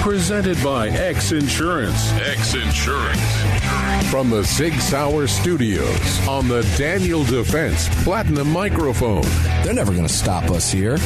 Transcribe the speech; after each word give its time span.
Presented 0.00 0.56
by 0.64 0.88
X 0.88 1.30
Insurance. 1.32 2.10
X 2.12 2.54
Insurance. 2.54 3.20
From 4.10 4.30
the 4.30 4.42
Sig 4.42 4.72
Sauer 4.80 5.26
Studios 5.26 6.26
on 6.26 6.48
the 6.48 6.62
Daniel 6.78 7.22
Defense 7.22 7.86
Platinum 8.02 8.50
Microphone. 8.50 9.22
They're 9.62 9.74
never 9.74 9.92
going 9.92 10.06
to 10.06 10.12
stop 10.12 10.50
us 10.50 10.72
here. 10.72 10.96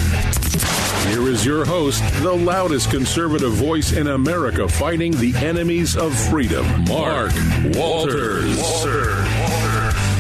Here 1.09 1.29
is 1.29 1.45
your 1.45 1.65
host, 1.65 2.03
the 2.23 2.33
loudest 2.33 2.91
conservative 2.91 3.53
voice 3.53 3.93
in 3.93 4.07
America 4.07 4.69
fighting 4.69 5.13
the 5.13 5.35
enemies 5.37 5.97
of 5.97 6.17
freedom, 6.31 6.65
Mark 6.85 7.33
Walters. 7.75 8.57
Walters. 8.57 9.44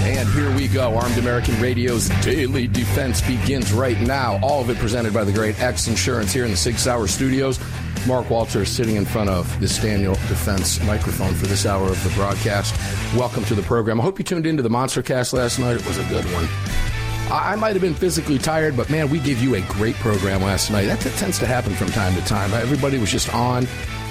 And 0.04 0.28
here 0.28 0.54
we 0.54 0.68
go. 0.68 0.94
Armed 0.98 1.16
American 1.16 1.59
Radio's 1.62 2.10
Daily 2.23 2.66
Defense 2.66 3.23
begins 3.23 3.73
right 3.73 3.98
now. 4.02 4.38
All 4.42 4.60
of 4.60 4.68
it 4.68 4.76
presented 4.76 5.15
by 5.15 5.24
the 5.24 5.32
great 5.32 5.59
X 5.59 5.88
Insurance 5.88 6.30
here 6.30 6.45
in 6.45 6.51
the 6.51 6.59
Sig 6.59 6.76
Sauer 6.76 7.06
Studios. 7.06 7.59
Mark 8.06 8.29
Walter 8.29 8.62
is 8.62 8.68
sitting 8.68 8.96
in 8.96 9.06
front 9.06 9.30
of 9.30 9.59
this 9.60 9.79
Daniel 9.79 10.12
Defense 10.12 10.79
microphone 10.82 11.32
for 11.32 11.46
this 11.46 11.64
hour 11.64 11.88
of 11.88 12.04
the 12.04 12.10
broadcast. 12.10 12.74
Welcome 13.16 13.46
to 13.46 13.54
the 13.54 13.62
program. 13.62 13.98
I 13.98 14.04
hope 14.04 14.18
you 14.18 14.26
tuned 14.26 14.45
into 14.45 14.62
the 14.62 14.68
Monster 14.68 15.02
Cast 15.02 15.32
last 15.32 15.59
night. 15.59 15.76
It 15.76 15.87
was 15.87 15.96
a 15.96 16.04
good 16.10 16.26
one. 16.26 16.46
I 17.32 17.57
might 17.57 17.73
have 17.73 17.80
been 17.80 17.95
physically 17.95 18.36
tired, 18.36 18.76
but 18.76 18.90
man, 18.90 19.09
we 19.09 19.18
gave 19.20 19.42
you 19.42 19.54
a 19.54 19.62
great 19.62 19.95
program 19.96 20.42
last 20.42 20.70
night. 20.70 20.84
That, 20.84 21.01
that 21.01 21.14
tends 21.14 21.38
to 21.38 21.46
happen 21.46 21.74
from 21.74 21.88
time 21.88 22.14
to 22.14 22.20
time. 22.26 22.52
Everybody 22.52 22.98
was 22.98 23.10
just 23.10 23.32
on. 23.34 23.66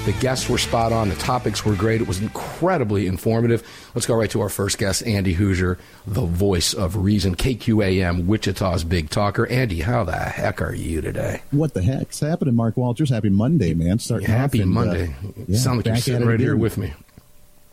The 0.05 0.11
guests 0.19 0.49
were 0.49 0.57
spot 0.57 0.91
on. 0.91 1.07
The 1.07 1.15
topics 1.15 1.63
were 1.63 1.75
great. 1.75 2.01
It 2.01 2.07
was 2.07 2.21
incredibly 2.21 3.07
informative. 3.07 3.65
Let's 3.95 4.05
go 4.05 4.15
right 4.15 4.29
to 4.31 4.41
our 4.41 4.49
first 4.49 4.77
guest, 4.77 5.01
Andy 5.07 5.33
Hooser, 5.33 5.77
the 6.05 6.25
voice 6.25 6.73
of 6.73 6.97
reason, 6.97 7.35
KQAM, 7.35 8.25
Wichita's 8.25 8.83
big 8.83 9.09
talker. 9.09 9.47
Andy, 9.47 9.79
how 9.79 10.03
the 10.03 10.17
heck 10.17 10.61
are 10.61 10.75
you 10.75 10.99
today? 10.99 11.41
What 11.51 11.73
the 11.73 11.81
heck's 11.81 12.19
happening, 12.19 12.53
Mark 12.53 12.75
Walters? 12.75 13.09
Happy 13.09 13.29
Monday, 13.29 13.73
man. 13.73 13.97
Starting 13.99 14.27
happy 14.27 14.59
and, 14.61 14.71
Monday. 14.71 15.15
Uh, 15.23 15.43
yeah, 15.47 15.57
sound 15.57 15.77
like 15.77 15.85
you're 15.85 15.95
sitting 15.95 16.27
right 16.27 16.39
here 16.39 16.57
with 16.57 16.77
me. 16.77 16.93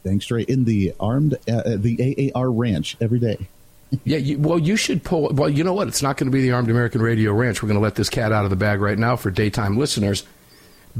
Thanks, 0.05 0.25
straight 0.25 0.48
in 0.48 0.64
the 0.64 0.95
armed, 1.01 1.34
uh, 1.48 1.53
uh 1.53 1.77
the 1.77 2.33
AAR 2.33 2.51
ranch 2.53 2.97
every 3.01 3.19
day 3.19 3.48
yeah, 4.05 4.19
you, 4.19 4.39
well, 4.39 4.58
you 4.58 4.77
should 4.77 5.03
pull. 5.03 5.31
Well, 5.33 5.48
you 5.48 5.64
know 5.64 5.75
what? 5.75 5.89
It's 5.89 6.03
not 6.03 6.17
going 6.17 6.31
to 6.31 6.33
be 6.33 6.42
the 6.42 6.53
Armed 6.53 6.70
American 6.70 7.03
Radio 7.03 7.33
Ranch. 7.33 7.62
We're 7.62 7.69
going 7.69 7.78
to 7.78 7.83
let 7.83 7.97
this 7.97 8.08
cat 8.08 8.33
out 8.33 8.45
of 8.45 8.51
the 8.51 8.56
bag 8.56 8.81
right 8.81 8.98
now 8.98 9.17
for 9.17 9.31
daytime 9.31 9.77
listeners. 9.77 10.25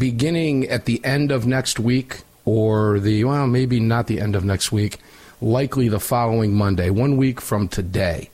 Beginning 0.01 0.67
at 0.67 0.87
the 0.87 1.05
end 1.05 1.31
of 1.31 1.47
next 1.47 1.79
week, 1.79 2.23
or 2.47 2.98
the, 3.01 3.23
well, 3.25 3.47
maybe 3.47 3.81
not 3.81 4.07
the 4.07 4.19
end 4.19 4.34
of 4.34 4.47
next 4.47 4.73
week, 4.73 4.97
likely 5.42 5.91
the 5.91 6.01
following 6.01 6.55
Monday, 6.55 6.89
one 6.89 7.19
week 7.19 7.39
from 7.39 7.69
today, 7.69 8.31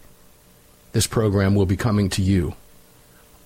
this 0.92 1.08
program 1.08 1.56
will 1.56 1.66
be 1.66 1.76
coming 1.76 2.08
to 2.10 2.22
you. 2.22 2.54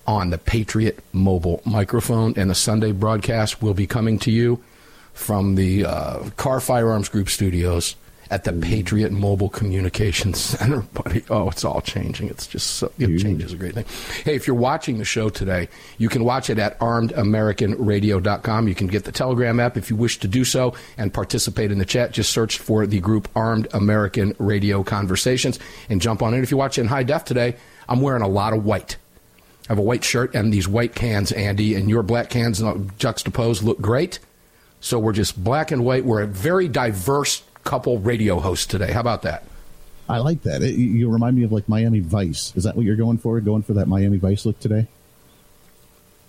On 0.05 0.29
the 0.29 0.37
Patriot 0.37 0.99
mobile 1.11 1.63
microphone, 1.65 2.35
and 2.37 2.51
the 2.51 2.55
Sunday 2.55 2.91
broadcast 2.91 3.59
will 3.59 3.73
be 3.73 3.87
coming 3.87 4.19
to 4.19 4.29
you 4.29 4.63
from 5.13 5.55
the 5.55 5.85
uh, 5.85 6.29
Kahr 6.37 6.59
Firearms 6.59 7.09
Group 7.09 7.27
studios 7.27 7.95
at 8.31 8.45
the 8.45 8.53
Patriot 8.53 9.11
Mobile 9.11 9.49
Communications 9.49 10.39
Center, 10.39 10.79
buddy. 10.93 11.23
Oh, 11.29 11.49
it's 11.49 11.65
all 11.65 11.81
changing. 11.81 12.29
It's 12.29 12.47
just 12.47 12.75
so, 12.75 12.91
it 12.97 13.19
change 13.19 13.43
is 13.43 13.51
a 13.51 13.57
great 13.57 13.73
thing. 13.75 13.85
Hey, 14.23 14.35
if 14.35 14.47
you're 14.47 14.55
watching 14.55 14.97
the 14.97 15.05
show 15.05 15.29
today, 15.29 15.67
you 15.97 16.07
can 16.07 16.23
watch 16.23 16.49
it 16.49 16.57
at 16.57 16.79
armedamericanradio.com. 16.79 18.67
You 18.69 18.75
can 18.75 18.87
get 18.87 19.03
the 19.03 19.11
Telegram 19.11 19.59
app 19.59 19.75
if 19.75 19.89
you 19.89 19.97
wish 19.97 20.17
to 20.19 20.29
do 20.29 20.45
so 20.45 20.73
and 20.97 21.13
participate 21.13 21.71
in 21.71 21.77
the 21.77 21.85
chat. 21.85 22.13
Just 22.13 22.31
search 22.31 22.57
for 22.57 22.87
the 22.87 23.01
group 23.01 23.27
Armed 23.35 23.67
American 23.73 24.33
Radio 24.39 24.81
Conversations 24.81 25.59
and 25.89 26.01
jump 26.01 26.23
on 26.23 26.33
it. 26.33 26.41
If 26.41 26.51
you 26.51 26.57
watch 26.57 26.77
it 26.77 26.81
in 26.81 26.87
high 26.87 27.03
def 27.03 27.25
today, 27.25 27.57
I'm 27.89 27.99
wearing 27.99 28.23
a 28.23 28.29
lot 28.29 28.53
of 28.53 28.63
white. 28.63 28.95
I 29.67 29.73
have 29.73 29.77
a 29.77 29.83
white 29.83 30.05
shirt 30.05 30.33
and 30.33 30.53
these 30.53 30.69
white 30.69 30.95
cans, 30.95 31.33
Andy, 31.33 31.75
and 31.75 31.89
your 31.89 32.01
black 32.01 32.29
cans 32.29 32.63
juxtaposed 32.97 33.61
look 33.61 33.81
great. 33.81 34.19
So 34.79 34.97
we're 34.97 35.13
just 35.13 35.41
black 35.43 35.71
and 35.71 35.83
white. 35.85 36.05
We're 36.05 36.21
a 36.21 36.27
very 36.27 36.67
diverse 36.67 37.43
couple 37.63 37.99
radio 37.99 38.39
hosts 38.39 38.65
today. 38.65 38.91
How 38.91 39.01
about 39.01 39.23
that? 39.23 39.43
I 40.09 40.17
like 40.17 40.43
that. 40.43 40.61
It, 40.61 40.75
you 40.75 41.09
remind 41.09 41.37
me 41.37 41.43
of 41.43 41.51
like 41.51 41.69
Miami 41.69 41.99
Vice. 41.99 42.53
Is 42.55 42.65
that 42.65 42.75
what 42.75 42.85
you're 42.85 42.95
going 42.95 43.17
for? 43.17 43.39
Going 43.39 43.63
for 43.63 43.73
that 43.73 43.87
Miami 43.87 44.17
Vice 44.17 44.45
look 44.45 44.59
today? 44.59 44.87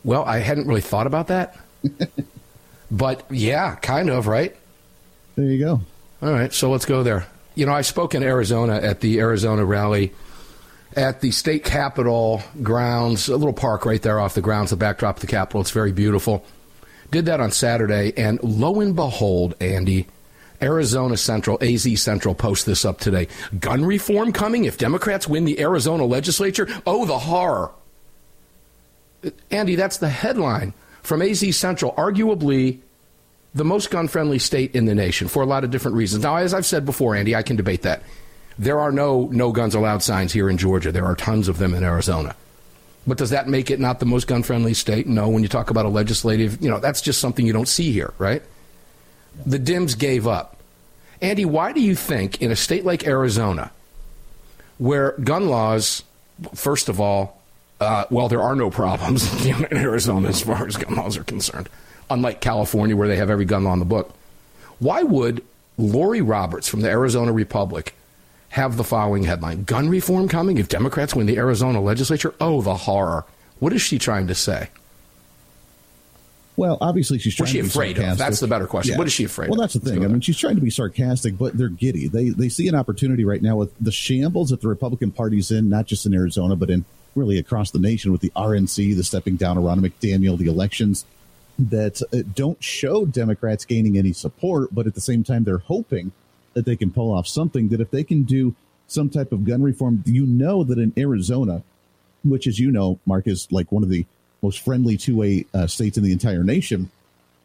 Well, 0.04 0.24
I 0.24 0.38
hadn't 0.38 0.66
really 0.66 0.80
thought 0.80 1.06
about 1.06 1.28
that. 1.28 1.58
but 2.90 3.24
yeah, 3.30 3.74
kind 3.76 4.10
of, 4.10 4.26
right? 4.26 4.54
There 5.36 5.44
you 5.44 5.58
go. 5.58 5.80
All 6.20 6.32
right, 6.32 6.52
so 6.52 6.70
let's 6.70 6.84
go 6.84 7.02
there. 7.02 7.26
You 7.54 7.66
know, 7.66 7.72
I 7.72 7.82
spoke 7.82 8.14
in 8.14 8.22
Arizona 8.22 8.76
at 8.76 9.00
the 9.00 9.18
Arizona 9.18 9.64
rally 9.64 10.12
at 10.96 11.20
the 11.20 11.30
state 11.30 11.64
capitol 11.64 12.42
grounds, 12.62 13.28
a 13.28 13.36
little 13.36 13.52
park 13.52 13.84
right 13.84 14.00
there 14.00 14.20
off 14.20 14.34
the 14.34 14.40
grounds, 14.40 14.70
the 14.70 14.76
backdrop 14.76 15.16
of 15.16 15.20
the 15.20 15.26
Capitol. 15.26 15.60
It's 15.60 15.70
very 15.70 15.92
beautiful. 15.92 16.44
Did 17.10 17.26
that 17.26 17.40
on 17.40 17.50
Saturday, 17.50 18.12
and 18.16 18.42
lo 18.42 18.80
and 18.80 18.94
behold, 18.96 19.54
Andy, 19.60 20.06
Arizona 20.62 21.16
Central, 21.16 21.58
AZ 21.60 22.00
Central 22.00 22.34
post 22.34 22.66
this 22.66 22.84
up 22.84 23.00
today. 23.00 23.28
Gun 23.58 23.84
reform 23.84 24.32
coming 24.32 24.64
if 24.64 24.78
Democrats 24.78 25.28
win 25.28 25.44
the 25.44 25.60
Arizona 25.60 26.04
legislature? 26.04 26.68
Oh, 26.86 27.04
the 27.04 27.18
horror. 27.18 27.72
Andy, 29.50 29.76
that's 29.76 29.98
the 29.98 30.08
headline 30.08 30.74
from 31.02 31.22
AZ 31.22 31.56
Central, 31.56 31.92
arguably 31.92 32.78
the 33.54 33.64
most 33.64 33.90
gun 33.90 34.08
friendly 34.08 34.38
state 34.38 34.74
in 34.74 34.86
the 34.86 34.94
nation 34.94 35.28
for 35.28 35.42
a 35.42 35.46
lot 35.46 35.64
of 35.64 35.70
different 35.70 35.96
reasons. 35.96 36.22
Now, 36.22 36.36
as 36.36 36.54
I've 36.54 36.66
said 36.66 36.86
before, 36.86 37.14
Andy, 37.14 37.36
I 37.36 37.42
can 37.42 37.56
debate 37.56 37.82
that. 37.82 38.02
There 38.58 38.80
are 38.80 38.92
no 38.92 39.28
no 39.32 39.52
guns 39.52 39.74
allowed 39.74 40.02
signs 40.02 40.32
here 40.32 40.48
in 40.48 40.58
Georgia. 40.58 40.92
There 40.92 41.06
are 41.06 41.16
tons 41.16 41.48
of 41.48 41.58
them 41.58 41.74
in 41.74 41.82
Arizona. 41.82 42.36
But 43.06 43.18
does 43.18 43.30
that 43.30 43.48
make 43.48 43.70
it 43.70 43.80
not 43.80 43.98
the 43.98 44.06
most 44.06 44.26
gun 44.26 44.42
friendly 44.42 44.74
state? 44.74 45.06
No, 45.06 45.28
when 45.28 45.42
you 45.42 45.48
talk 45.48 45.70
about 45.70 45.86
a 45.86 45.88
legislative, 45.88 46.62
you 46.62 46.70
know, 46.70 46.78
that's 46.78 47.00
just 47.00 47.20
something 47.20 47.46
you 47.46 47.52
don't 47.52 47.68
see 47.68 47.90
here, 47.90 48.14
right? 48.18 48.42
The 49.46 49.58
Dems 49.58 49.98
gave 49.98 50.26
up. 50.26 50.56
Andy, 51.20 51.44
why 51.44 51.72
do 51.72 51.80
you 51.80 51.94
think 51.94 52.42
in 52.42 52.50
a 52.50 52.56
state 52.56 52.84
like 52.84 53.06
Arizona, 53.06 53.70
where 54.78 55.12
gun 55.12 55.48
laws, 55.48 56.02
first 56.54 56.88
of 56.88 57.00
all, 57.00 57.40
uh, 57.80 58.04
well, 58.10 58.28
there 58.28 58.42
are 58.42 58.56
no 58.56 58.70
problems 58.70 59.44
in 59.46 59.66
Arizona 59.72 60.28
as 60.28 60.42
far 60.42 60.66
as 60.66 60.76
gun 60.76 60.96
laws 60.96 61.16
are 61.16 61.24
concerned, 61.24 61.68
unlike 62.10 62.40
California 62.40 62.96
where 62.96 63.08
they 63.08 63.16
have 63.16 63.30
every 63.30 63.44
gun 63.44 63.64
law 63.64 63.72
in 63.72 63.78
the 63.78 63.84
book. 63.84 64.12
Why 64.78 65.02
would 65.02 65.44
Laurie 65.78 66.20
Roberts 66.20 66.68
from 66.68 66.80
the 66.80 66.90
Arizona 66.90 67.32
Republic 67.32 67.94
have 68.50 68.76
the 68.76 68.84
following 68.84 69.24
headline 69.24 69.64
Gun 69.64 69.88
reform 69.88 70.28
coming 70.28 70.58
if 70.58 70.68
Democrats 70.68 71.14
win 71.14 71.26
the 71.26 71.38
Arizona 71.38 71.80
legislature? 71.80 72.34
Oh, 72.40 72.62
the 72.62 72.74
horror. 72.74 73.24
What 73.60 73.72
is 73.72 73.80
she 73.80 73.98
trying 73.98 74.26
to 74.26 74.34
say? 74.34 74.70
Well, 76.56 76.76
obviously 76.80 77.18
she's 77.18 77.34
trying 77.34 77.44
What's 77.44 77.52
she 77.52 77.58
to 77.58 77.62
be 77.64 77.68
afraid 77.68 77.96
sarcastic. 77.96 78.12
of? 78.12 78.18
That's 78.18 78.40
the 78.40 78.46
better 78.46 78.66
question. 78.66 78.92
Yeah. 78.92 78.98
What 78.98 79.06
is 79.06 79.12
she 79.12 79.24
afraid 79.24 79.48
well, 79.48 79.54
of? 79.54 79.58
Well, 79.58 79.66
that's 79.66 79.74
the 79.74 79.90
thing. 79.90 80.04
I 80.04 80.08
mean, 80.08 80.20
she's 80.20 80.36
trying 80.36 80.56
to 80.56 80.60
be 80.60 80.70
sarcastic, 80.70 81.38
but 81.38 81.56
they're 81.56 81.68
giddy. 81.68 82.08
They 82.08 82.28
they 82.28 82.48
see 82.48 82.68
an 82.68 82.74
opportunity 82.74 83.24
right 83.24 83.40
now 83.40 83.56
with 83.56 83.72
the 83.80 83.92
shambles 83.92 84.50
that 84.50 84.60
the 84.60 84.68
Republican 84.68 85.12
Party's 85.12 85.50
in, 85.50 85.70
not 85.70 85.86
just 85.86 86.04
in 86.04 86.12
Arizona, 86.12 86.54
but 86.54 86.68
in 86.68 86.84
really 87.14 87.38
across 87.38 87.70
the 87.70 87.78
nation 87.78 88.12
with 88.12 88.20
the 88.20 88.30
RNC, 88.36 88.96
the 88.96 89.04
stepping 89.04 89.36
down 89.36 89.56
of 89.56 89.64
Ronna 89.64 89.80
McDaniel, 89.80 90.36
the 90.36 90.46
elections 90.46 91.04
that 91.58 92.02
uh, 92.12 92.18
don't 92.34 92.62
show 92.62 93.04
Democrats 93.04 93.64
gaining 93.64 93.98
any 93.98 94.12
support, 94.12 94.74
but 94.74 94.86
at 94.86 94.94
the 94.94 95.00
same 95.00 95.22
time 95.22 95.44
they're 95.44 95.58
hoping 95.58 96.12
that 96.54 96.64
they 96.64 96.76
can 96.76 96.90
pull 96.90 97.12
off 97.12 97.26
something 97.26 97.68
that 97.68 97.80
if 97.80 97.90
they 97.90 98.04
can 98.04 98.22
do 98.22 98.54
some 98.86 99.08
type 99.08 99.32
of 99.32 99.44
gun 99.44 99.62
reform, 99.62 100.02
you 100.06 100.26
know 100.26 100.64
that 100.64 100.78
in 100.78 100.92
Arizona, 100.98 101.62
which 102.24 102.46
as 102.46 102.58
you 102.58 102.70
know, 102.70 102.98
Mark 103.06 103.26
is 103.26 103.48
like 103.50 103.72
one 103.72 103.82
of 103.82 103.88
the 103.88 104.06
most 104.42 104.60
friendly 104.60 104.96
two-way 104.96 105.46
uh, 105.54 105.66
states 105.66 105.96
in 105.96 106.04
the 106.04 106.12
entire 106.12 106.42
nation. 106.42 106.90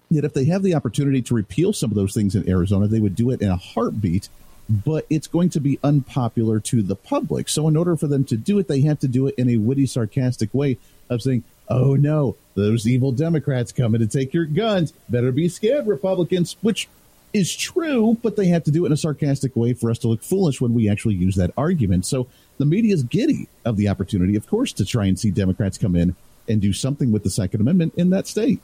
Yet, 0.09 0.25
if 0.25 0.33
they 0.33 0.45
have 0.45 0.63
the 0.63 0.73
opportunity 0.73 1.21
to 1.21 1.35
repeal 1.35 1.73
some 1.73 1.91
of 1.91 1.95
those 1.95 2.13
things 2.13 2.35
in 2.35 2.49
Arizona, 2.49 2.88
they 2.88 2.99
would 2.99 3.15
do 3.15 3.29
it 3.31 3.41
in 3.41 3.49
a 3.49 3.57
heartbeat. 3.57 4.29
But 4.69 5.05
it's 5.09 5.27
going 5.27 5.49
to 5.51 5.61
be 5.61 5.79
unpopular 5.81 6.59
to 6.61 6.81
the 6.81 6.95
public. 6.95 7.47
So, 7.47 7.67
in 7.67 7.77
order 7.77 7.95
for 7.95 8.07
them 8.07 8.25
to 8.25 8.35
do 8.35 8.59
it, 8.59 8.67
they 8.67 8.81
have 8.81 8.99
to 8.99 9.07
do 9.07 9.27
it 9.27 9.35
in 9.38 9.49
a 9.49 9.57
witty, 9.57 9.85
sarcastic 9.85 10.53
way 10.53 10.77
of 11.09 11.21
saying, 11.21 11.44
"Oh 11.69 11.95
no, 11.95 12.35
those 12.55 12.88
evil 12.88 13.13
Democrats 13.13 13.71
coming 13.71 14.01
to 14.01 14.07
take 14.07 14.33
your 14.33 14.45
guns. 14.45 14.93
Better 15.07 15.31
be 15.31 15.47
scared, 15.47 15.88
Republicans." 15.88 16.57
Which 16.61 16.89
is 17.33 17.55
true, 17.55 18.17
but 18.21 18.35
they 18.35 18.47
have 18.47 18.63
to 18.63 18.71
do 18.71 18.83
it 18.83 18.88
in 18.88 18.93
a 18.93 18.97
sarcastic 18.97 19.55
way 19.55 19.73
for 19.73 19.91
us 19.91 20.00
to 20.00 20.07
look 20.07 20.23
foolish 20.23 20.59
when 20.59 20.73
we 20.73 20.89
actually 20.89 21.15
use 21.15 21.35
that 21.35 21.51
argument. 21.57 22.05
So 22.05 22.27
the 22.57 22.65
media 22.65 22.93
is 22.93 23.03
giddy 23.03 23.47
of 23.65 23.77
the 23.77 23.89
opportunity, 23.89 24.35
of 24.35 24.47
course, 24.47 24.73
to 24.73 24.85
try 24.85 25.05
and 25.05 25.19
see 25.19 25.31
Democrats 25.31 25.77
come 25.77 25.95
in 25.95 26.15
and 26.47 26.61
do 26.61 26.73
something 26.73 27.11
with 27.11 27.23
the 27.23 27.29
Second 27.29 27.61
Amendment 27.61 27.94
in 27.95 28.09
that 28.11 28.27
state. 28.27 28.59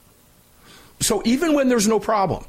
So 1.00 1.22
even 1.24 1.54
when 1.54 1.68
there's 1.68 1.88
no 1.88 2.00
problem, 2.00 2.44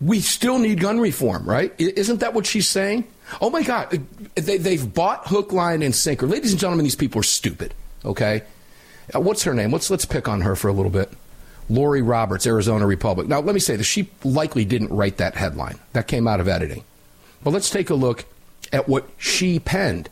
we 0.00 0.20
still 0.20 0.58
need 0.58 0.80
gun 0.80 1.00
reform, 1.00 1.48
right? 1.48 1.72
Isn't 1.78 2.20
that 2.20 2.34
what 2.34 2.46
she's 2.46 2.68
saying? 2.68 3.04
Oh 3.40 3.50
my 3.50 3.62
God, 3.62 4.06
they, 4.34 4.58
they've 4.58 4.94
bought 4.94 5.26
hook, 5.26 5.52
line, 5.52 5.82
and 5.82 5.94
sinker. 5.94 6.26
Ladies 6.26 6.52
and 6.52 6.60
gentlemen, 6.60 6.84
these 6.84 6.96
people 6.96 7.20
are 7.20 7.24
stupid. 7.24 7.74
Okay, 8.04 8.42
uh, 9.14 9.20
what's 9.20 9.42
her 9.44 9.54
name? 9.54 9.72
Let's 9.72 9.90
let's 9.90 10.04
pick 10.04 10.28
on 10.28 10.42
her 10.42 10.54
for 10.54 10.68
a 10.68 10.72
little 10.72 10.90
bit. 10.90 11.10
Laurie 11.68 12.02
Roberts, 12.02 12.46
Arizona 12.46 12.86
Republic. 12.86 13.26
Now, 13.26 13.40
let 13.40 13.54
me 13.54 13.60
say 13.60 13.74
this: 13.76 13.86
she 13.86 14.08
likely 14.22 14.64
didn't 14.64 14.90
write 14.90 15.16
that 15.16 15.34
headline. 15.34 15.78
That 15.92 16.06
came 16.06 16.28
out 16.28 16.40
of 16.40 16.46
editing. 16.46 16.84
But 17.42 17.50
let's 17.50 17.70
take 17.70 17.90
a 17.90 17.94
look 17.94 18.24
at 18.72 18.88
what 18.88 19.08
she 19.18 19.58
penned 19.58 20.08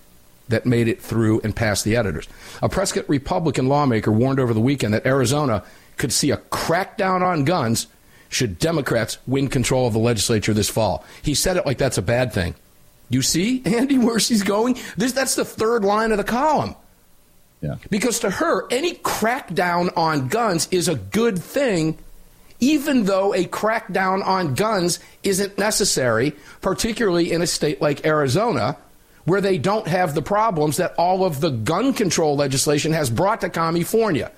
that 0.48 0.66
made 0.66 0.88
it 0.88 1.00
through 1.00 1.40
and 1.40 1.54
past 1.54 1.84
the 1.84 1.96
editors. 1.96 2.28
A 2.62 2.68
Prescott 2.68 3.08
Republican 3.08 3.68
lawmaker 3.68 4.12
warned 4.12 4.40
over 4.40 4.52
the 4.52 4.60
weekend 4.60 4.94
that 4.94 5.06
Arizona 5.06 5.64
could 5.96 6.12
see 6.12 6.30
a 6.30 6.36
crackdown 6.36 7.22
on 7.22 7.44
guns 7.44 7.86
should 8.28 8.58
Democrats 8.58 9.18
win 9.26 9.48
control 9.48 9.86
of 9.86 9.92
the 9.92 9.98
legislature 9.98 10.52
this 10.52 10.68
fall. 10.68 11.04
He 11.22 11.34
said 11.34 11.56
it 11.56 11.66
like 11.66 11.78
that's 11.78 11.98
a 11.98 12.02
bad 12.02 12.32
thing. 12.32 12.54
You 13.08 13.22
see, 13.22 13.62
Andy, 13.64 13.98
where 13.98 14.18
she's 14.18 14.42
going? 14.42 14.78
This, 14.96 15.12
that's 15.12 15.34
the 15.34 15.44
third 15.44 15.84
line 15.84 16.10
of 16.10 16.18
the 16.18 16.24
column. 16.24 16.74
Yeah. 17.60 17.76
Because 17.88 18.20
to 18.20 18.30
her, 18.30 18.66
any 18.70 18.94
crackdown 18.94 19.96
on 19.96 20.28
guns 20.28 20.68
is 20.70 20.88
a 20.88 20.96
good 20.96 21.38
thing, 21.38 21.96
even 22.60 23.04
though 23.04 23.32
a 23.32 23.46
crackdown 23.46 24.24
on 24.26 24.54
guns 24.54 24.98
isn't 25.22 25.56
necessary, 25.56 26.34
particularly 26.60 27.32
in 27.32 27.40
a 27.40 27.46
state 27.46 27.80
like 27.80 28.04
Arizona, 28.04 28.76
where 29.24 29.40
they 29.40 29.58
don't 29.58 29.86
have 29.86 30.14
the 30.14 30.22
problems 30.22 30.76
that 30.76 30.94
all 30.96 31.24
of 31.24 31.40
the 31.40 31.50
gun 31.50 31.92
control 31.92 32.36
legislation 32.36 32.92
has 32.92 33.10
brought 33.10 33.40
to 33.40 33.50
California. 33.50 34.30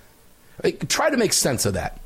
Try 0.89 1.11
to 1.11 1.17
make 1.17 1.33
sense 1.33 1.67
of 1.67 1.75
that. 1.75 2.01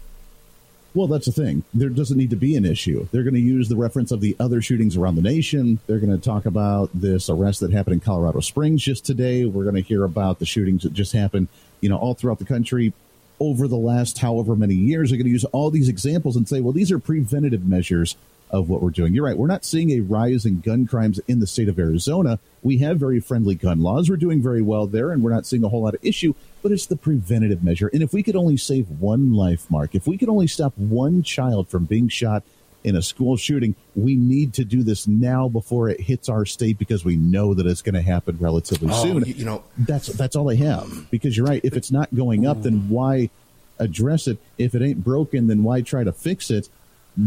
Well, 0.93 1.07
that's 1.07 1.27
the 1.27 1.33
thing. 1.33 1.63
There 1.73 1.89
doesn't 1.89 2.17
need 2.17 2.31
to 2.31 2.37
be 2.37 2.57
an 2.57 2.65
issue. 2.65 3.07
They're 3.13 3.23
going 3.23 3.35
to 3.35 3.41
use 3.41 3.69
the 3.69 3.77
reference 3.77 4.11
of 4.11 4.21
the 4.21 4.35
other 4.41 4.61
shootings 4.61 4.97
around 4.97 5.15
the 5.15 5.23
nation. 5.23 5.79
They're 5.87 6.01
going 6.01 6.11
to 6.11 6.23
talk 6.23 6.47
about 6.47 6.91
this 6.93 7.31
arrest 7.31 7.61
that 7.61 7.73
happened 7.73 7.95
in 7.95 8.01
Colorado 8.01 8.41
Springs 8.41 8.83
just 8.83 9.05
today. 9.05 9.45
We're 9.45 9.63
going 9.63 9.77
to 9.77 9.83
hear 9.83 10.03
about 10.03 10.41
the 10.41 10.47
shootings 10.47 10.83
that 10.83 10.93
just 10.93 11.13
happened, 11.13 11.47
you 11.81 11.89
know, 11.89 11.97
all 11.97 12.15
throughout 12.15 12.41
the 12.41 12.45
country 12.45 12.93
over 13.39 13.69
the 13.69 13.77
last 13.77 14.19
however 14.19 14.57
many 14.57 14.75
years. 14.75 15.11
They're 15.11 15.19
going 15.19 15.27
to 15.27 15.33
use 15.33 15.45
all 15.45 15.71
these 15.71 15.89
examples 15.89 16.35
and 16.35 16.49
say, 16.49 16.61
well, 16.61 16.73
these 16.73 16.91
are 16.91 16.99
preventative 16.99 17.65
measures 17.65 18.17
of 18.51 18.69
what 18.69 18.83
we're 18.83 18.91
doing. 18.91 19.15
You're 19.15 19.25
right. 19.25 19.37
We're 19.37 19.47
not 19.47 19.65
seeing 19.65 19.91
a 19.93 20.01
rise 20.01 20.45
in 20.45 20.61
gun 20.61 20.87
crimes 20.87 21.21
in 21.29 21.41
the 21.41 21.47
state 21.47 21.69
of 21.69 21.79
Arizona. 21.79 22.39
We 22.63 22.79
have 22.79 22.99
very 22.99 23.21
friendly 23.21 23.55
gun 23.55 23.81
laws. 23.81 24.11
We're 24.11 24.17
doing 24.17 24.43
very 24.43 24.61
well 24.61 24.87
there, 24.87 25.13
and 25.13 25.23
we're 25.23 25.33
not 25.33 25.47
seeing 25.47 25.65
a 25.65 25.69
whole 25.69 25.83
lot 25.83 25.95
of 25.95 26.05
issue 26.05 26.35
but 26.63 26.73
it's 26.73 26.87
the 26.87 26.97
preventative 26.97 27.63
measure. 27.63 27.89
And 27.93 28.03
if 28.03 28.13
we 28.13 28.23
could 28.23 28.37
only 28.37 28.57
save 28.57 28.89
one 28.89 29.33
life, 29.33 29.71
Mark, 29.71 29.95
if 29.95 30.07
we 30.07 30.19
could 30.19 30.29
only 30.29 30.47
stop 30.47 30.77
one 30.77 31.23
child 31.23 31.69
from 31.69 31.85
being 31.85 32.09
shot 32.09 32.43
in 32.83 32.97
a 32.97 33.03
school 33.03 33.37
shooting, 33.37 33.75
we 33.95 34.15
need 34.15 34.55
to 34.55 34.65
do 34.65 34.83
this 34.83 35.07
now 35.07 35.49
before 35.49 35.89
it 35.89 36.01
hits 36.01 36.29
our 36.29 36.45
state 36.47 36.79
because 36.79 37.05
we 37.05 37.17
know 37.17 37.55
that 37.55 37.67
it's 37.67 37.83
going 37.83 37.95
to 37.95 38.03
happen 38.03 38.37
relatively 38.41 38.89
oh, 38.91 39.03
soon. 39.03 39.25
You 39.25 39.45
know, 39.45 39.65
that's 39.79 40.07
that's 40.09 40.37
all 40.37 40.51
I 40.51 40.57
have. 40.57 41.11
Because 41.11 41.37
you're 41.37 41.47
right. 41.47 41.61
If 41.65 41.77
it's 41.77 41.91
not 41.91 42.15
going 42.15 42.47
up, 42.47 42.63
then 42.63 42.89
why 42.89 43.31
address 43.79 44.27
it? 44.27 44.39
If 44.59 44.75
it 44.75 44.83
ain't 44.83 45.05
broken, 45.05 45.47
then 45.47 45.63
why 45.63 45.83
try 45.83 46.05
to 46.05 46.13
fix 46.13 46.51
it? 46.51 46.69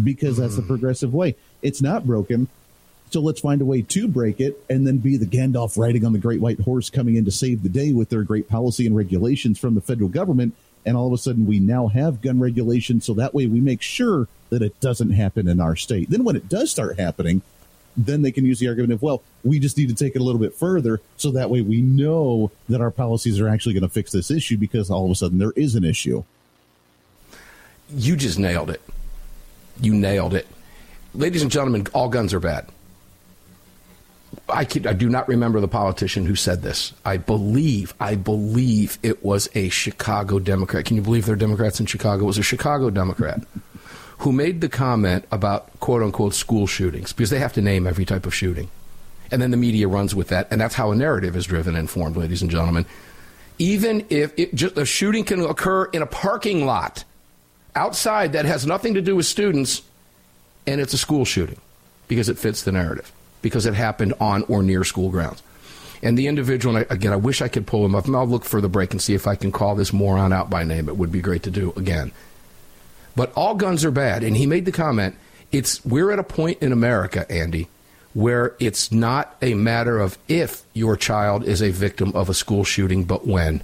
Because 0.03 0.37
that's 0.37 0.55
the 0.55 0.61
mm. 0.61 0.67
progressive 0.67 1.13
way. 1.13 1.35
It's 1.61 1.81
not 1.81 2.05
broken. 2.05 2.47
So 3.11 3.19
let's 3.19 3.41
find 3.41 3.61
a 3.61 3.65
way 3.65 3.83
to 3.83 4.07
break 4.07 4.39
it 4.39 4.63
and 4.69 4.87
then 4.87 4.97
be 4.97 5.17
the 5.17 5.27
Gandalf 5.27 5.77
riding 5.77 6.03
on 6.03 6.13
the 6.13 6.19
great 6.19 6.41
white 6.41 6.61
horse 6.61 6.89
coming 6.89 7.15
in 7.15 7.25
to 7.25 7.31
save 7.31 7.61
the 7.61 7.69
day 7.69 7.93
with 7.93 8.09
their 8.09 8.23
great 8.23 8.49
policy 8.49 8.87
and 8.87 8.95
regulations 8.95 9.59
from 9.59 9.75
the 9.75 9.81
federal 9.81 10.09
government. 10.09 10.55
And 10.83 10.97
all 10.97 11.07
of 11.07 11.13
a 11.13 11.17
sudden, 11.17 11.45
we 11.45 11.59
now 11.59 11.87
have 11.87 12.21
gun 12.21 12.39
regulations. 12.39 13.05
So 13.05 13.13
that 13.13 13.33
way, 13.33 13.45
we 13.45 13.61
make 13.61 13.81
sure 13.81 14.27
that 14.49 14.63
it 14.63 14.79
doesn't 14.79 15.11
happen 15.11 15.47
in 15.47 15.59
our 15.59 15.75
state. 15.75 16.09
Then, 16.09 16.23
when 16.23 16.35
it 16.35 16.49
does 16.49 16.71
start 16.71 16.99
happening, 16.99 17.43
then 17.95 18.23
they 18.23 18.31
can 18.31 18.45
use 18.45 18.59
the 18.59 18.67
argument 18.67 18.93
of, 18.93 19.01
well, 19.01 19.21
we 19.43 19.59
just 19.59 19.77
need 19.77 19.89
to 19.89 19.95
take 19.95 20.15
it 20.15 20.19
a 20.19 20.23
little 20.23 20.41
bit 20.41 20.55
further. 20.55 20.99
So 21.15 21.31
that 21.31 21.49
way, 21.49 21.61
we 21.61 21.81
know 21.81 22.51
that 22.67 22.81
our 22.81 22.91
policies 22.91 23.39
are 23.39 23.47
actually 23.47 23.73
going 23.73 23.83
to 23.83 23.89
fix 23.89 24.11
this 24.11 24.31
issue 24.31 24.57
because 24.57 24.89
all 24.89 25.05
of 25.05 25.11
a 25.11 25.15
sudden 25.15 25.37
there 25.37 25.53
is 25.55 25.75
an 25.75 25.83
issue. 25.83 26.23
You 27.95 28.15
just 28.15 28.39
nailed 28.39 28.69
it. 28.69 28.81
You 29.81 29.93
nailed 29.93 30.33
it. 30.33 30.47
Ladies 31.13 31.41
and 31.41 31.51
gentlemen, 31.51 31.87
all 31.93 32.09
guns 32.09 32.33
are 32.33 32.39
bad. 32.39 32.67
I, 34.49 34.61
I 34.61 34.65
do 34.65 35.09
not 35.09 35.27
remember 35.27 35.59
the 35.61 35.67
politician 35.67 36.25
who 36.25 36.35
said 36.35 36.61
this. 36.61 36.93
I 37.05 37.17
believe, 37.17 37.93
I 37.99 38.15
believe 38.15 38.97
it 39.03 39.23
was 39.23 39.49
a 39.55 39.69
Chicago 39.69 40.39
Democrat. 40.39 40.85
Can 40.85 40.95
you 40.95 41.01
believe 41.01 41.25
there 41.25 41.33
are 41.33 41.37
Democrats 41.37 41.79
in 41.79 41.85
Chicago? 41.85 42.23
It 42.23 42.27
was 42.27 42.37
a 42.37 42.43
Chicago 42.43 42.89
Democrat 42.89 43.43
who 44.19 44.31
made 44.31 44.61
the 44.61 44.69
comment 44.69 45.25
about 45.31 45.79
quote 45.79 46.01
unquote 46.01 46.33
school 46.33 46.67
shootings 46.67 47.13
because 47.13 47.29
they 47.29 47.39
have 47.39 47.53
to 47.53 47.61
name 47.61 47.85
every 47.85 48.05
type 48.05 48.25
of 48.25 48.33
shooting. 48.33 48.69
And 49.31 49.41
then 49.41 49.51
the 49.51 49.57
media 49.57 49.87
runs 49.87 50.13
with 50.13 50.27
that, 50.29 50.47
and 50.51 50.61
that's 50.61 50.75
how 50.75 50.91
a 50.91 50.95
narrative 50.95 51.35
is 51.35 51.45
driven 51.45 51.75
and 51.75 51.89
formed, 51.89 52.15
ladies 52.17 52.41
and 52.41 52.51
gentlemen. 52.51 52.85
Even 53.57 54.05
if 54.09 54.33
it, 54.37 54.53
just, 54.53 54.77
a 54.77 54.85
shooting 54.85 55.23
can 55.23 55.41
occur 55.41 55.85
in 55.85 56.01
a 56.01 56.05
parking 56.05 56.65
lot 56.65 57.03
outside 57.75 58.33
that 58.33 58.45
has 58.45 58.65
nothing 58.65 58.93
to 58.95 59.01
do 59.01 59.15
with 59.15 59.25
students, 59.25 59.81
and 60.67 60.79
it's 60.79 60.93
a 60.93 60.97
school 60.97 61.25
shooting 61.25 61.59
because 62.07 62.29
it 62.29 62.37
fits 62.37 62.63
the 62.63 62.71
narrative 62.71 63.11
because 63.41 63.65
it 63.65 63.73
happened 63.73 64.13
on 64.19 64.43
or 64.43 64.63
near 64.63 64.83
school 64.83 65.09
grounds. 65.09 65.43
And 66.01 66.17
the 66.17 66.27
individual, 66.27 66.75
and 66.75 66.89
again, 66.89 67.13
I 67.13 67.17
wish 67.17 67.41
I 67.41 67.47
could 67.47 67.65
pull 67.65 67.85
him 67.85 67.95
up. 67.95 68.09
I'll 68.09 68.27
look 68.27 68.43
for 68.43 68.59
the 68.59 68.69
break 68.69 68.91
and 68.91 69.01
see 69.01 69.13
if 69.13 69.27
I 69.27 69.35
can 69.35 69.51
call 69.51 69.75
this 69.75 69.93
moron 69.93 70.33
out 70.33 70.49
by 70.49 70.63
name. 70.63 70.89
It 70.89 70.97
would 70.97 71.11
be 71.11 71.21
great 71.21 71.43
to 71.43 71.51
do 71.51 71.73
again. 71.77 72.11
But 73.15 73.31
all 73.35 73.55
guns 73.55 73.85
are 73.85 73.91
bad. 73.91 74.23
And 74.23 74.35
he 74.35 74.45
made 74.45 74.65
the 74.65 74.71
comment 74.71 75.15
it's 75.53 75.85
we're 75.85 76.11
at 76.11 76.19
a 76.19 76.23
point 76.23 76.61
in 76.61 76.71
America, 76.71 77.31
Andy, 77.31 77.69
where 78.13 78.55
it's 78.59 78.91
not 78.91 79.35
a 79.41 79.53
matter 79.53 79.99
of 79.99 80.17
if 80.27 80.63
your 80.73 80.97
child 80.97 81.43
is 81.45 81.61
a 81.61 81.69
victim 81.69 82.11
of 82.15 82.27
a 82.27 82.33
school 82.33 82.63
shooting, 82.63 83.03
but 83.03 83.25
when. 83.25 83.61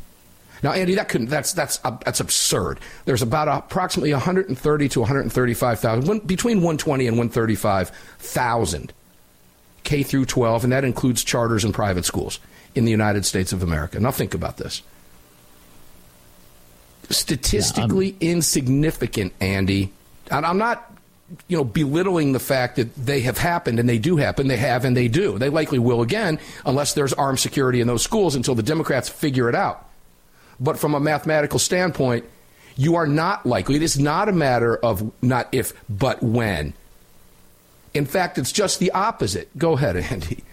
Now, 0.61 0.73
Andy, 0.73 0.95
that 0.95 1.09
couldn't. 1.09 1.27
That's 1.27 1.53
that's 1.53 1.79
uh, 1.83 1.97
that's 2.03 2.19
absurd. 2.19 2.79
There's 3.05 3.21
about 3.21 3.47
approximately 3.47 4.11
130 4.11 4.89
to 4.89 4.99
135,000, 4.99 6.27
between 6.27 6.57
120 6.57 7.07
and 7.07 7.17
135 7.17 7.89
thousand 8.19 8.93
K 9.83 10.03
through 10.03 10.25
12, 10.25 10.65
and 10.65 10.73
that 10.73 10.83
includes 10.83 11.23
charters 11.23 11.63
and 11.63 11.73
private 11.73 12.05
schools 12.05 12.39
in 12.75 12.85
the 12.85 12.91
United 12.91 13.25
States 13.25 13.53
of 13.53 13.63
America. 13.63 13.99
Now 13.99 14.11
think 14.11 14.33
about 14.33 14.57
this. 14.57 14.81
Statistically 17.09 18.15
yeah, 18.19 18.31
insignificant, 18.31 19.33
Andy. 19.41 19.91
And 20.29 20.45
I'm 20.45 20.59
not, 20.59 20.93
you 21.47 21.57
know, 21.57 21.63
belittling 21.63 22.33
the 22.33 22.39
fact 22.39 22.75
that 22.75 22.93
they 22.93 23.21
have 23.21 23.39
happened 23.39 23.79
and 23.79 23.89
they 23.89 23.97
do 23.97 24.17
happen. 24.17 24.47
They 24.47 24.57
have 24.57 24.85
and 24.85 24.95
they 24.95 25.07
do. 25.07 25.39
They 25.39 25.49
likely 25.49 25.79
will 25.79 26.03
again, 26.03 26.39
unless 26.67 26.93
there's 26.93 27.13
armed 27.13 27.39
security 27.39 27.81
in 27.81 27.87
those 27.87 28.03
schools 28.03 28.35
until 28.35 28.53
the 28.53 28.61
Democrats 28.61 29.09
figure 29.09 29.49
it 29.49 29.55
out. 29.55 29.88
But 30.59 30.77
from 30.77 30.93
a 30.93 30.99
mathematical 30.99 31.59
standpoint, 31.59 32.25
you 32.75 32.95
are 32.95 33.07
not 33.07 33.45
likely. 33.45 33.75
It 33.75 33.81
is 33.81 33.99
not 33.99 34.29
a 34.29 34.31
matter 34.31 34.75
of 34.77 35.11
not 35.21 35.49
if, 35.51 35.73
but 35.89 36.21
when. 36.23 36.73
In 37.93 38.05
fact, 38.05 38.37
it's 38.37 38.51
just 38.51 38.79
the 38.79 38.91
opposite. 38.91 39.49
Go 39.57 39.73
ahead, 39.73 39.97
Andy. 39.97 40.43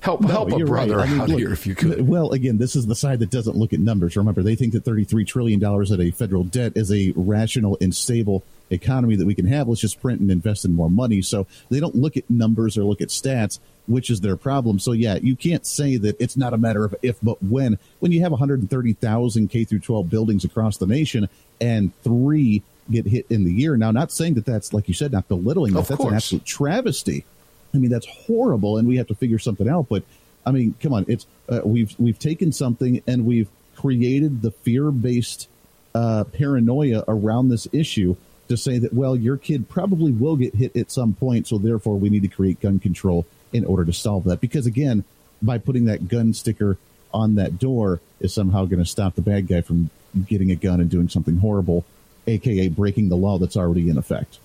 Help 0.00 0.20
no, 0.20 0.28
help 0.28 0.52
a 0.52 0.58
brother 0.58 0.98
right. 0.98 1.08
I 1.08 1.10
mean, 1.10 1.20
out 1.22 1.28
look, 1.30 1.38
here 1.38 1.50
if 1.50 1.66
you 1.66 1.74
could. 1.74 2.06
Well, 2.06 2.32
again, 2.32 2.58
this 2.58 2.76
is 2.76 2.86
the 2.86 2.94
side 2.94 3.20
that 3.20 3.30
doesn't 3.30 3.56
look 3.56 3.72
at 3.72 3.80
numbers. 3.80 4.18
Remember, 4.18 4.42
they 4.42 4.54
think 4.54 4.74
that 4.74 4.84
$33 4.84 5.26
trillion 5.26 5.64
at 5.64 5.98
a 5.98 6.10
federal 6.10 6.44
debt 6.44 6.72
is 6.76 6.92
a 6.92 7.14
rational 7.16 7.78
and 7.80 7.94
stable 7.94 8.44
economy 8.70 9.16
that 9.16 9.26
we 9.26 9.34
can 9.34 9.46
have. 9.46 9.68
Let's 9.68 9.80
just 9.80 10.00
print 10.00 10.20
and 10.20 10.30
invest 10.30 10.64
in 10.64 10.72
more 10.72 10.90
money. 10.90 11.22
So 11.22 11.46
they 11.70 11.80
don't 11.80 11.94
look 11.94 12.16
at 12.16 12.28
numbers 12.28 12.78
or 12.78 12.84
look 12.84 13.00
at 13.00 13.08
stats, 13.08 13.58
which 13.86 14.10
is 14.10 14.20
their 14.20 14.36
problem. 14.36 14.78
So 14.78 14.92
yeah, 14.92 15.16
you 15.16 15.36
can't 15.36 15.66
say 15.66 15.96
that 15.98 16.20
it's 16.20 16.36
not 16.36 16.54
a 16.54 16.58
matter 16.58 16.84
of 16.84 16.94
if 17.02 17.18
but 17.22 17.42
when. 17.42 17.78
When 18.00 18.12
you 18.12 18.20
have 18.20 18.32
130,000 18.32 19.48
K 19.48 19.64
through 19.64 19.80
12 19.80 20.10
buildings 20.10 20.44
across 20.44 20.76
the 20.76 20.86
nation 20.86 21.28
and 21.60 21.92
three 22.02 22.62
get 22.90 23.06
hit 23.06 23.26
in 23.30 23.44
the 23.44 23.52
year. 23.52 23.76
Now, 23.76 23.90
not 23.90 24.12
saying 24.12 24.34
that 24.34 24.44
that's, 24.44 24.72
like 24.72 24.88
you 24.88 24.94
said, 24.94 25.12
not 25.12 25.28
belittling 25.28 25.74
that. 25.74 25.86
That's 25.86 25.98
course. 25.98 26.10
an 26.10 26.16
absolute 26.16 26.44
travesty. 26.44 27.24
I 27.72 27.78
mean, 27.78 27.90
that's 27.90 28.06
horrible, 28.06 28.78
and 28.78 28.86
we 28.86 28.96
have 28.98 29.08
to 29.08 29.14
figure 29.14 29.38
something 29.38 29.68
out. 29.68 29.88
But 29.88 30.04
I 30.46 30.52
mean, 30.52 30.74
come 30.80 30.92
on, 30.92 31.04
it's 31.08 31.26
uh, 31.48 31.60
we've 31.64 31.94
we've 31.98 32.18
taken 32.18 32.52
something 32.52 33.02
and 33.06 33.26
we've 33.26 33.48
created 33.76 34.42
the 34.42 34.50
fear 34.50 34.90
based 34.90 35.48
uh, 35.94 36.24
paranoia 36.24 37.04
around 37.08 37.48
this 37.48 37.66
issue 37.72 38.16
to 38.48 38.56
say 38.56 38.78
that 38.78 38.92
well, 38.92 39.16
your 39.16 39.36
kid 39.36 39.68
probably 39.68 40.12
will 40.12 40.36
get 40.36 40.54
hit 40.54 40.76
at 40.76 40.90
some 40.90 41.14
point, 41.14 41.46
so 41.46 41.58
therefore 41.58 41.98
we 41.98 42.10
need 42.10 42.22
to 42.22 42.28
create 42.28 42.60
gun 42.60 42.78
control 42.78 43.26
in 43.52 43.64
order 43.64 43.84
to 43.84 43.92
solve 43.92 44.24
that. 44.24 44.40
Because 44.40 44.66
again, 44.66 45.04
by 45.40 45.58
putting 45.58 45.86
that 45.86 46.08
gun 46.08 46.32
sticker 46.34 46.76
on 47.12 47.36
that 47.36 47.58
door 47.58 48.00
is 48.20 48.34
somehow 48.34 48.64
going 48.64 48.82
to 48.82 48.88
stop 48.88 49.14
the 49.14 49.22
bad 49.22 49.46
guy 49.46 49.60
from 49.60 49.90
getting 50.26 50.50
a 50.50 50.56
gun 50.56 50.80
and 50.80 50.90
doing 50.90 51.08
something 51.08 51.38
horrible 51.38 51.84
aka 52.26 52.68
breaking 52.68 53.08
the 53.08 53.16
law 53.16 53.38
that's 53.38 53.56
already 53.56 53.88
in 53.88 53.98
effect. 53.98 54.38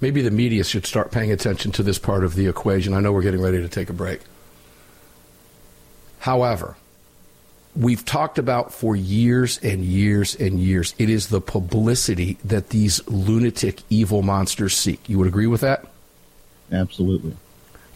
Maybe 0.00 0.22
the 0.22 0.30
media 0.30 0.64
should 0.64 0.86
start 0.86 1.10
paying 1.10 1.30
attention 1.30 1.72
to 1.72 1.82
this 1.82 1.98
part 1.98 2.24
of 2.24 2.34
the 2.34 2.46
equation. 2.46 2.94
I 2.94 3.00
know 3.00 3.12
we're 3.12 3.22
getting 3.22 3.42
ready 3.42 3.60
to 3.60 3.68
take 3.68 3.90
a 3.90 3.92
break. 3.92 4.20
However, 6.20 6.76
we've 7.76 8.04
talked 8.04 8.38
about 8.38 8.72
for 8.72 8.94
years 8.94 9.58
and 9.62 9.84
years 9.84 10.34
and 10.36 10.60
years. 10.60 10.94
It 10.98 11.10
is 11.10 11.28
the 11.28 11.40
publicity 11.40 12.38
that 12.44 12.70
these 12.70 13.06
lunatic, 13.08 13.82
evil 13.90 14.22
monsters 14.22 14.76
seek. 14.76 15.08
You 15.08 15.18
would 15.18 15.28
agree 15.28 15.46
with 15.46 15.60
that? 15.62 15.86
Absolutely. 16.70 17.36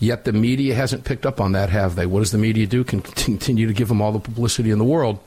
Yet 0.01 0.25
the 0.25 0.33
media 0.33 0.75
hasn't 0.75 1.05
picked 1.05 1.27
up 1.27 1.41
on 1.41 1.53
that, 1.53 1.71
have 1.71 1.97
they? 1.97 2.07
What 2.07 2.21
does 2.21 2.33
the 2.33 2.39
media 2.39 2.67
do? 2.67 2.85
Can 2.85 3.01
continue 3.03 3.67
to 3.67 3.73
give 3.73 3.89
them 3.89 4.01
all 4.01 4.13
the 4.13 4.19
publicity 4.19 4.71
in 4.71 4.79
the 4.79 4.85
world, 4.85 5.19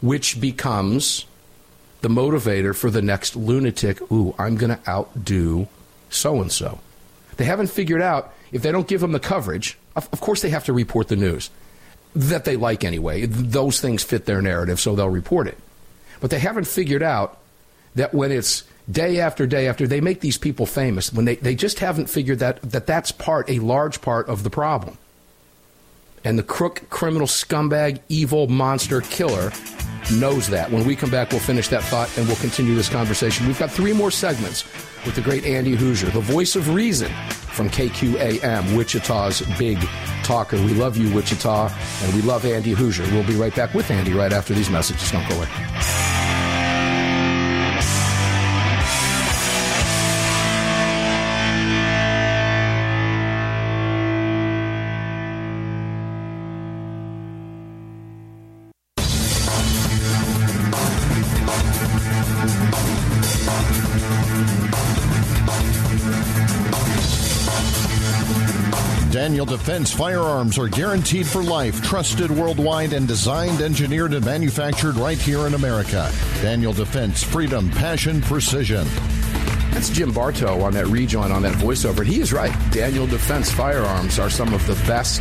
which 0.00 0.40
becomes 0.40 1.26
the 2.00 2.08
motivator 2.08 2.74
for 2.74 2.90
the 2.90 3.02
next 3.02 3.36
lunatic. 3.36 4.00
Ooh, 4.10 4.34
I'm 4.38 4.56
going 4.56 4.76
to 4.76 4.88
outdo 4.88 5.68
so 6.08 6.40
and 6.40 6.50
so. 6.50 6.80
They 7.36 7.44
haven't 7.44 7.68
figured 7.68 8.02
out 8.02 8.32
if 8.52 8.62
they 8.62 8.72
don't 8.72 8.88
give 8.88 9.00
them 9.00 9.12
the 9.12 9.20
coverage. 9.20 9.78
Of, 9.94 10.08
of 10.12 10.20
course, 10.20 10.42
they 10.42 10.50
have 10.50 10.64
to 10.64 10.72
report 10.72 11.08
the 11.08 11.16
news 11.16 11.50
that 12.14 12.44
they 12.44 12.56
like 12.56 12.84
anyway. 12.84 13.26
Those 13.26 13.80
things 13.80 14.02
fit 14.02 14.26
their 14.26 14.42
narrative, 14.42 14.80
so 14.80 14.94
they'll 14.94 15.08
report 15.08 15.46
it. 15.46 15.58
But 16.20 16.30
they 16.30 16.38
haven't 16.38 16.66
figured 16.66 17.02
out 17.02 17.38
that 17.94 18.14
when 18.14 18.32
it's 18.32 18.64
day 18.90 19.20
after 19.20 19.46
day 19.46 19.68
after, 19.68 19.86
they 19.86 20.00
make 20.00 20.20
these 20.20 20.38
people 20.38 20.66
famous. 20.66 21.12
When 21.12 21.24
they, 21.24 21.36
they 21.36 21.54
just 21.54 21.78
haven't 21.78 22.10
figured 22.10 22.40
that, 22.40 22.60
that 22.62 22.86
that's 22.86 23.12
part, 23.12 23.48
a 23.48 23.58
large 23.58 24.00
part 24.00 24.28
of 24.28 24.42
the 24.42 24.50
problem. 24.50 24.98
And 26.24 26.38
the 26.38 26.42
crook, 26.42 26.90
criminal, 26.90 27.26
scumbag, 27.26 28.00
evil, 28.08 28.46
monster, 28.46 29.00
killer 29.00 29.50
knows 30.12 30.48
that. 30.48 30.70
When 30.70 30.84
we 30.84 30.96
come 30.96 31.10
back, 31.10 31.30
we'll 31.30 31.40
finish 31.40 31.68
that 31.68 31.82
thought 31.84 32.16
and 32.18 32.26
we'll 32.26 32.36
continue 32.36 32.74
this 32.74 32.88
conversation. 32.88 33.46
We've 33.46 33.58
got 33.58 33.70
three 33.70 33.92
more 33.92 34.10
segments 34.10 34.64
with 35.04 35.14
the 35.14 35.20
great 35.20 35.44
Andy 35.44 35.76
Hooser, 35.76 36.12
the 36.12 36.20
voice 36.20 36.56
of 36.56 36.74
reason 36.74 37.12
from 37.52 37.68
KQAM, 37.70 38.76
Wichita's 38.76 39.42
big 39.58 39.78
talker. 40.22 40.56
We 40.56 40.74
love 40.74 40.96
you, 40.96 41.12
Wichita, 41.14 41.70
and 42.02 42.14
we 42.14 42.22
love 42.22 42.44
Andy 42.44 42.74
Hooser. 42.74 43.10
We'll 43.12 43.26
be 43.26 43.34
right 43.34 43.54
back 43.54 43.74
with 43.74 43.90
Andy 43.90 44.12
right 44.12 44.32
after 44.32 44.54
these 44.54 44.70
messages. 44.70 45.10
Don't 45.10 45.28
go 45.28 45.36
away. 45.36 45.48
Daniel 69.20 69.44
Defense 69.44 69.92
firearms 69.92 70.56
are 70.56 70.66
guaranteed 70.66 71.26
for 71.26 71.42
life, 71.42 71.82
trusted 71.82 72.30
worldwide, 72.30 72.94
and 72.94 73.06
designed, 73.06 73.60
engineered, 73.60 74.14
and 74.14 74.24
manufactured 74.24 74.96
right 74.96 75.18
here 75.18 75.46
in 75.46 75.52
America. 75.52 76.10
Daniel 76.40 76.72
Defense, 76.72 77.22
freedom, 77.22 77.68
passion, 77.68 78.22
precision. 78.22 78.86
That's 79.72 79.90
Jim 79.90 80.10
Bartow 80.10 80.62
on 80.62 80.72
that 80.72 80.86
rejoin 80.86 81.32
on 81.32 81.42
that 81.42 81.52
voiceover. 81.56 82.02
He 82.02 82.20
is 82.20 82.32
right. 82.32 82.50
Daniel 82.72 83.06
Defense 83.06 83.52
firearms 83.52 84.18
are 84.18 84.30
some 84.30 84.54
of 84.54 84.66
the 84.66 84.72
best 84.86 85.20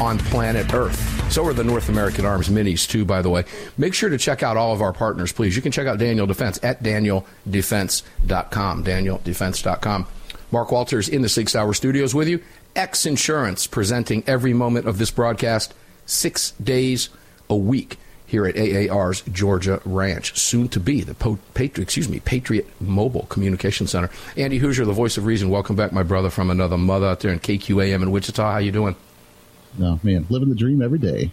on 0.00 0.20
planet 0.20 0.72
Earth. 0.72 1.32
So 1.32 1.44
are 1.44 1.52
the 1.52 1.64
North 1.64 1.88
American 1.88 2.24
Arms 2.24 2.48
Minis, 2.48 2.88
too, 2.88 3.04
by 3.04 3.22
the 3.22 3.30
way. 3.30 3.44
Make 3.76 3.94
sure 3.94 4.08
to 4.08 4.18
check 4.18 4.44
out 4.44 4.56
all 4.56 4.72
of 4.72 4.80
our 4.80 4.92
partners, 4.92 5.32
please. 5.32 5.56
You 5.56 5.62
can 5.62 5.72
check 5.72 5.88
out 5.88 5.98
Daniel 5.98 6.28
Defense 6.28 6.60
at 6.62 6.84
danieldefense.com. 6.84 8.84
Danieldefense.com. 8.84 10.06
Mark 10.52 10.70
Walters 10.70 11.08
in 11.08 11.22
the 11.22 11.28
Sig 11.28 11.48
Sauer 11.48 11.74
studios 11.74 12.14
with 12.14 12.28
you. 12.28 12.40
X 12.74 13.06
Insurance 13.06 13.66
presenting 13.66 14.24
every 14.26 14.52
moment 14.52 14.86
of 14.86 14.98
this 14.98 15.10
broadcast 15.10 15.74
six 16.06 16.52
days 16.52 17.08
a 17.48 17.56
week 17.56 17.98
here 18.26 18.46
at 18.46 18.56
AAR's 18.56 19.20
Georgia 19.30 19.82
Ranch, 19.84 20.38
soon 20.38 20.66
to 20.70 20.80
be 20.80 21.02
the 21.02 21.12
po- 21.12 21.38
Patriot, 21.52 21.84
excuse 21.84 22.08
me, 22.08 22.18
Patriot 22.20 22.66
Mobile 22.80 23.26
Communication 23.28 23.86
Center. 23.86 24.08
Andy 24.38 24.58
Hooser, 24.58 24.86
the 24.86 24.92
voice 24.92 25.18
of 25.18 25.26
reason. 25.26 25.50
Welcome 25.50 25.76
back, 25.76 25.92
my 25.92 26.02
brother 26.02 26.30
from 26.30 26.48
another 26.48 26.78
mother 26.78 27.08
out 27.08 27.20
there 27.20 27.30
in 27.30 27.40
KQAM 27.40 28.02
in 28.02 28.10
Wichita. 28.10 28.52
How 28.52 28.58
you 28.58 28.72
doing? 28.72 28.96
No, 29.76 30.00
man, 30.02 30.26
living 30.30 30.48
the 30.48 30.54
dream 30.54 30.80
every 30.80 30.98
day. 30.98 31.30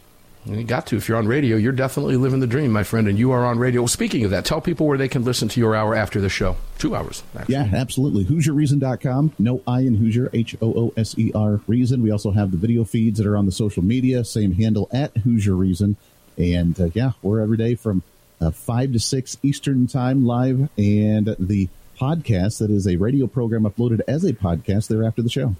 You 0.49 0.63
got 0.63 0.87
to. 0.87 0.97
If 0.97 1.07
you're 1.07 1.17
on 1.17 1.27
radio, 1.27 1.57
you're 1.57 1.71
definitely 1.71 2.15
living 2.17 2.39
the 2.39 2.47
dream, 2.47 2.71
my 2.71 2.83
friend, 2.83 3.07
and 3.07 3.19
you 3.19 3.31
are 3.31 3.45
on 3.45 3.59
radio. 3.59 3.81
Well, 3.81 3.87
speaking 3.87 4.25
of 4.25 4.31
that, 4.31 4.45
tell 4.45 4.61
people 4.61 4.87
where 4.87 4.97
they 4.97 5.07
can 5.07 5.23
listen 5.23 5.47
to 5.49 5.59
your 5.59 5.75
hour 5.75 5.95
after 5.95 6.19
the 6.19 6.29
show. 6.29 6.55
Two 6.79 6.95
hours. 6.95 7.23
Actually. 7.37 7.53
Yeah, 7.53 7.69
absolutely. 7.73 8.25
HooserReason.com. 8.25 9.33
No 9.37 9.61
I 9.67 9.81
in 9.81 9.97
Hooser, 9.97 10.29
H 10.33 10.55
O 10.61 10.73
O 10.73 10.93
S 10.97 11.17
E 11.17 11.31
R 11.35 11.61
Reason. 11.67 12.01
We 12.01 12.11
also 12.11 12.31
have 12.31 12.51
the 12.51 12.57
video 12.57 12.83
feeds 12.83 13.19
that 13.19 13.27
are 13.27 13.37
on 13.37 13.45
the 13.45 13.51
social 13.51 13.83
media, 13.83 14.25
same 14.25 14.53
handle 14.53 14.89
at 14.91 15.13
Hooser 15.13 15.57
Reason. 15.57 15.95
And 16.37 16.79
uh, 16.79 16.89
yeah, 16.93 17.11
we're 17.21 17.41
every 17.41 17.57
day 17.57 17.75
from 17.75 18.01
uh, 18.41 18.51
5 18.51 18.93
to 18.93 18.99
6 18.99 19.37
Eastern 19.43 19.87
Time 19.87 20.25
live, 20.25 20.69
and 20.77 21.35
the 21.37 21.67
podcast 21.99 22.59
that 22.59 22.71
is 22.71 22.87
a 22.87 22.95
radio 22.95 23.27
program 23.27 23.63
uploaded 23.63 23.99
as 24.07 24.23
a 24.23 24.33
podcast 24.33 24.87
there 24.87 25.03
after 25.03 25.21
the 25.21 25.29
show. 25.29 25.55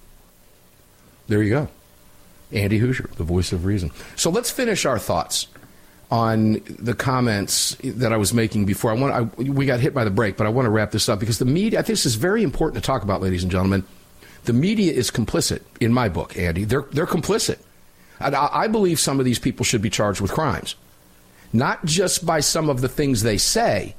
There 1.28 1.42
you 1.42 1.50
go. 1.50 1.68
Andy 2.52 2.80
Hooser, 2.80 3.10
the 3.16 3.24
voice 3.24 3.52
of 3.52 3.64
reason. 3.64 3.90
So 4.16 4.30
let's 4.30 4.50
finish 4.50 4.84
our 4.84 4.98
thoughts 4.98 5.46
on 6.10 6.60
the 6.78 6.94
comments 6.94 7.76
that 7.84 8.12
I 8.12 8.16
was 8.16 8.34
making 8.34 8.64
before. 8.64 8.90
I 8.90 8.94
want 8.94 9.14
I, 9.14 9.42
we 9.42 9.66
got 9.66 9.80
hit 9.80 9.94
by 9.94 10.04
the 10.04 10.10
break, 10.10 10.36
but 10.36 10.46
I 10.46 10.50
want 10.50 10.66
to 10.66 10.70
wrap 10.70 10.90
this 10.90 11.08
up 11.08 11.20
because 11.20 11.38
the 11.38 11.44
media. 11.44 11.78
I 11.78 11.82
think 11.82 11.94
this 11.94 12.06
is 12.06 12.16
very 12.16 12.42
important 12.42 12.82
to 12.82 12.86
talk 12.86 13.02
about, 13.02 13.20
ladies 13.20 13.42
and 13.42 13.52
gentlemen. 13.52 13.84
The 14.44 14.52
media 14.54 14.92
is 14.92 15.10
complicit 15.10 15.60
in 15.80 15.92
my 15.92 16.08
book, 16.08 16.36
Andy. 16.36 16.64
They're 16.64 16.86
they're 16.92 17.06
complicit. 17.06 17.58
I, 18.18 18.48
I 18.52 18.68
believe 18.68 18.98
some 18.98 19.18
of 19.18 19.24
these 19.24 19.38
people 19.38 19.64
should 19.64 19.82
be 19.82 19.90
charged 19.90 20.20
with 20.20 20.32
crimes, 20.32 20.74
not 21.52 21.84
just 21.84 22.26
by 22.26 22.40
some 22.40 22.68
of 22.68 22.80
the 22.80 22.88
things 22.88 23.22
they 23.22 23.38
say, 23.38 23.94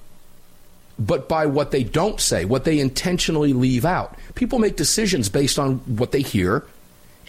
but 1.00 1.30
by 1.30 1.46
what 1.46 1.72
they 1.72 1.84
don't 1.84 2.20
say, 2.20 2.46
what 2.46 2.66
they 2.66 2.80
intentionally 2.80 3.54
leave 3.54 3.86
out. 3.86 4.16
People 4.36 4.60
make 4.60 4.76
decisions 4.76 5.30
based 5.30 5.58
on 5.58 5.78
what 5.98 6.12
they 6.12 6.22
hear 6.22 6.66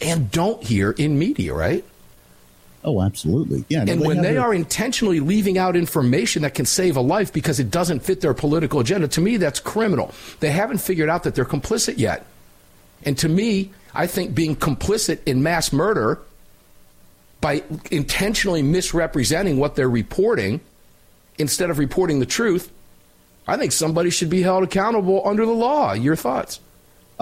and 0.03 0.31
don't 0.31 0.63
hear 0.63 0.93
in 0.93 1.19
media, 1.19 1.55
right? 1.55 1.85
Oh, 2.85 3.01
absolutely. 3.01 3.65
Yeah. 3.69 3.85
and 3.87 4.01
when 4.01 4.23
they 4.23 4.33
their... 4.33 4.43
are 4.43 4.53
intentionally 4.55 5.21
leaving 5.21 5.57
out 5.57 5.77
information 5.77 6.43
that 6.43 6.55
can 6.55 6.67
save 6.67 6.97
a 6.97 7.01
life 7.01 7.33
because 7.33 7.61
it 7.61 7.71
doesn't 7.71 8.01
fit 8.01 8.21
their 8.21 8.35
political 8.35 8.81
agenda, 8.81 9.07
to 9.09 9.21
me, 9.21 9.37
that's 9.37 9.61
criminal. 9.61 10.13
They 10.41 10.51
haven't 10.51 10.79
figured 10.79 11.09
out 11.09 11.23
that 11.23 11.35
they're 11.35 11.45
complicit 11.45 11.99
yet. 11.99 12.27
And 13.05 13.17
to 13.19 13.29
me, 13.29 13.71
I 13.95 14.07
think 14.07 14.35
being 14.35 14.57
complicit 14.57 15.21
in 15.27 15.43
mass 15.43 15.73
murder 15.73 16.19
by 17.41 17.63
intentionally 17.91 18.63
misrepresenting 18.63 19.59
what 19.59 19.77
they're 19.77 19.91
reporting 19.91 20.61
instead 21.39 21.71
of 21.71 21.79
reporting 21.79 22.21
the 22.21 22.27
truth, 22.27 22.71
I 23.47 23.57
think 23.57 23.73
somebody 23.73 24.11
should 24.11 24.31
be 24.31 24.43
held 24.43 24.65
accountable 24.65 25.23
under 25.27 25.45
the 25.47 25.53
law. 25.53 25.93
Your 25.93 26.17
thoughts? 26.17 26.61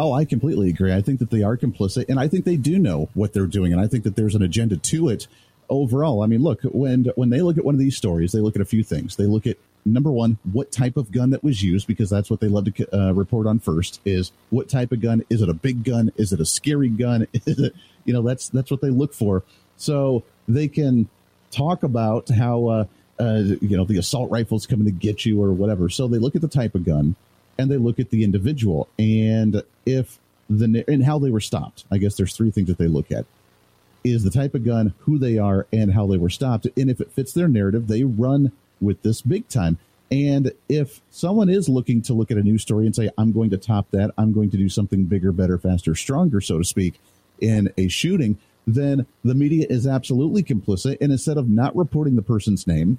Oh, 0.00 0.14
I 0.14 0.24
completely 0.24 0.70
agree. 0.70 0.94
I 0.94 1.02
think 1.02 1.18
that 1.18 1.28
they 1.28 1.42
are 1.42 1.58
complicit, 1.58 2.06
and 2.08 2.18
I 2.18 2.26
think 2.26 2.46
they 2.46 2.56
do 2.56 2.78
know 2.78 3.10
what 3.12 3.34
they're 3.34 3.44
doing, 3.44 3.70
and 3.70 3.82
I 3.82 3.86
think 3.86 4.04
that 4.04 4.16
there's 4.16 4.34
an 4.34 4.40
agenda 4.42 4.78
to 4.78 5.10
it 5.10 5.26
overall. 5.68 6.22
I 6.22 6.26
mean, 6.26 6.42
look 6.42 6.62
when 6.62 7.12
when 7.16 7.28
they 7.28 7.42
look 7.42 7.58
at 7.58 7.66
one 7.66 7.74
of 7.74 7.78
these 7.78 7.98
stories, 7.98 8.32
they 8.32 8.40
look 8.40 8.56
at 8.56 8.62
a 8.62 8.64
few 8.64 8.82
things. 8.82 9.16
They 9.16 9.26
look 9.26 9.46
at 9.46 9.58
number 9.84 10.10
one, 10.10 10.38
what 10.50 10.72
type 10.72 10.96
of 10.96 11.12
gun 11.12 11.28
that 11.30 11.44
was 11.44 11.62
used, 11.62 11.86
because 11.86 12.08
that's 12.08 12.30
what 12.30 12.40
they 12.40 12.48
love 12.48 12.72
to 12.72 12.98
uh, 12.98 13.12
report 13.12 13.46
on 13.46 13.58
first. 13.58 14.00
Is 14.06 14.32
what 14.48 14.70
type 14.70 14.90
of 14.90 15.02
gun? 15.02 15.22
Is 15.28 15.42
it 15.42 15.50
a 15.50 15.54
big 15.54 15.84
gun? 15.84 16.10
Is 16.16 16.32
it 16.32 16.40
a 16.40 16.46
scary 16.46 16.88
gun? 16.88 17.26
Is 17.34 17.58
it 17.58 17.74
you 18.06 18.14
know 18.14 18.22
that's 18.22 18.48
that's 18.48 18.70
what 18.70 18.80
they 18.80 18.88
look 18.88 19.12
for. 19.12 19.42
So 19.76 20.22
they 20.48 20.68
can 20.68 21.10
talk 21.50 21.82
about 21.82 22.30
how 22.30 22.66
uh, 22.68 22.84
uh, 23.18 23.42
you 23.60 23.76
know 23.76 23.84
the 23.84 23.98
assault 23.98 24.30
rifle's 24.30 24.66
coming 24.66 24.86
to 24.86 24.92
get 24.92 25.26
you 25.26 25.42
or 25.42 25.52
whatever. 25.52 25.90
So 25.90 26.08
they 26.08 26.16
look 26.16 26.36
at 26.36 26.40
the 26.40 26.48
type 26.48 26.74
of 26.74 26.86
gun 26.86 27.16
and 27.60 27.70
they 27.70 27.76
look 27.76 27.98
at 27.98 28.08
the 28.08 28.24
individual 28.24 28.88
and 28.98 29.62
if 29.84 30.18
the 30.48 30.82
and 30.88 31.04
how 31.04 31.18
they 31.18 31.30
were 31.30 31.40
stopped. 31.40 31.84
I 31.90 31.98
guess 31.98 32.16
there's 32.16 32.34
three 32.34 32.50
things 32.50 32.68
that 32.68 32.78
they 32.78 32.88
look 32.88 33.12
at: 33.12 33.26
is 34.02 34.24
the 34.24 34.30
type 34.30 34.54
of 34.54 34.64
gun, 34.64 34.94
who 35.00 35.18
they 35.18 35.38
are, 35.38 35.66
and 35.72 35.92
how 35.92 36.06
they 36.06 36.16
were 36.16 36.30
stopped. 36.30 36.66
And 36.76 36.90
if 36.90 37.00
it 37.00 37.12
fits 37.12 37.32
their 37.32 37.48
narrative, 37.48 37.86
they 37.86 38.02
run 38.02 38.52
with 38.80 39.02
this 39.02 39.20
big 39.20 39.46
time. 39.48 39.78
And 40.10 40.52
if 40.68 41.00
someone 41.10 41.48
is 41.48 41.68
looking 41.68 42.02
to 42.02 42.14
look 42.14 42.30
at 42.30 42.38
a 42.38 42.42
news 42.42 42.62
story 42.62 42.86
and 42.86 42.96
say, 42.96 43.10
"I'm 43.18 43.30
going 43.30 43.50
to 43.50 43.58
top 43.58 43.90
that. 43.90 44.10
I'm 44.16 44.32
going 44.32 44.50
to 44.50 44.56
do 44.56 44.68
something 44.68 45.04
bigger, 45.04 45.30
better, 45.30 45.58
faster, 45.58 45.94
stronger," 45.94 46.40
so 46.40 46.58
to 46.58 46.64
speak, 46.64 46.98
in 47.40 47.70
a 47.76 47.88
shooting, 47.88 48.38
then 48.66 49.06
the 49.22 49.34
media 49.34 49.66
is 49.68 49.86
absolutely 49.86 50.42
complicit. 50.42 50.96
And 51.00 51.12
instead 51.12 51.36
of 51.36 51.48
not 51.48 51.76
reporting 51.76 52.16
the 52.16 52.22
person's 52.22 52.66
name, 52.66 52.98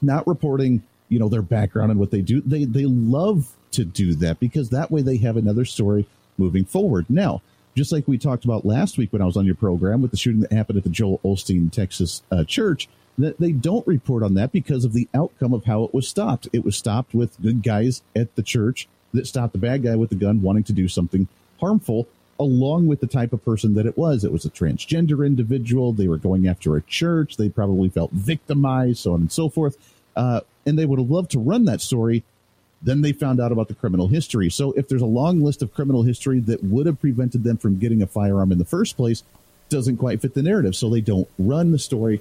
not 0.00 0.26
reporting 0.26 0.82
you 1.10 1.18
know 1.18 1.28
their 1.28 1.42
background 1.42 1.90
and 1.90 2.00
what 2.00 2.10
they 2.10 2.22
do, 2.22 2.40
they 2.40 2.64
they 2.64 2.86
love 2.86 3.54
to 3.72 3.84
do 3.84 4.14
that 4.14 4.40
because 4.40 4.70
that 4.70 4.90
way 4.90 5.02
they 5.02 5.18
have 5.18 5.36
another 5.36 5.64
story 5.64 6.06
moving 6.38 6.64
forward. 6.64 7.06
Now, 7.08 7.42
just 7.76 7.92
like 7.92 8.08
we 8.08 8.18
talked 8.18 8.44
about 8.44 8.66
last 8.66 8.98
week 8.98 9.12
when 9.12 9.22
I 9.22 9.26
was 9.26 9.36
on 9.36 9.46
your 9.46 9.54
program 9.54 10.02
with 10.02 10.10
the 10.10 10.16
shooting 10.16 10.40
that 10.40 10.52
happened 10.52 10.78
at 10.78 10.84
the 10.84 10.90
Joel 10.90 11.20
Osteen, 11.24 11.70
Texas 11.70 12.22
uh, 12.30 12.44
church, 12.44 12.88
that 13.18 13.38
they 13.38 13.52
don't 13.52 13.86
report 13.86 14.22
on 14.22 14.34
that 14.34 14.52
because 14.52 14.84
of 14.84 14.92
the 14.92 15.08
outcome 15.14 15.52
of 15.52 15.64
how 15.64 15.84
it 15.84 15.94
was 15.94 16.08
stopped. 16.08 16.48
It 16.52 16.64
was 16.64 16.76
stopped 16.76 17.14
with 17.14 17.40
good 17.40 17.62
guys 17.62 18.02
at 18.16 18.34
the 18.34 18.42
church 18.42 18.88
that 19.12 19.26
stopped 19.26 19.52
the 19.52 19.58
bad 19.58 19.82
guy 19.82 19.96
with 19.96 20.10
the 20.10 20.16
gun 20.16 20.42
wanting 20.42 20.64
to 20.64 20.72
do 20.72 20.88
something 20.88 21.28
harmful 21.60 22.08
along 22.38 22.86
with 22.86 23.00
the 23.00 23.06
type 23.06 23.34
of 23.34 23.44
person 23.44 23.74
that 23.74 23.84
it 23.84 23.98
was. 23.98 24.24
It 24.24 24.32
was 24.32 24.46
a 24.46 24.50
transgender 24.50 25.26
individual. 25.26 25.92
They 25.92 26.08
were 26.08 26.16
going 26.16 26.48
after 26.48 26.74
a 26.74 26.82
church. 26.82 27.36
They 27.36 27.50
probably 27.50 27.90
felt 27.90 28.12
victimized, 28.12 29.00
so 29.00 29.12
on 29.12 29.20
and 29.20 29.32
so 29.32 29.50
forth. 29.50 29.76
Uh, 30.16 30.40
and 30.64 30.78
they 30.78 30.86
would 30.86 30.98
have 30.98 31.10
loved 31.10 31.30
to 31.32 31.38
run 31.38 31.66
that 31.66 31.82
story. 31.82 32.24
Then 32.82 33.02
they 33.02 33.12
found 33.12 33.40
out 33.40 33.52
about 33.52 33.68
the 33.68 33.74
criminal 33.74 34.08
history. 34.08 34.50
So 34.50 34.72
if 34.72 34.88
there's 34.88 35.02
a 35.02 35.06
long 35.06 35.40
list 35.40 35.62
of 35.62 35.74
criminal 35.74 36.02
history 36.02 36.40
that 36.40 36.64
would 36.64 36.86
have 36.86 37.00
prevented 37.00 37.44
them 37.44 37.58
from 37.58 37.78
getting 37.78 38.02
a 38.02 38.06
firearm 38.06 38.52
in 38.52 38.58
the 38.58 38.64
first 38.64 38.96
place, 38.96 39.22
doesn't 39.68 39.98
quite 39.98 40.20
fit 40.20 40.34
the 40.34 40.42
narrative. 40.42 40.74
So 40.74 40.88
they 40.88 41.00
don't 41.00 41.28
run 41.38 41.72
the 41.72 41.78
story 41.78 42.20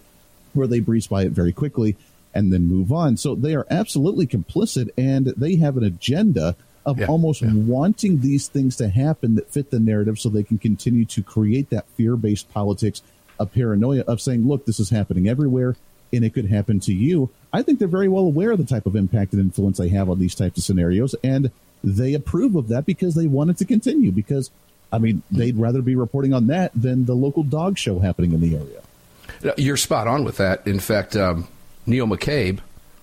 where 0.54 0.68
they 0.68 0.80
breeze 0.80 1.08
by 1.08 1.24
it 1.24 1.32
very 1.32 1.54
quickly 1.54 1.96
and 2.34 2.54
then 2.54 2.68
move 2.68 2.92
on. 2.92 3.18
So 3.18 3.36
they 3.36 3.56
are 3.56 3.66
absolutely 3.70 4.28
complicit 4.28 4.90
and 4.98 5.28
they 5.28 5.56
have 5.56 5.78
an 5.78 5.84
agenda 5.84 6.56
of 6.86 7.00
yeah, 7.00 7.08
almost 7.08 7.42
yeah. 7.42 7.54
wanting 7.54 8.22
these 8.22 8.48
things 8.48 8.76
to 8.78 8.90
happen 8.90 9.36
that 9.36 9.50
fit 9.50 9.72
the 9.72 9.80
narrative 9.80 10.20
so 10.20 10.30
they 10.30 10.44
can 10.44 10.58
continue 10.58 11.06
to 11.06 11.22
create 11.22 11.70
that 11.70 11.88
fear 11.90 12.16
based 12.16 12.52
politics 12.52 13.02
of 13.40 13.54
paranoia 13.54 14.02
of 14.02 14.22
saying, 14.22 14.48
look, 14.48 14.66
this 14.66 14.80
is 14.80 14.90
happening 14.90 15.28
everywhere 15.28 15.76
and 16.12 16.24
it 16.24 16.34
could 16.34 16.46
happen 16.46 16.80
to 16.82 16.94
you. 16.94 17.30
I 17.52 17.62
think 17.62 17.80
they're 17.80 17.88
very 17.88 18.08
well 18.08 18.26
aware 18.26 18.52
of 18.52 18.58
the 18.58 18.66
type 18.66 18.86
of 18.86 18.96
impact 18.96 19.34
and 19.34 19.42
influence 19.42 19.78
they 19.78 19.90
have 19.90 20.10
on 20.10 20.20
these 20.20 20.36
types 20.36 20.58
of 20.58 20.64
scenarios 20.64 21.16
and 21.24 21.52
they 21.84 22.14
approve 22.14 22.56
of 22.56 22.68
that 22.68 22.86
because 22.86 23.16
they 23.16 23.28
want 23.28 23.50
it 23.50 23.58
to 23.58 23.66
continue 23.66 24.12
because 24.12 24.52
I 24.92 24.98
mean, 24.98 25.22
they'd 25.30 25.56
rather 25.56 25.82
be 25.82 25.96
reporting 25.96 26.34
on 26.34 26.48
that 26.48 26.72
than 26.74 27.06
the 27.06 27.14
local 27.14 27.44
dog 27.44 27.78
show 27.78 28.00
happening 28.00 28.34
in 28.34 28.42
the 28.42 28.56
area. 28.56 29.54
You're 29.56 29.78
spot 29.78 30.08
on 30.08 30.24
with 30.24 30.38
that. 30.38 30.66
In 30.66 30.80
fact, 30.80 31.16
um, 31.16 31.48
Neil 31.86 32.08
McCabe 32.08 32.60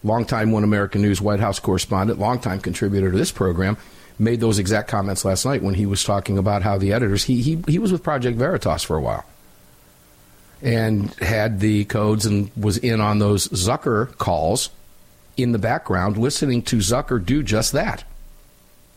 longtime 0.07 0.53
One 0.53 0.65
American 0.65 1.03
News 1.03 1.21
White 1.21 1.41
House 1.41 1.59
correspondent, 1.59 2.19
longtime 2.19 2.61
contributor 2.61 3.11
to 3.11 3.17
this 3.17 3.33
program, 3.33 3.77
made 4.19 4.41
those 4.41 4.59
exact 4.59 4.89
comments 4.89 5.25
last 5.25 5.45
night 5.45 5.63
when 5.63 5.75
he 5.75 5.85
was 5.85 6.05
talking 6.05 6.39
about 6.39 6.63
how 6.63 6.79
the 6.79 6.93
editors 6.93 7.25
he 7.25 7.43
he, 7.43 7.63
he 7.69 7.79
was 7.79 7.93
with 7.93 8.03
Project 8.03 8.39
Veritas 8.39 8.83
for 8.83 8.97
a 8.97 9.01
while 9.01 9.25
and 10.67 11.15
had 11.15 11.61
the 11.61 11.85
codes 11.85 12.27
and 12.27 12.51
was 12.57 12.77
in 12.77 13.01
on 13.01 13.21
those 13.21 13.47
Zucker 13.49 14.19
calls 14.19 14.69
in 15.37 15.53
the 15.53 15.59
background 15.59 16.17
listening 16.17 16.61
to 16.63 16.79
Zucker 16.79 17.25
do 17.25 17.45
just 17.45 17.73
that. 17.73 18.03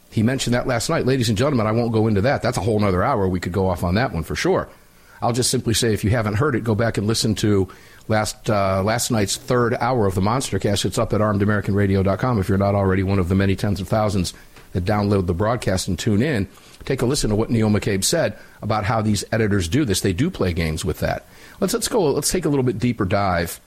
He 0.10 0.24
mentioned 0.24 0.56
that 0.56 0.66
last 0.66 0.90
night. 0.90 1.06
Ladies 1.06 1.30
and 1.30 1.38
gentlemen, 1.38 1.68
I 1.68 1.72
won't 1.72 1.94
go 1.94 2.08
into 2.08 2.22
that. 2.22 2.42
That's 2.42 2.58
a 2.58 2.62
whole 2.62 2.84
other 2.84 3.04
hour. 3.04 3.28
We 3.28 3.40
could 3.40 3.52
go 3.52 3.68
off 3.68 3.84
on 3.84 3.94
that 3.96 4.12
one 4.12 4.24
for 4.24 4.36
sure. 4.36 4.68
I'll 5.22 5.34
just 5.34 5.52
simply 5.52 5.76
say 5.76 5.94
if 5.94 6.04
you 6.04 6.10
haven't 6.10 6.36
heard 6.36 6.56
it, 6.56 6.64
go 6.64 6.74
back 6.74 6.98
and 6.98 7.06
listen 7.06 7.36
to 7.36 7.68
last 8.08 8.50
uh, 8.50 8.82
last 8.82 9.12
night's 9.12 9.38
third 9.38 9.76
hour 9.76 10.08
of 10.08 10.16
the 10.16 10.22
Monster 10.22 10.58
Cast. 10.58 10.86
It's 10.86 10.98
up 10.98 11.14
at 11.14 11.22
armedamericanradio.com 11.22 12.40
if 12.40 12.50
you're 12.50 12.58
not 12.58 12.74
already 12.74 13.04
one 13.04 13.20
of 13.20 13.30
the 13.30 13.36
many 13.36 13.56
tens 13.56 13.80
of 13.80 13.88
thousands 13.88 14.34
that 14.74 14.86
download 14.86 15.26
the 15.26 15.34
broadcast 15.34 15.88
and 15.88 15.98
tune 15.98 16.22
in. 16.22 16.48
Take 16.86 17.02
a 17.02 17.06
listen 17.06 17.30
to 17.30 17.36
what 17.36 17.50
Neil 17.50 17.70
McCabe 17.70 18.04
said 18.04 18.38
about 18.62 18.86
how 18.86 19.02
these 19.02 19.24
editors 19.32 19.68
do 19.68 19.86
this. 19.86 20.02
They 20.02 20.14
do 20.14 20.30
play 20.30 20.54
games 20.54 20.86
with 20.86 21.00
that. 21.00 21.26
Let's 21.60 21.74
let's 21.74 21.88
go. 21.88 22.12
Let's 22.12 22.32
take 22.32 22.46
a 22.46 22.50
little 22.50 22.64
bit 22.64 22.80
deeper 22.80 23.06
dive 23.06 23.60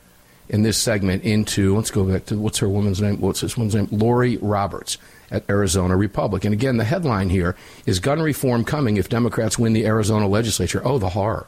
in 0.48 0.62
this 0.62 0.78
segment 0.78 1.22
into. 1.24 1.76
Let's 1.76 1.90
go 1.90 2.04
back 2.04 2.26
to 2.26 2.38
what's 2.38 2.58
her 2.58 2.68
woman's 2.68 3.00
name? 3.00 3.20
What's 3.20 3.40
this 3.40 3.56
woman's 3.56 3.74
name? 3.74 3.88
Laurie 3.90 4.38
Roberts 4.38 4.98
at 5.30 5.48
Arizona 5.48 5.96
Republic. 5.96 6.44
And 6.44 6.52
again, 6.52 6.78
the 6.78 6.84
headline 6.84 7.28
here 7.28 7.56
is 7.86 8.00
gun 8.00 8.20
reform 8.20 8.64
coming 8.64 8.96
if 8.96 9.08
Democrats 9.08 9.58
win 9.58 9.72
the 9.72 9.86
Arizona 9.86 10.26
legislature. 10.26 10.80
Oh, 10.84 10.98
the 10.98 11.10
horror. 11.10 11.46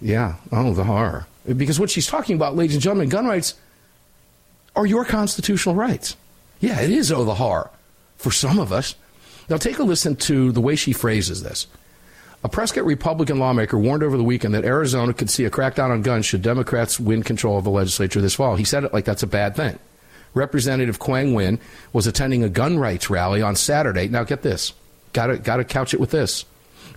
Yeah. 0.00 0.36
Oh, 0.52 0.74
the 0.74 0.84
horror. 0.84 1.26
Because 1.56 1.80
what 1.80 1.90
she's 1.90 2.06
talking 2.06 2.36
about, 2.36 2.56
ladies 2.56 2.74
and 2.74 2.82
gentlemen, 2.82 3.08
gun 3.08 3.26
rights 3.26 3.54
are 4.76 4.86
your 4.86 5.04
constitutional 5.04 5.74
rights. 5.74 6.16
Yeah, 6.60 6.80
it 6.80 6.90
is, 6.90 7.10
oh, 7.10 7.24
the 7.24 7.34
horror 7.34 7.70
for 8.18 8.30
some 8.30 8.58
of 8.58 8.72
us. 8.72 8.94
Now, 9.48 9.56
take 9.56 9.78
a 9.78 9.82
listen 9.82 10.16
to 10.16 10.52
the 10.52 10.60
way 10.60 10.76
she 10.76 10.92
phrases 10.92 11.42
this. 11.42 11.66
A 12.44 12.48
Prescott 12.48 12.84
Republican 12.84 13.38
lawmaker 13.38 13.78
warned 13.78 14.02
over 14.02 14.16
the 14.16 14.22
weekend 14.22 14.54
that 14.54 14.64
Arizona 14.64 15.12
could 15.14 15.30
see 15.30 15.44
a 15.44 15.50
crackdown 15.50 15.90
on 15.90 16.02
guns 16.02 16.26
should 16.26 16.42
Democrats 16.42 17.00
win 17.00 17.22
control 17.22 17.58
of 17.58 17.64
the 17.64 17.70
legislature 17.70 18.20
this 18.20 18.34
fall. 18.34 18.56
He 18.56 18.64
said 18.64 18.84
it 18.84 18.92
like 18.92 19.04
that's 19.04 19.22
a 19.22 19.26
bad 19.26 19.56
thing. 19.56 19.78
Representative 20.34 20.98
Quang 20.98 21.32
Nguyen 21.32 21.58
was 21.92 22.06
attending 22.06 22.44
a 22.44 22.48
gun 22.48 22.78
rights 22.78 23.08
rally 23.08 23.40
on 23.40 23.56
Saturday. 23.56 24.08
Now, 24.08 24.24
get 24.24 24.42
this. 24.42 24.74
Got 25.14 25.28
to 25.28 25.38
got 25.38 25.56
to 25.56 25.64
couch 25.64 25.94
it 25.94 26.00
with 26.00 26.10
this 26.10 26.44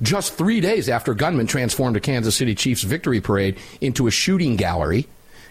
just 0.02 0.34
three 0.34 0.62
days 0.62 0.90
after 0.90 1.14
gunmen 1.14 1.48
transformed 1.48 1.96
a 1.96 2.00
Kansas 2.00 2.36
City 2.36 2.56
Chiefs 2.56 2.84
victory 2.84 3.22
parade 3.22 3.58
into 3.80 4.08
a 4.08 4.12
shooting 4.12 4.56
gallery, 4.56 5.08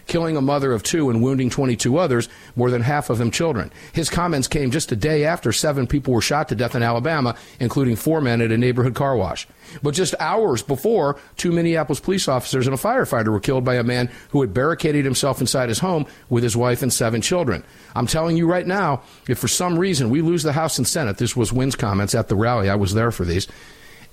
killing 0.07 0.37
a 0.37 0.41
mother 0.41 0.73
of 0.73 0.83
two 0.83 1.09
and 1.09 1.21
wounding 1.21 1.49
22 1.49 1.97
others, 1.97 2.29
more 2.55 2.69
than 2.69 2.81
half 2.81 3.09
of 3.09 3.17
them 3.17 3.31
children. 3.31 3.71
His 3.93 4.09
comments 4.09 4.47
came 4.47 4.71
just 4.71 4.91
a 4.91 4.95
day 4.95 5.25
after 5.25 5.51
seven 5.51 5.87
people 5.87 6.13
were 6.13 6.21
shot 6.21 6.49
to 6.49 6.55
death 6.55 6.75
in 6.75 6.83
Alabama, 6.83 7.35
including 7.59 7.95
four 7.95 8.21
men 8.21 8.41
at 8.41 8.51
a 8.51 8.57
neighborhood 8.57 8.95
car 8.95 9.15
wash. 9.15 9.47
But 9.81 9.93
just 9.93 10.15
hours 10.19 10.61
before, 10.63 11.19
two 11.37 11.51
Minneapolis 11.51 11.99
police 11.99 12.27
officers 12.27 12.67
and 12.67 12.73
a 12.73 12.79
firefighter 12.79 13.29
were 13.29 13.39
killed 13.39 13.63
by 13.63 13.75
a 13.75 13.83
man 13.83 14.09
who 14.29 14.41
had 14.41 14.53
barricaded 14.53 15.05
himself 15.05 15.39
inside 15.39 15.69
his 15.69 15.79
home 15.79 16.05
with 16.29 16.43
his 16.43 16.57
wife 16.57 16.81
and 16.81 16.91
seven 16.91 17.21
children. 17.21 17.63
I'm 17.95 18.07
telling 18.07 18.37
you 18.37 18.47
right 18.47 18.67
now, 18.67 19.03
if 19.27 19.39
for 19.39 19.47
some 19.47 19.77
reason 19.77 20.09
we 20.09 20.21
lose 20.21 20.43
the 20.43 20.53
House 20.53 20.77
and 20.77 20.87
Senate, 20.87 21.17
this 21.17 21.35
was 21.35 21.51
Nguyen's 21.51 21.75
comments 21.75 22.15
at 22.15 22.27
the 22.27 22.35
rally, 22.35 22.69
I 22.69 22.75
was 22.75 22.93
there 22.93 23.11
for 23.11 23.25
these 23.25 23.47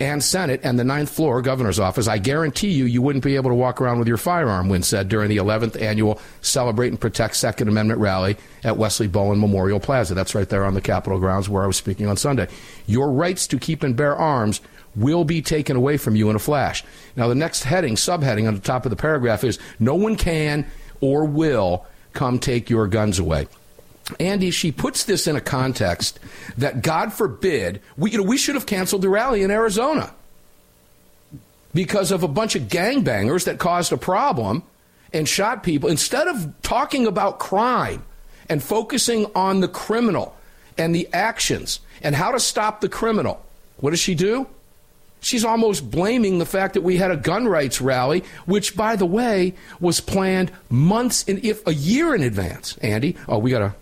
and 0.01 0.23
Senate 0.23 0.61
and 0.63 0.79
the 0.79 0.85
ninth 0.85 1.11
floor 1.11 1.43
governor's 1.43 1.81
office, 1.81 2.07
I 2.07 2.19
guarantee 2.19 2.71
you, 2.71 2.85
you 2.85 3.03
wouldn't 3.03 3.25
be 3.25 3.37
able 3.37 3.51
to 3.51 3.55
walk 3.55 3.81
around 3.81 3.99
with 3.99 4.07
your 4.07 4.17
firearm, 4.17 4.69
Nguyen 4.69 4.85
said 4.85 5.09
during 5.09 5.29
the 5.29 5.39
11th 5.39 5.81
annual 5.81 6.21
Celebrate 6.41 6.89
and 6.89 7.01
Protect 7.01 7.35
Second 7.35 7.69
Amendment 7.69 8.01
rally 8.01 8.37
at 8.63 8.77
Wesley 8.77 9.09
Bolin 9.09 9.41
Memorial 9.41 9.81
Plaza. 9.81 10.15
That's 10.15 10.35
right 10.35 10.49
there 10.49 10.65
on 10.65 10.75
the 10.75 10.81
Capitol 10.81 11.19
grounds 11.19 11.49
where 11.49 11.65
I 11.65 11.67
was 11.67 11.77
speaking 11.77 12.07
on 12.07 12.17
Sunday. 12.17 12.49
Your 12.87 13.11
rights 13.11 13.47
to 13.49 13.59
keep 13.59 13.83
and 13.83 13.97
bear 13.97 14.15
arms 14.15 14.61
will 14.95 15.25
be 15.25 15.43
taken 15.43 15.77
away 15.77 15.97
from 15.97 16.17
you 16.17 16.31
in 16.31 16.37
a 16.37 16.41
flash. 16.41 16.85
Now, 17.17 17.29
the 17.29 17.35
next 17.35 17.65
heading, 17.65 17.97
subheading 17.97 18.47
on 18.47 18.55
the 18.55 18.61
top 18.61 18.87
of 18.87 18.91
the 18.91 18.97
paragraph 18.97 19.45
is 19.45 19.59
No 19.79 19.95
one 19.95 20.17
can 20.17 20.67
or 21.01 21.25
will 21.25 21.87
come 22.13 22.39
take 22.39 22.71
your 22.71 22.87
guns 22.87 23.19
away. 23.19 23.49
Andy, 24.19 24.51
she 24.51 24.73
puts 24.73 25.05
this 25.05 25.27
in 25.27 25.37
a 25.37 25.41
context 25.41 26.19
that, 26.57 26.83
God 26.83 27.13
forbid, 27.13 27.81
we, 27.97 28.11
you 28.11 28.19
know, 28.19 28.25
we 28.25 28.39
should 28.39 28.55
have 28.55 28.67
canceled 28.67 29.03
the 29.03 29.09
rally 29.09 29.43
in 29.43 29.51
Arizona 29.51 30.13
because 31.75 32.11
of 32.11 32.23
a 32.23 32.29
bunch 32.29 32.57
of 32.57 32.63
gangbangers 32.63 33.45
that 33.45 33.59
caused 33.59 33.93
a 33.93 33.97
problem 33.97 34.63
and 35.13 35.29
shot 35.29 35.63
people. 35.63 35.89
Instead 35.89 36.27
of 36.29 36.53
talking 36.63 37.07
about 37.07 37.39
crime 37.39 38.03
and 38.49 38.63
focusing 38.63 39.27
on 39.35 39.61
the 39.61 39.69
criminal 39.69 40.35
and 40.77 40.95
the 40.95 41.09
actions 41.13 41.81
and 42.03 42.15
how 42.15 42.33
to 42.33 42.41
stop 42.41 42.81
the 42.81 42.89
criminal, 42.89 43.45
what 43.79 43.91
does 43.91 44.01
she 44.01 44.15
do? 44.15 44.47
She's 45.21 45.45
almost 45.45 45.91
blaming 45.91 46.39
the 46.39 46.47
fact 46.47 46.75
that 46.75 46.83
we 46.83 46.97
had 46.97 47.11
a 47.11 47.17
gun 47.17 47.49
rights 47.49 47.81
rally, 47.81 48.23
which, 48.47 48.77
by 48.77 48.95
the 48.97 49.07
way, 49.07 49.55
was 49.81 50.01
planned 50.01 50.53
months 50.71 51.25
and 51.27 51.45
if 51.45 51.67
a 51.67 51.75
year 51.75 52.15
in 52.15 52.23
advance. 52.23 52.79
Andy, 52.79 53.17
oh, 53.27 53.39
we 53.39 53.51
got 53.51 53.59
to 53.59 53.75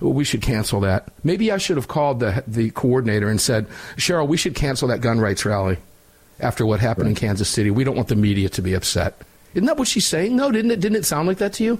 we 0.00 0.24
should 0.24 0.42
cancel 0.42 0.80
that. 0.80 1.08
Maybe 1.22 1.50
I 1.50 1.58
should 1.58 1.76
have 1.76 1.88
called 1.88 2.20
the 2.20 2.44
the 2.46 2.70
coordinator 2.70 3.28
and 3.28 3.40
said, 3.40 3.66
Cheryl, 3.96 4.26
we 4.26 4.36
should 4.36 4.54
cancel 4.54 4.88
that 4.88 5.00
gun 5.00 5.20
rights 5.20 5.44
rally 5.44 5.78
after 6.40 6.66
what 6.66 6.80
happened 6.80 7.06
right. 7.06 7.10
in 7.10 7.16
Kansas 7.16 7.48
City. 7.48 7.70
We 7.70 7.84
don't 7.84 7.96
want 7.96 8.08
the 8.08 8.16
media 8.16 8.48
to 8.50 8.62
be 8.62 8.74
upset. 8.74 9.20
Isn't 9.54 9.66
that 9.66 9.76
what 9.76 9.88
she's 9.88 10.06
saying? 10.06 10.36
No, 10.36 10.50
didn't 10.50 10.72
it? 10.72 10.80
Didn't 10.80 10.96
it 10.96 11.04
sound 11.04 11.28
like 11.28 11.38
that 11.38 11.52
to 11.54 11.64
you? 11.64 11.78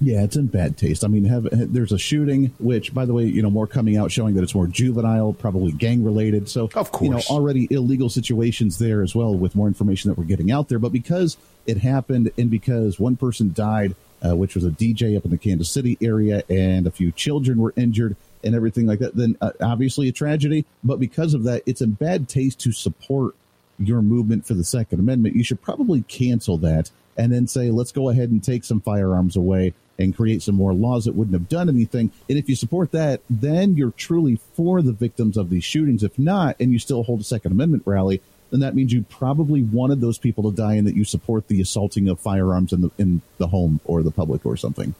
Yeah, 0.00 0.24
it's 0.24 0.34
in 0.34 0.46
bad 0.48 0.76
taste. 0.76 1.04
I 1.04 1.06
mean, 1.06 1.24
have, 1.26 1.46
there's 1.52 1.92
a 1.92 1.98
shooting, 1.98 2.52
which, 2.58 2.92
by 2.92 3.04
the 3.04 3.12
way, 3.14 3.24
you 3.24 3.40
know, 3.40 3.50
more 3.50 3.68
coming 3.68 3.96
out 3.96 4.10
showing 4.10 4.34
that 4.34 4.42
it's 4.42 4.54
more 4.54 4.66
juvenile, 4.66 5.32
probably 5.32 5.70
gang 5.70 6.02
related. 6.02 6.48
So, 6.48 6.68
of 6.74 6.90
course, 6.90 7.02
you 7.02 7.10
know, 7.10 7.20
already 7.30 7.68
illegal 7.70 8.08
situations 8.08 8.78
there 8.78 9.02
as 9.02 9.14
well, 9.14 9.32
with 9.32 9.54
more 9.54 9.68
information 9.68 10.10
that 10.10 10.18
we're 10.18 10.24
getting 10.24 10.50
out 10.50 10.68
there. 10.68 10.80
But 10.80 10.90
because 10.90 11.36
it 11.66 11.78
happened, 11.78 12.32
and 12.36 12.50
because 12.50 12.98
one 12.98 13.14
person 13.14 13.52
died 13.52 13.94
uh, 14.24 14.36
which 14.36 14.54
was 14.54 14.64
a 14.64 14.70
DJ 14.70 15.16
up 15.16 15.24
in 15.24 15.30
the 15.30 15.38
Kansas 15.38 15.70
City 15.70 15.98
area, 16.00 16.42
and 16.48 16.86
a 16.86 16.90
few 16.90 17.12
children 17.12 17.60
were 17.60 17.74
injured 17.76 18.16
and 18.44 18.54
everything 18.54 18.86
like 18.86 18.98
that. 19.00 19.16
Then 19.16 19.36
uh, 19.40 19.52
obviously 19.60 20.08
a 20.08 20.12
tragedy, 20.12 20.64
but 20.82 21.00
because 21.00 21.34
of 21.34 21.44
that, 21.44 21.62
it's 21.66 21.80
in 21.80 21.92
bad 21.92 22.28
taste 22.28 22.60
to 22.60 22.72
support 22.72 23.34
your 23.78 24.02
movement 24.02 24.46
for 24.46 24.54
the 24.54 24.64
Second 24.64 25.00
Amendment. 25.00 25.36
You 25.36 25.44
should 25.44 25.62
probably 25.62 26.02
cancel 26.02 26.58
that 26.58 26.90
and 27.16 27.32
then 27.32 27.46
say, 27.46 27.70
let's 27.70 27.92
go 27.92 28.08
ahead 28.08 28.30
and 28.30 28.42
take 28.42 28.64
some 28.64 28.80
firearms 28.80 29.36
away 29.36 29.74
and 29.98 30.16
create 30.16 30.42
some 30.42 30.54
more 30.54 30.72
laws 30.72 31.04
that 31.04 31.14
wouldn't 31.14 31.34
have 31.34 31.48
done 31.48 31.68
anything. 31.68 32.10
And 32.28 32.38
if 32.38 32.48
you 32.48 32.56
support 32.56 32.92
that, 32.92 33.20
then 33.28 33.76
you're 33.76 33.90
truly 33.90 34.36
for 34.54 34.82
the 34.82 34.92
victims 34.92 35.36
of 35.36 35.50
these 35.50 35.64
shootings. 35.64 36.02
If 36.02 36.18
not, 36.18 36.56
and 36.58 36.72
you 36.72 36.78
still 36.78 37.02
hold 37.02 37.20
a 37.20 37.24
Second 37.24 37.52
Amendment 37.52 37.82
rally, 37.86 38.22
then 38.52 38.60
that 38.60 38.74
means 38.74 38.92
you 38.92 39.02
probably 39.08 39.62
wanted 39.62 40.00
those 40.00 40.18
people 40.18 40.50
to 40.50 40.56
die 40.56 40.74
and 40.74 40.86
that 40.86 40.94
you 40.94 41.04
support 41.04 41.48
the 41.48 41.60
assaulting 41.60 42.08
of 42.08 42.20
firearms 42.20 42.72
in 42.72 42.82
the 42.82 42.90
in 42.98 43.22
the 43.38 43.46
home 43.46 43.80
or 43.84 44.02
the 44.02 44.10
public 44.10 44.44
or 44.46 44.56
something. 44.56 44.94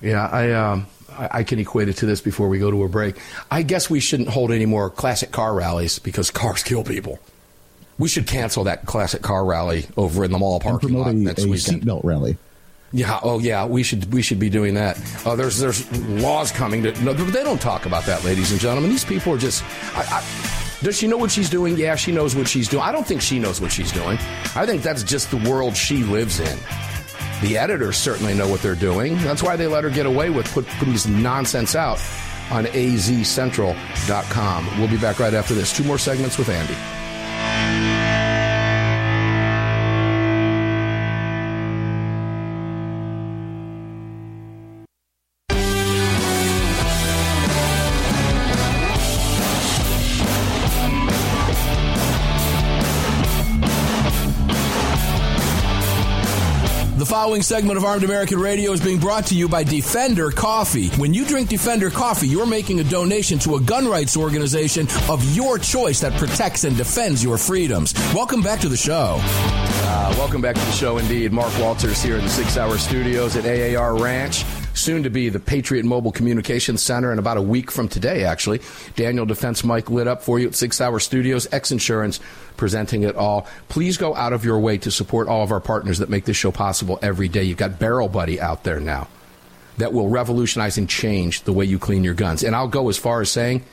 Yeah, 0.00 0.26
I 0.26 0.52
um, 0.52 0.86
I, 1.16 1.42
can 1.42 1.58
equate 1.58 1.88
it 1.88 1.98
to 1.98 2.06
this 2.06 2.20
before 2.20 2.48
we 2.48 2.58
go 2.58 2.70
to 2.70 2.84
a 2.84 2.88
break. 2.88 3.16
I 3.50 3.62
guess 3.62 3.90
we 3.90 4.00
shouldn't 4.00 4.28
hold 4.28 4.52
any 4.52 4.66
more 4.66 4.90
classic 4.90 5.32
car 5.32 5.54
rallies 5.54 5.98
because 5.98 6.30
cars 6.30 6.62
kill 6.62 6.84
people. 6.84 7.18
We 7.98 8.08
should 8.08 8.26
cancel 8.26 8.64
that 8.64 8.86
classic 8.86 9.22
car 9.22 9.44
rally 9.44 9.86
over 9.96 10.24
in 10.24 10.30
the 10.30 10.38
mall 10.38 10.60
parking 10.60 10.94
lot 10.94 11.14
next 11.14 11.44
a 11.44 11.48
weekend. 11.48 11.82
seatbelt 11.82 12.04
rally. 12.04 12.38
Yeah. 12.92 13.20
Oh, 13.22 13.38
yeah. 13.38 13.66
We 13.66 13.82
should 13.82 14.12
we 14.12 14.22
should 14.22 14.38
be 14.38 14.48
doing 14.48 14.74
that. 14.74 14.98
Uh, 15.26 15.36
there's 15.36 15.58
there's 15.58 15.90
laws 16.08 16.52
coming 16.52 16.84
to. 16.84 17.04
No, 17.04 17.12
they 17.12 17.42
don't 17.42 17.60
talk 17.60 17.84
about 17.86 18.06
that, 18.06 18.24
ladies 18.24 18.52
and 18.52 18.60
gentlemen. 18.60 18.90
These 18.90 19.04
people 19.04 19.34
are 19.34 19.38
just. 19.38 19.62
I, 19.94 20.04
I, 20.04 20.67
does 20.82 20.96
she 20.96 21.06
know 21.06 21.16
what 21.16 21.30
she's 21.30 21.50
doing? 21.50 21.76
Yeah, 21.76 21.96
she 21.96 22.12
knows 22.12 22.36
what 22.36 22.48
she's 22.48 22.68
doing. 22.68 22.82
I 22.82 22.92
don't 22.92 23.06
think 23.06 23.20
she 23.20 23.38
knows 23.38 23.60
what 23.60 23.72
she's 23.72 23.92
doing. 23.92 24.18
I 24.54 24.66
think 24.66 24.82
that's 24.82 25.02
just 25.02 25.30
the 25.30 25.50
world 25.50 25.76
she 25.76 26.04
lives 26.04 26.40
in. 26.40 26.58
The 27.42 27.58
editors 27.58 27.96
certainly 27.96 28.34
know 28.34 28.48
what 28.48 28.62
they're 28.62 28.74
doing. 28.74 29.16
That's 29.18 29.42
why 29.42 29.56
they 29.56 29.66
let 29.66 29.84
her 29.84 29.90
get 29.90 30.06
away 30.06 30.30
with 30.30 30.50
put, 30.52 30.66
putting 30.66 30.92
this 30.92 31.06
nonsense 31.06 31.74
out 31.74 31.98
on 32.50 32.64
azcentral.com. 32.66 34.78
We'll 34.78 34.88
be 34.88 34.98
back 34.98 35.18
right 35.18 35.34
after 35.34 35.54
this. 35.54 35.76
Two 35.76 35.84
more 35.84 35.98
segments 35.98 36.38
with 36.38 36.48
Andy. 36.48 36.76
Following 57.28 57.42
segment 57.42 57.76
of 57.76 57.84
Armed 57.84 58.04
American 58.04 58.40
Radio 58.40 58.72
is 58.72 58.80
being 58.80 58.98
brought 58.98 59.26
to 59.26 59.34
you 59.34 59.50
by 59.50 59.62
Defender 59.62 60.30
Coffee. 60.30 60.88
When 60.96 61.12
you 61.12 61.26
drink 61.26 61.50
Defender 61.50 61.90
Coffee, 61.90 62.26
you're 62.26 62.46
making 62.46 62.80
a 62.80 62.84
donation 62.84 63.38
to 63.40 63.56
a 63.56 63.60
gun 63.60 63.86
rights 63.86 64.16
organization 64.16 64.88
of 65.10 65.22
your 65.36 65.58
choice 65.58 66.00
that 66.00 66.14
protects 66.14 66.64
and 66.64 66.74
defends 66.74 67.22
your 67.22 67.36
freedoms. 67.36 67.92
Welcome 68.14 68.40
back 68.40 68.60
to 68.60 68.68
the 68.70 68.78
show. 68.78 69.18
Uh, 69.20 70.14
welcome 70.16 70.40
back 70.40 70.54
to 70.54 70.62
the 70.62 70.72
show, 70.72 70.96
indeed. 70.96 71.30
Mark 71.30 71.52
Walters 71.58 72.02
here 72.02 72.16
in 72.16 72.24
the 72.24 72.30
Sig 72.30 72.46
Sauer 72.46 72.78
Studios 72.78 73.36
at 73.36 73.44
AAR 73.44 74.02
Ranch 74.02 74.42
soon 74.78 75.02
to 75.02 75.10
be 75.10 75.28
the 75.28 75.40
Patriot 75.40 75.84
Mobile 75.84 76.12
Communications 76.12 76.82
Center 76.82 77.12
in 77.12 77.18
about 77.18 77.36
a 77.36 77.42
week 77.42 77.70
from 77.70 77.88
today, 77.88 78.24
actually. 78.24 78.60
Daniel 78.96 79.26
Defense 79.26 79.64
Mike 79.64 79.90
lit 79.90 80.06
up 80.06 80.22
for 80.22 80.38
you 80.38 80.48
at 80.48 80.54
Sig 80.54 80.72
Sauer 80.72 81.00
Studios, 81.00 81.46
X 81.52 81.70
Insurance 81.72 82.20
presenting 82.56 83.02
it 83.04 83.16
all. 83.16 83.46
Please 83.68 83.96
go 83.96 84.14
out 84.14 84.32
of 84.32 84.44
your 84.44 84.58
way 84.58 84.78
to 84.78 84.90
support 84.90 85.28
all 85.28 85.42
of 85.42 85.52
our 85.52 85.60
partners 85.60 85.98
that 85.98 86.08
make 86.08 86.24
this 86.24 86.36
show 86.36 86.50
possible 86.50 86.98
every 87.02 87.28
day. 87.28 87.44
You've 87.44 87.58
got 87.58 87.78
Barrel 87.78 88.08
Buddy 88.08 88.40
out 88.40 88.64
there 88.64 88.80
now 88.80 89.08
that 89.78 89.92
will 89.92 90.08
revolutionize 90.08 90.76
and 90.76 90.88
change 90.88 91.42
the 91.42 91.52
way 91.52 91.64
you 91.64 91.78
clean 91.78 92.04
your 92.04 92.14
guns. 92.14 92.42
And 92.42 92.54
I'll 92.54 92.68
go 92.68 92.88
as 92.88 92.98
far 92.98 93.20
as 93.20 93.30
saying, 93.30 93.64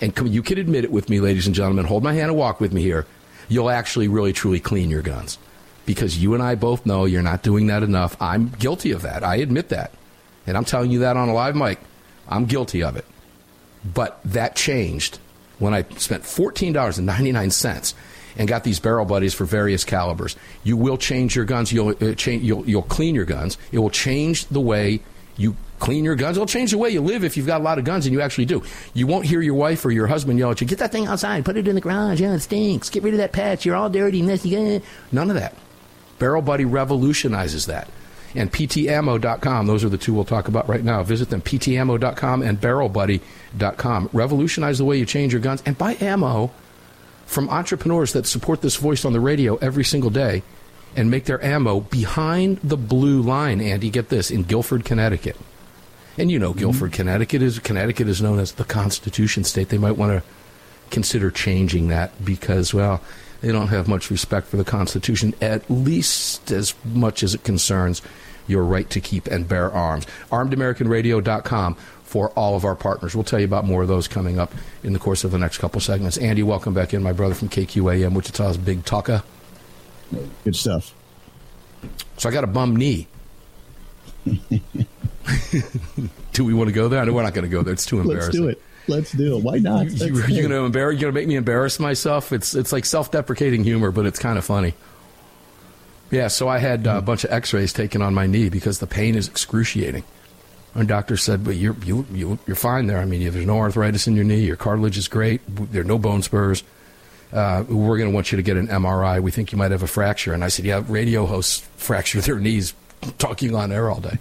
and 0.00 0.12
you 0.28 0.42
can 0.42 0.58
admit 0.58 0.84
it 0.84 0.92
with 0.92 1.08
me, 1.08 1.20
ladies 1.20 1.46
and 1.46 1.54
gentlemen, 1.54 1.86
hold 1.86 2.02
my 2.02 2.12
hand 2.12 2.28
and 2.28 2.36
walk 2.36 2.60
with 2.60 2.72
me 2.72 2.82
here. 2.82 3.06
You'll 3.48 3.70
actually 3.70 4.08
really 4.08 4.32
truly 4.32 4.60
clean 4.60 4.90
your 4.90 5.02
guns 5.02 5.38
because 5.86 6.22
you 6.22 6.34
and 6.34 6.42
I 6.42 6.54
both 6.54 6.86
know 6.86 7.04
you're 7.04 7.22
not 7.22 7.42
doing 7.42 7.66
that 7.68 7.82
enough. 7.82 8.16
I'm 8.20 8.48
guilty 8.50 8.90
of 8.92 9.02
that. 9.02 9.24
I 9.24 9.36
admit 9.36 9.70
that. 9.70 9.92
And 10.46 10.56
I'm 10.56 10.64
telling 10.64 10.90
you 10.90 11.00
that 11.00 11.16
on 11.16 11.28
a 11.28 11.34
live 11.34 11.56
mic. 11.56 11.78
I'm 12.28 12.46
guilty 12.46 12.82
of 12.82 12.96
it. 12.96 13.04
But 13.84 14.20
that 14.24 14.56
changed 14.56 15.18
when 15.58 15.74
I 15.74 15.82
spent 15.96 16.24
$14.99 16.24 17.94
and 18.36 18.48
got 18.48 18.64
these 18.64 18.80
barrel 18.80 19.04
buddies 19.04 19.34
for 19.34 19.44
various 19.44 19.84
calibers. 19.84 20.36
You 20.64 20.76
will 20.76 20.96
change 20.96 21.36
your 21.36 21.44
guns. 21.44 21.72
You'll, 21.72 21.90
uh, 21.90 22.14
change, 22.14 22.42
you'll, 22.42 22.66
you'll 22.68 22.82
clean 22.82 23.14
your 23.14 23.24
guns. 23.24 23.58
It 23.72 23.78
will 23.78 23.90
change 23.90 24.46
the 24.46 24.60
way 24.60 25.00
you 25.36 25.56
clean 25.78 26.04
your 26.04 26.16
guns. 26.16 26.36
It'll 26.36 26.46
change 26.46 26.70
the 26.70 26.78
way 26.78 26.90
you 26.90 27.00
live 27.00 27.24
if 27.24 27.36
you've 27.36 27.46
got 27.46 27.60
a 27.60 27.64
lot 27.64 27.78
of 27.78 27.84
guns, 27.84 28.06
and 28.06 28.12
you 28.12 28.20
actually 28.20 28.46
do. 28.46 28.62
You 28.94 29.06
won't 29.06 29.26
hear 29.26 29.40
your 29.40 29.54
wife 29.54 29.84
or 29.84 29.90
your 29.90 30.06
husband 30.06 30.38
yell 30.38 30.50
at 30.50 30.60
you, 30.60 30.66
get 30.66 30.78
that 30.78 30.92
thing 30.92 31.06
outside, 31.06 31.44
put 31.44 31.56
it 31.56 31.68
in 31.68 31.74
the 31.74 31.80
garage. 31.80 32.20
Yeah, 32.20 32.34
it 32.34 32.40
stinks. 32.40 32.90
Get 32.90 33.02
rid 33.02 33.14
of 33.14 33.18
that 33.18 33.32
patch. 33.32 33.64
You're 33.64 33.76
all 33.76 33.90
dirty. 33.90 34.22
None 34.22 35.30
of 35.30 35.36
that. 35.36 35.54
Barrel 36.18 36.42
Buddy 36.42 36.64
revolutionizes 36.64 37.66
that 37.66 37.88
and 38.34 38.52
ptammo.com. 38.52 39.66
Those 39.66 39.84
are 39.84 39.88
the 39.88 39.98
two 39.98 40.14
we'll 40.14 40.24
talk 40.24 40.48
about 40.48 40.68
right 40.68 40.82
now. 40.82 41.02
Visit 41.02 41.30
them, 41.30 41.40
ptammo.com 41.40 42.42
and 42.42 42.60
barrelbuddy.com. 42.60 44.10
Revolutionize 44.12 44.78
the 44.78 44.84
way 44.84 44.98
you 44.98 45.06
change 45.06 45.32
your 45.32 45.40
guns 45.40 45.62
and 45.64 45.78
buy 45.78 45.96
ammo 46.00 46.50
from 47.26 47.48
entrepreneurs 47.48 48.12
that 48.12 48.26
support 48.26 48.60
this 48.60 48.76
voice 48.76 49.04
on 49.04 49.12
the 49.12 49.20
radio 49.20 49.56
every 49.56 49.84
single 49.84 50.10
day 50.10 50.42
and 50.96 51.10
make 51.10 51.24
their 51.24 51.42
ammo 51.44 51.80
behind 51.80 52.58
the 52.62 52.76
blue 52.76 53.20
line, 53.20 53.60
Andy. 53.60 53.90
Get 53.90 54.08
this, 54.08 54.30
in 54.30 54.42
Guilford, 54.42 54.84
Connecticut. 54.84 55.36
And 56.16 56.30
you 56.30 56.38
know 56.38 56.50
mm-hmm. 56.50 56.60
Guilford, 56.60 56.92
Connecticut 56.92 57.42
is 57.42 57.58
Connecticut 57.58 58.08
is 58.08 58.22
known 58.22 58.38
as 58.38 58.52
the 58.52 58.64
Constitution 58.64 59.44
State. 59.44 59.70
They 59.70 59.78
might 59.78 59.96
want 59.96 60.12
to 60.12 60.28
consider 60.90 61.30
changing 61.30 61.88
that 61.88 62.24
because, 62.24 62.72
well, 62.72 63.00
they 63.40 63.50
don't 63.50 63.68
have 63.68 63.88
much 63.88 64.10
respect 64.10 64.46
for 64.46 64.56
the 64.56 64.64
Constitution, 64.64 65.34
at 65.40 65.68
least 65.68 66.50
as 66.50 66.74
much 66.84 67.22
as 67.22 67.34
it 67.34 67.42
concerns 67.42 68.00
your 68.46 68.64
right 68.64 68.88
to 68.90 69.00
keep 69.00 69.26
and 69.26 69.48
bear 69.48 69.72
arms. 69.72 70.06
ArmedAmericanRadio.com 70.30 71.74
for 72.04 72.30
all 72.30 72.54
of 72.56 72.64
our 72.64 72.76
partners. 72.76 73.14
We'll 73.14 73.24
tell 73.24 73.40
you 73.40 73.44
about 73.44 73.64
more 73.64 73.82
of 73.82 73.88
those 73.88 74.06
coming 74.06 74.38
up 74.38 74.52
in 74.82 74.92
the 74.92 74.98
course 74.98 75.24
of 75.24 75.30
the 75.30 75.38
next 75.38 75.58
couple 75.58 75.80
segments. 75.80 76.16
Andy, 76.16 76.42
welcome 76.42 76.72
back 76.74 76.94
in, 76.94 77.02
my 77.02 77.12
brother 77.12 77.34
from 77.34 77.48
KQAM, 77.48 78.14
Wichita's 78.14 78.56
Big 78.56 78.84
Talker. 78.84 79.22
Good 80.44 80.56
stuff. 80.56 80.94
So 82.18 82.28
I 82.28 82.32
got 82.32 82.44
a 82.44 82.48
bum 82.48 82.76
knee. 82.76 83.08
do 86.32 86.44
we 86.44 86.54
want 86.54 86.68
to 86.68 86.74
go 86.74 86.88
there? 86.88 87.00
I 87.00 87.04
know 87.04 87.12
we're 87.12 87.22
not 87.22 87.34
going 87.34 87.44
to 87.44 87.50
go 87.50 87.62
there. 87.62 87.72
It's 87.72 87.86
too 87.86 88.00
embarrassing. 88.00 88.26
Let's 88.26 88.36
do 88.36 88.48
it. 88.48 88.62
Let's 88.86 89.12
do 89.12 89.36
it. 89.36 89.42
Why 89.42 89.58
not? 89.58 89.90
You, 89.90 90.16
are 90.16 90.26
going 90.26 90.50
to 90.50 90.56
embarrass? 90.56 91.00
You're 91.00 91.10
going 91.10 91.14
to 91.14 91.20
make 91.20 91.28
me 91.28 91.36
embarrass 91.36 91.80
myself? 91.80 92.32
It's 92.32 92.54
it's 92.54 92.72
like 92.72 92.84
self-deprecating 92.84 93.64
humor, 93.64 93.90
but 93.90 94.06
it's 94.06 94.18
kind 94.18 94.38
of 94.38 94.44
funny. 94.44 94.74
Yeah, 96.14 96.28
so 96.28 96.46
I 96.46 96.58
had 96.58 96.86
uh, 96.86 96.98
a 96.98 97.02
bunch 97.02 97.24
of 97.24 97.32
X-rays 97.32 97.72
taken 97.72 98.00
on 98.00 98.14
my 98.14 98.28
knee 98.28 98.48
because 98.48 98.78
the 98.78 98.86
pain 98.86 99.16
is 99.16 99.26
excruciating. 99.26 100.04
And 100.76 100.86
doctor 100.86 101.16
said, 101.16 101.42
"But 101.42 101.56
you're 101.56 101.74
you, 101.84 102.06
you 102.12 102.38
you're 102.46 102.54
fine 102.54 102.86
there. 102.86 102.98
I 102.98 103.04
mean, 103.04 103.28
there's 103.32 103.44
no 103.44 103.58
arthritis 103.58 104.06
in 104.06 104.14
your 104.14 104.24
knee. 104.24 104.44
Your 104.44 104.54
cartilage 104.54 104.96
is 104.96 105.08
great. 105.08 105.40
There 105.72 105.80
are 105.80 105.84
no 105.84 105.98
bone 105.98 106.22
spurs. 106.22 106.62
Uh, 107.32 107.64
we're 107.68 107.98
going 107.98 108.10
to 108.10 108.14
want 108.14 108.30
you 108.30 108.36
to 108.36 108.42
get 108.44 108.56
an 108.56 108.68
MRI. 108.68 109.20
We 109.20 109.32
think 109.32 109.50
you 109.50 109.58
might 109.58 109.72
have 109.72 109.82
a 109.82 109.88
fracture." 109.88 110.32
And 110.32 110.44
I 110.44 110.48
said, 110.48 110.64
"Yeah, 110.64 110.84
radio 110.86 111.26
hosts 111.26 111.66
fracture 111.76 112.20
their 112.20 112.38
knees 112.38 112.74
talking 113.18 113.56
on 113.56 113.72
air 113.72 113.90
all 113.90 114.00
day. 114.00 114.18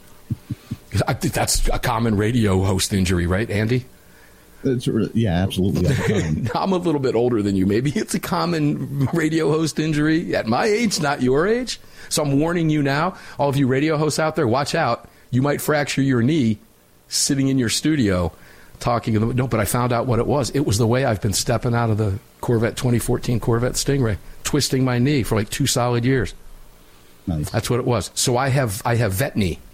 I 1.07 1.13
think 1.13 1.35
that's 1.35 1.67
a 1.67 1.77
common 1.77 2.17
radio 2.17 2.63
host 2.63 2.91
injury, 2.91 3.27
right, 3.27 3.49
Andy?" 3.51 3.85
It's, 4.63 4.87
yeah, 5.13 5.33
absolutely. 5.43 5.87
I'm 6.55 6.71
a 6.71 6.77
little 6.77 7.01
bit 7.01 7.15
older 7.15 7.41
than 7.41 7.55
you. 7.55 7.65
Maybe 7.65 7.91
it's 7.91 8.13
a 8.13 8.19
common 8.19 9.07
radio 9.13 9.51
host 9.51 9.79
injury 9.79 10.35
at 10.35 10.47
my 10.47 10.65
age, 10.65 11.01
not 11.01 11.21
your 11.21 11.47
age. 11.47 11.79
So 12.09 12.23
I'm 12.23 12.39
warning 12.39 12.69
you 12.69 12.83
now, 12.83 13.17
all 13.37 13.49
of 13.49 13.57
you 13.57 13.67
radio 13.67 13.97
hosts 13.97 14.19
out 14.19 14.35
there, 14.35 14.47
watch 14.47 14.75
out. 14.75 15.09
You 15.31 15.41
might 15.41 15.61
fracture 15.61 16.01
your 16.01 16.21
knee 16.21 16.59
sitting 17.07 17.47
in 17.47 17.57
your 17.57 17.69
studio 17.69 18.31
talking. 18.79 19.35
No, 19.35 19.47
but 19.47 19.59
I 19.59 19.65
found 19.65 19.91
out 19.91 20.05
what 20.05 20.19
it 20.19 20.27
was. 20.27 20.49
It 20.51 20.61
was 20.61 20.77
the 20.77 20.87
way 20.87 21.05
I've 21.05 21.21
been 21.21 21.33
stepping 21.33 21.73
out 21.73 21.89
of 21.89 21.97
the 21.97 22.19
Corvette 22.41 22.75
2014 22.75 23.39
Corvette 23.39 23.73
Stingray, 23.73 24.17
twisting 24.43 24.83
my 24.83 24.99
knee 24.99 25.23
for 25.23 25.35
like 25.35 25.49
two 25.49 25.65
solid 25.65 26.05
years. 26.05 26.33
Nice. 27.25 27.49
That's 27.49 27.69
what 27.69 27.79
it 27.79 27.85
was. 27.85 28.11
So 28.13 28.37
I 28.37 28.49
have 28.49 28.81
I 28.85 28.95
have 28.95 29.13
vet 29.13 29.35
knee. 29.35 29.59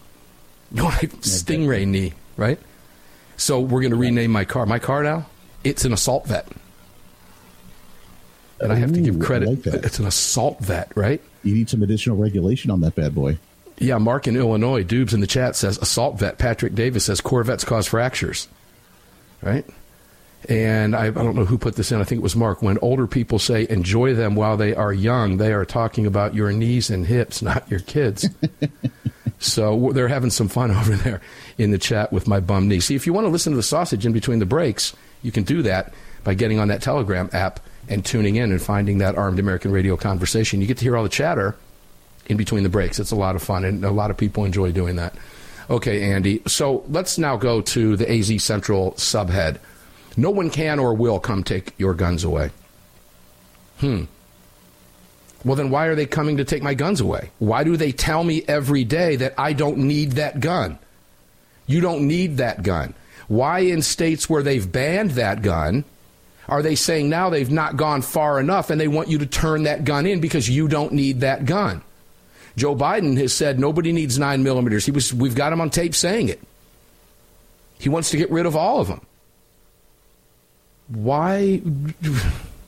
No, 0.72 0.86
I 0.86 1.00
Stingray 1.00 1.88
knee, 1.88 2.14
right? 2.38 2.60
So 3.40 3.62
we're 3.62 3.80
going 3.80 3.92
to 3.92 3.98
rename 3.98 4.32
my 4.32 4.44
car. 4.44 4.66
My 4.66 4.80
car 4.80 5.02
now, 5.02 5.26
it's 5.64 5.86
an 5.86 5.94
assault 5.94 6.28
vet. 6.28 6.46
And 8.60 8.74
I 8.74 8.76
have 8.76 8.92
to 8.92 9.00
give 9.00 9.18
credit. 9.22 9.66
Like 9.66 9.84
it's 9.86 9.98
an 9.98 10.06
assault 10.06 10.60
vet, 10.60 10.92
right? 10.96 11.22
You 11.44 11.56
need 11.56 11.70
some 11.70 11.82
additional 11.82 12.18
regulation 12.18 12.70
on 12.70 12.82
that 12.82 12.96
bad 12.96 13.16
boy. 13.16 13.40
Yeah, 13.78 13.98
Mark 13.98 14.28
in 14.28 14.36
Illinois, 14.36 14.84
Dubes 14.84 15.14
in 15.14 15.22
the 15.22 15.28
chat 15.28 15.56
says 15.56 15.78
assault 15.78 16.20
vet. 16.20 16.38
Patrick 16.38 16.76
Davis 16.76 17.06
says 17.06 17.22
Corvettes 17.22 17.64
cause 17.64 17.88
fractures, 17.88 18.50
right? 19.42 19.66
And 20.50 20.94
I, 20.94 21.06
I, 21.06 21.10
don't 21.10 21.36
know 21.36 21.46
who 21.46 21.58
put 21.58 21.76
this 21.76 21.94
in. 21.94 22.02
I 22.02 22.04
think 22.04 22.20
it 22.20 22.24
was 22.24 22.36
Mark. 22.36 22.62
When 22.62 22.78
older 22.80 23.08
people 23.08 23.40
say 23.40 23.66
enjoy 23.70 24.16
them 24.16 24.36
while 24.36 24.58
they 24.58 24.76
are 24.76 24.92
young, 24.92 25.38
they 25.38 25.54
are 25.54 25.66
talking 25.66 26.06
about 26.06 26.36
your 26.36 26.52
knees 26.52 26.90
and 26.90 27.06
hips, 27.06 27.42
not 27.42 27.70
your 27.72 27.80
kids. 27.80 28.28
so 29.40 29.92
they're 29.94 30.08
having 30.08 30.30
some 30.30 30.48
fun 30.48 30.72
over 30.76 30.96
there 30.96 31.22
in 31.58 31.72
the 31.72 31.78
chat 31.78 32.12
with 32.14 32.28
my 32.28 32.40
bum 32.40 32.68
knee. 32.68 32.80
See, 32.80 32.96
if 32.96 33.08
you 33.08 33.14
want 33.14 33.26
to 33.26 33.30
listen 33.30 33.54
to 33.54 33.58
the 33.58 33.64
sausage 33.64 34.06
in 34.06 34.14
between 34.14 34.40
the 34.40 34.46
breaks, 34.46 34.96
you 35.24 35.32
can 35.32 35.44
do 35.44 35.62
that 35.64 35.94
by 36.24 36.34
getting 36.34 36.60
on 36.60 36.68
that 36.68 36.82
Telegram 36.82 37.30
app 37.34 37.60
and 37.88 38.06
tuning 38.06 38.36
in 38.36 38.52
and 38.52 38.62
finding 38.62 39.00
that 39.00 39.16
Armed 39.16 39.40
American 39.40 39.72
Radio 39.72 39.98
conversation. 39.98 40.62
You 40.62 40.68
get 40.68 40.78
to 40.78 40.84
hear 40.84 40.96
all 40.96 41.04
the 41.04 41.10
chatter 41.10 41.56
in 42.28 42.38
between 42.38 42.64
the 42.64 42.70
breaks. 42.70 43.00
It's 43.00 43.12
a 43.12 43.16
lot 43.16 43.36
of 43.36 43.42
fun, 43.42 43.66
and 43.66 43.84
a 43.84 43.92
lot 43.92 44.12
of 44.12 44.18
people 44.18 44.46
enjoy 44.46 44.72
doing 44.72 44.98
that. 44.98 45.16
Okay, 45.70 46.12
Andy. 46.12 46.42
So 46.48 46.84
let's 46.88 47.18
now 47.18 47.38
go 47.38 47.62
to 47.62 47.96
the 47.96 48.12
AZ 48.12 48.44
Central 48.44 48.94
subhead. 48.94 49.60
No 50.18 50.30
one 50.30 50.50
can 50.50 50.80
or 50.80 50.94
will 50.94 51.20
come 51.20 51.44
take 51.44 51.74
your 51.78 51.94
guns 51.94 52.24
away. 52.24 52.52
Hmm. 53.80 54.04
Well, 55.46 55.56
then 55.56 55.70
why 55.70 55.86
are 55.88 55.96
they 55.96 56.06
coming 56.06 56.38
to 56.38 56.44
take 56.44 56.62
my 56.62 56.74
guns 56.74 57.00
away? 57.00 57.32
Why 57.40 57.64
do 57.64 57.78
they 57.78 57.92
tell 57.92 58.24
me 58.24 58.44
every 58.48 58.84
day 58.84 59.16
that 59.16 59.34
I 59.38 59.54
don't 59.54 59.78
need 59.78 60.14
that 60.14 60.40
gun? 60.40 60.78
You 61.66 61.82
don't 61.82 62.08
need 62.08 62.38
that 62.38 62.64
gun. 62.64 62.94
Why, 63.28 63.60
in 63.60 63.82
states 63.82 64.30
where 64.30 64.44
they've 64.44 64.70
banned 64.70 65.12
that 65.12 65.42
gun, 65.42 65.86
are 66.48 66.64
they 66.64 66.76
saying 66.76 67.10
now 67.10 67.30
they've 67.30 67.50
not 67.50 67.78
gone 67.78 68.02
far 68.02 68.40
enough 68.40 68.70
and 68.70 68.82
they 68.82 68.88
want 68.88 69.08
you 69.08 69.20
to 69.20 69.26
turn 69.26 69.64
that 69.64 69.86
gun 69.86 70.06
in 70.06 70.20
because 70.20 70.50
you 70.50 70.68
don't 70.68 70.94
need 70.94 71.22
that 71.22 71.46
gun? 71.46 71.84
Joe 72.58 72.76
Biden 72.76 73.16
has 73.18 73.32
said 73.32 73.60
nobody 73.60 73.92
needs 73.92 74.18
nine 74.18 74.44
millimeters. 74.44 74.86
He 74.86 74.92
was, 74.92 75.14
we've 75.14 75.36
got 75.36 75.54
him 75.54 75.62
on 75.62 75.70
tape 75.70 75.96
saying 75.96 76.30
it. 76.30 76.42
He 77.78 77.88
wants 77.88 78.10
to 78.10 78.18
get 78.18 78.32
rid 78.32 78.46
of 78.46 78.56
all 78.56 78.82
of 78.82 78.88
them. 78.88 79.06
Why? 80.88 81.62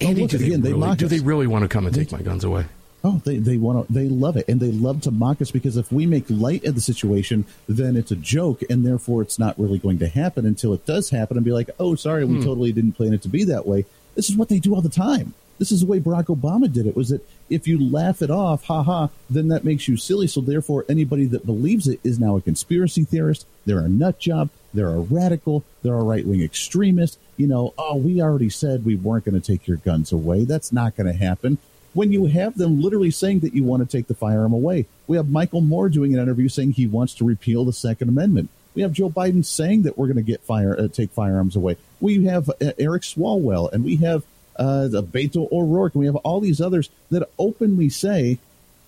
Oh, 0.00 0.06
Andy, 0.06 0.22
look, 0.22 0.30
do, 0.30 0.38
they 0.38 0.46
again, 0.46 0.60
they 0.62 0.70
really, 0.70 0.80
mock 0.80 0.98
do 0.98 1.06
us. 1.06 1.10
they 1.10 1.20
really 1.20 1.46
want 1.46 1.62
to 1.62 1.68
come 1.68 1.86
and 1.86 1.94
take 1.94 2.10
my 2.10 2.22
guns 2.22 2.44
away? 2.44 2.66
Oh, 3.06 3.20
they, 3.24 3.36
they 3.36 3.58
want 3.58 3.86
to 3.86 3.92
they 3.92 4.08
love 4.08 4.36
it 4.36 4.48
and 4.48 4.60
they 4.60 4.72
love 4.72 5.02
to 5.02 5.10
mock 5.10 5.42
us 5.42 5.50
because 5.50 5.76
if 5.76 5.92
we 5.92 6.06
make 6.06 6.24
light 6.28 6.64
of 6.64 6.74
the 6.74 6.80
situation, 6.80 7.44
then 7.68 7.96
it's 7.96 8.10
a 8.10 8.16
joke 8.16 8.62
and 8.70 8.84
therefore 8.84 9.20
it's 9.20 9.38
not 9.38 9.58
really 9.58 9.78
going 9.78 9.98
to 9.98 10.08
happen 10.08 10.46
until 10.46 10.72
it 10.72 10.86
does 10.86 11.10
happen 11.10 11.36
and 11.36 11.44
be 11.44 11.52
like, 11.52 11.68
oh, 11.78 11.94
sorry, 11.94 12.24
we 12.24 12.36
hmm. 12.36 12.42
totally 12.44 12.72
didn't 12.72 12.92
plan 12.92 13.12
it 13.12 13.22
to 13.22 13.28
be 13.28 13.44
that 13.44 13.66
way. 13.66 13.84
This 14.14 14.30
is 14.30 14.36
what 14.36 14.48
they 14.48 14.58
do 14.58 14.74
all 14.74 14.80
the 14.80 14.88
time. 14.88 15.34
This 15.58 15.72
is 15.72 15.80
the 15.80 15.86
way 15.86 16.00
Barack 16.00 16.26
Obama 16.26 16.72
did 16.72 16.86
it. 16.86 16.96
Was 16.96 17.10
that 17.10 17.26
if 17.48 17.68
you 17.68 17.78
laugh 17.78 18.22
it 18.22 18.30
off, 18.30 18.64
ha 18.64 18.82
ha, 18.82 19.10
then 19.30 19.48
that 19.48 19.64
makes 19.64 19.88
you 19.88 19.96
silly. 19.96 20.26
So 20.26 20.40
therefore, 20.40 20.84
anybody 20.88 21.26
that 21.26 21.46
believes 21.46 21.88
it 21.88 22.00
is 22.02 22.18
now 22.18 22.36
a 22.36 22.40
conspiracy 22.40 23.04
theorist. 23.04 23.46
They're 23.66 23.78
a 23.78 23.88
nut 23.88 24.18
job. 24.18 24.50
They're 24.72 24.88
a 24.88 25.00
radical. 25.00 25.64
They're 25.82 25.94
a 25.94 26.02
right 26.02 26.26
wing 26.26 26.42
extremist. 26.42 27.18
You 27.36 27.46
know, 27.46 27.74
oh, 27.78 27.96
we 27.96 28.20
already 28.20 28.50
said 28.50 28.84
we 28.84 28.96
weren't 28.96 29.24
going 29.24 29.40
to 29.40 29.52
take 29.52 29.66
your 29.66 29.76
guns 29.78 30.12
away. 30.12 30.44
That's 30.44 30.72
not 30.72 30.96
going 30.96 31.06
to 31.06 31.18
happen 31.18 31.58
when 31.94 32.12
you 32.12 32.26
have 32.26 32.58
them 32.58 32.82
literally 32.82 33.10
saying 33.10 33.40
that 33.40 33.54
you 33.54 33.62
want 33.64 33.88
to 33.88 33.96
take 33.96 34.08
the 34.08 34.14
firearm 34.14 34.52
away. 34.52 34.86
We 35.06 35.16
have 35.16 35.30
Michael 35.30 35.60
Moore 35.60 35.88
doing 35.88 36.12
an 36.12 36.20
interview 36.20 36.48
saying 36.48 36.72
he 36.72 36.86
wants 36.86 37.14
to 37.14 37.24
repeal 37.24 37.64
the 37.64 37.72
Second 37.72 38.08
Amendment. 38.08 38.50
We 38.74 38.82
have 38.82 38.92
Joe 38.92 39.08
Biden 39.08 39.44
saying 39.44 39.82
that 39.82 39.96
we're 39.96 40.08
going 40.08 40.16
to 40.16 40.22
get 40.22 40.42
fire 40.42 40.76
uh, 40.78 40.88
take 40.88 41.12
firearms 41.12 41.54
away. 41.54 41.76
We 42.00 42.24
have 42.24 42.48
uh, 42.48 42.72
Eric 42.78 43.02
Swalwell 43.02 43.72
and 43.72 43.84
we 43.84 43.96
have 43.96 44.24
uh, 44.56 44.88
the 44.88 45.02
Beto 45.02 45.50
O'Rourke 45.52 45.94
and 45.94 46.00
we 46.00 46.06
have 46.06 46.16
all 46.16 46.40
these 46.40 46.60
others 46.60 46.90
that 47.10 47.28
openly 47.38 47.88
say 47.88 48.38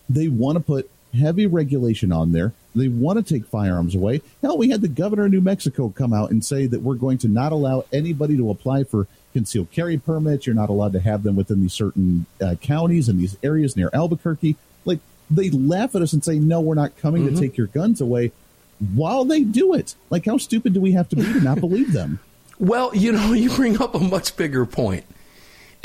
they 0.09 0.29
want 0.29 0.57
to 0.57 0.61
put 0.61 0.91
heavy 1.19 1.47
regulation 1.47 2.13
on 2.13 2.33
there. 2.33 2.53
They 2.75 2.89
want 2.89 3.25
to 3.25 3.35
take 3.35 3.49
firearms 3.49 3.95
away. 3.95 4.21
Hell, 4.43 4.59
we 4.59 4.71
had 4.71 4.83
the 4.83 4.89
governor 4.89 5.25
of 5.25 5.31
New 5.31 5.41
Mexico 5.41 5.89
come 5.89 6.13
out 6.13 6.31
and 6.31 6.45
say 6.45 6.67
that 6.67 6.83
we're 6.83 6.95
going 6.95 7.19
to 7.19 7.29
not 7.29 7.53
allow 7.53 7.85
anybody 7.93 8.37
to 8.37 8.51
apply 8.51 8.85
for 8.85 9.07
concealed 9.33 9.71
carry 9.71 9.97
permits. 9.97 10.47
You're 10.47 10.55
not 10.55 10.69
allowed 10.69 10.93
to 10.93 11.01
have 11.01 11.23
them 11.23 11.37
within 11.37 11.63
these 11.63 11.73
certain 11.73 12.27
uh, 12.41 12.55
counties 12.61 13.09
and 13.09 13.19
these 13.19 13.37
areas 13.43 13.77
near 13.77 13.89
Albuquerque. 13.95 14.57
Like 14.85 14.99
they 15.31 15.49
laugh 15.51 15.95
at 15.95 16.03
us 16.03 16.13
and 16.13 16.23
say, 16.23 16.39
"No, 16.39 16.61
we're 16.61 16.75
not 16.75 16.97
coming 16.99 17.25
Mm-hmm. 17.25 17.35
to 17.35 17.41
take 17.41 17.57
your 17.57 17.67
guns 17.69 18.01
away." 18.01 18.33
While 18.95 19.25
they 19.25 19.41
do 19.43 19.73
it, 19.73 19.95
like 20.11 20.27
how 20.27 20.37
stupid 20.37 20.75
do 20.75 20.81
we 20.83 20.93
have 20.93 21.09
to 21.09 21.17
be 21.17 21.23
to 21.23 21.41
not 21.41 21.61
believe 21.61 21.93
them? 21.93 22.21
Well, 22.59 22.97
you 22.97 23.13
know, 23.13 23.35
you 23.35 23.51
bring 23.51 23.83
up 23.83 23.95
a 23.95 23.99
much 23.99 24.35
bigger 24.35 24.65
point. 24.65 25.05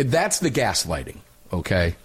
That's 0.03 0.39
the 0.39 0.51
gaslighting, 0.51 1.17
okay? 1.51 1.95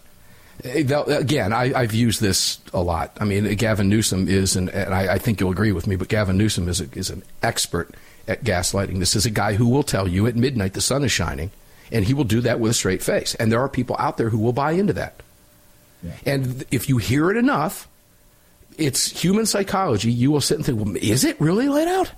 Eh, 0.64 0.84
Again, 1.06 1.52
I, 1.52 1.72
I've 1.78 1.94
used 1.94 2.20
this 2.20 2.58
a 2.72 2.80
lot. 2.80 3.16
I 3.20 3.24
mean, 3.24 3.52
Gavin 3.56 3.88
Newsom 3.88 4.28
is, 4.28 4.56
an, 4.56 4.68
and 4.70 4.94
I, 4.94 5.14
I 5.14 5.18
think 5.18 5.40
you'll 5.40 5.52
agree 5.52 5.72
with 5.72 5.86
me, 5.86 5.96
but 5.96 6.08
Gavin 6.08 6.36
Newsom 6.36 6.68
is, 6.68 6.80
a, 6.80 6.88
is 6.92 7.10
an 7.10 7.22
expert 7.42 7.94
at 8.28 8.44
gaslighting. 8.44 8.98
This 8.98 9.14
is 9.14 9.26
a 9.26 9.30
guy 9.30 9.54
who 9.54 9.68
will 9.68 9.82
tell 9.82 10.08
you 10.08 10.26
at 10.26 10.36
midnight 10.36 10.72
the 10.72 10.80
sun 10.80 11.04
is 11.04 11.12
shining, 11.12 11.50
and 11.92 12.04
he 12.04 12.14
will 12.14 12.24
do 12.24 12.40
that 12.40 12.58
with 12.60 12.70
a 12.72 12.74
straight 12.74 13.02
face. 13.02 13.34
And 13.36 13.52
there 13.52 13.60
are 13.60 13.68
people 13.68 13.96
out 13.98 14.16
there 14.16 14.30
who 14.30 14.38
will 14.38 14.52
buy 14.52 14.72
into 14.72 14.92
that. 14.94 15.22
And 16.24 16.64
if 16.70 16.88
you 16.88 16.98
hear 16.98 17.30
it 17.30 17.36
enough, 17.36 17.88
it's 18.78 19.08
human 19.10 19.46
psychology. 19.46 20.12
You 20.12 20.30
will 20.30 20.40
sit 20.40 20.56
and 20.56 20.64
think, 20.64 20.78
well, 20.78 20.96
is 20.96 21.24
it 21.24 21.40
really 21.40 21.68
laid 21.68 21.88
out? 21.88 22.12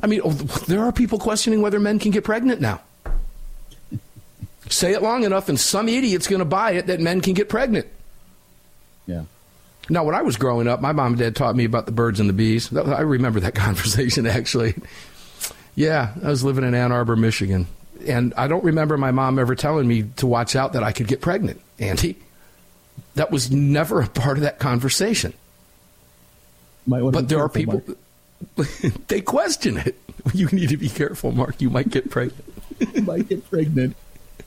I 0.00 0.06
mean, 0.06 0.20
oh, 0.24 0.30
there 0.30 0.84
are 0.84 0.92
people 0.92 1.18
questioning 1.18 1.60
whether 1.60 1.80
men 1.80 1.98
can 1.98 2.12
get 2.12 2.24
pregnant 2.24 2.60
now. 2.60 2.80
Say 4.70 4.92
it 4.92 5.02
long 5.02 5.24
enough, 5.24 5.48
and 5.48 5.58
some 5.58 5.88
idiot's 5.88 6.26
going 6.26 6.40
to 6.40 6.44
buy 6.44 6.72
it 6.72 6.86
that 6.86 7.00
men 7.00 7.20
can 7.20 7.34
get 7.34 7.48
pregnant. 7.48 7.86
Yeah. 9.06 9.24
Now, 9.88 10.04
when 10.04 10.14
I 10.14 10.22
was 10.22 10.36
growing 10.36 10.68
up, 10.68 10.80
my 10.80 10.92
mom 10.92 11.12
and 11.12 11.18
dad 11.18 11.34
taught 11.34 11.56
me 11.56 11.64
about 11.64 11.86
the 11.86 11.92
birds 11.92 12.20
and 12.20 12.28
the 12.28 12.34
bees. 12.34 12.74
I 12.76 13.00
remember 13.00 13.40
that 13.40 13.54
conversation, 13.54 14.26
actually. 14.26 14.74
Yeah, 15.74 16.12
I 16.22 16.28
was 16.28 16.44
living 16.44 16.64
in 16.64 16.74
Ann 16.74 16.92
Arbor, 16.92 17.16
Michigan. 17.16 17.66
And 18.06 18.34
I 18.36 18.48
don't 18.48 18.64
remember 18.64 18.96
my 18.98 19.10
mom 19.10 19.38
ever 19.38 19.54
telling 19.54 19.88
me 19.88 20.04
to 20.16 20.26
watch 20.26 20.54
out 20.54 20.74
that 20.74 20.82
I 20.82 20.92
could 20.92 21.08
get 21.08 21.20
pregnant, 21.20 21.60
Andy. 21.78 22.16
That 23.14 23.30
was 23.30 23.50
never 23.50 24.02
a 24.02 24.08
part 24.08 24.36
of 24.36 24.42
that 24.42 24.58
conversation. 24.58 25.32
But 26.86 27.28
there 27.28 27.40
are 27.40 27.48
people, 27.48 27.82
they 29.08 29.20
question 29.20 29.78
it. 29.78 29.98
You 30.34 30.46
need 30.48 30.68
to 30.70 30.76
be 30.76 30.88
careful, 30.88 31.32
Mark. 31.32 31.60
You 31.60 31.70
might 31.70 31.88
get 31.90 32.10
pregnant. 32.10 32.44
You 32.94 33.02
might 33.02 33.28
get 33.28 33.48
pregnant. 33.50 33.96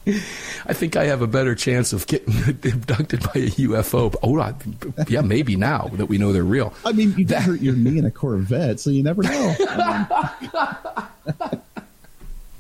I 0.08 0.74
think 0.74 0.96
I 0.96 1.06
have 1.06 1.22
a 1.22 1.28
better 1.28 1.54
chance 1.54 1.94
of 1.94 2.08
getting 2.08 2.34
abducted 2.50 3.22
by 3.22 3.32
a 3.36 3.50
UFO. 3.52 4.16
Oh, 4.24 5.06
yeah, 5.08 5.22
maybe 5.22 5.56
now 5.56 5.90
that 5.94 6.08
we 6.08 6.18
know 6.18 6.34
they're 6.34 6.44
real. 6.44 6.74
I 6.84 6.92
mean, 6.92 7.14
you 7.18 7.26
That- 7.26 7.44
hurt 7.44 7.62
your 7.62 7.76
knee 7.76 8.00
in 8.00 8.06
a 8.06 8.12
Corvette, 8.12 8.80
so 8.80 8.90
you 8.90 9.04
never 9.04 9.22
know. 9.22 9.56
I 9.60 10.30
mean, 10.42 11.62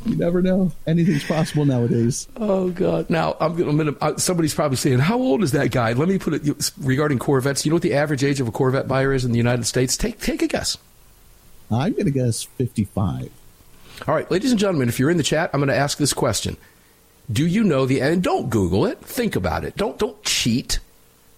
you 0.05 0.15
never 0.15 0.41
know. 0.41 0.71
Anything's 0.87 1.23
possible 1.23 1.65
nowadays. 1.65 2.27
Oh 2.37 2.69
God! 2.69 3.09
Now 3.09 3.35
I'm 3.39 3.55
gonna. 3.55 3.69
I'm 3.69 3.77
gonna 3.77 3.95
uh, 4.01 4.17
somebody's 4.17 4.53
probably 4.53 4.77
saying, 4.77 4.99
"How 4.99 5.17
old 5.17 5.43
is 5.43 5.51
that 5.51 5.71
guy?" 5.71 5.93
Let 5.93 6.09
me 6.09 6.17
put 6.19 6.33
it 6.33 6.71
regarding 6.79 7.19
Corvettes. 7.19 7.65
You 7.65 7.71
know 7.71 7.75
what 7.75 7.83
the 7.83 7.93
average 7.93 8.23
age 8.23 8.39
of 8.39 8.47
a 8.47 8.51
Corvette 8.51 8.87
buyer 8.87 9.13
is 9.13 9.25
in 9.25 9.31
the 9.31 9.37
United 9.37 9.65
States? 9.65 9.97
Take 9.97 10.19
take 10.19 10.41
a 10.41 10.47
guess. 10.47 10.77
I'm 11.71 11.93
going 11.93 12.05
to 12.05 12.11
guess 12.11 12.43
55. 12.43 13.31
All 14.07 14.13
right, 14.13 14.29
ladies 14.29 14.51
and 14.51 14.59
gentlemen, 14.59 14.89
if 14.89 14.99
you're 14.99 15.09
in 15.09 15.15
the 15.15 15.23
chat, 15.23 15.49
I'm 15.53 15.59
going 15.61 15.69
to 15.69 15.75
ask 15.77 15.97
this 15.97 16.13
question: 16.13 16.57
Do 17.31 17.45
you 17.45 17.63
know 17.63 17.85
the? 17.85 18.01
And 18.01 18.23
don't 18.23 18.49
Google 18.49 18.85
it. 18.85 18.99
Think 18.99 19.35
about 19.35 19.63
it. 19.63 19.75
Don't 19.75 19.97
don't 19.97 20.21
cheat. 20.23 20.79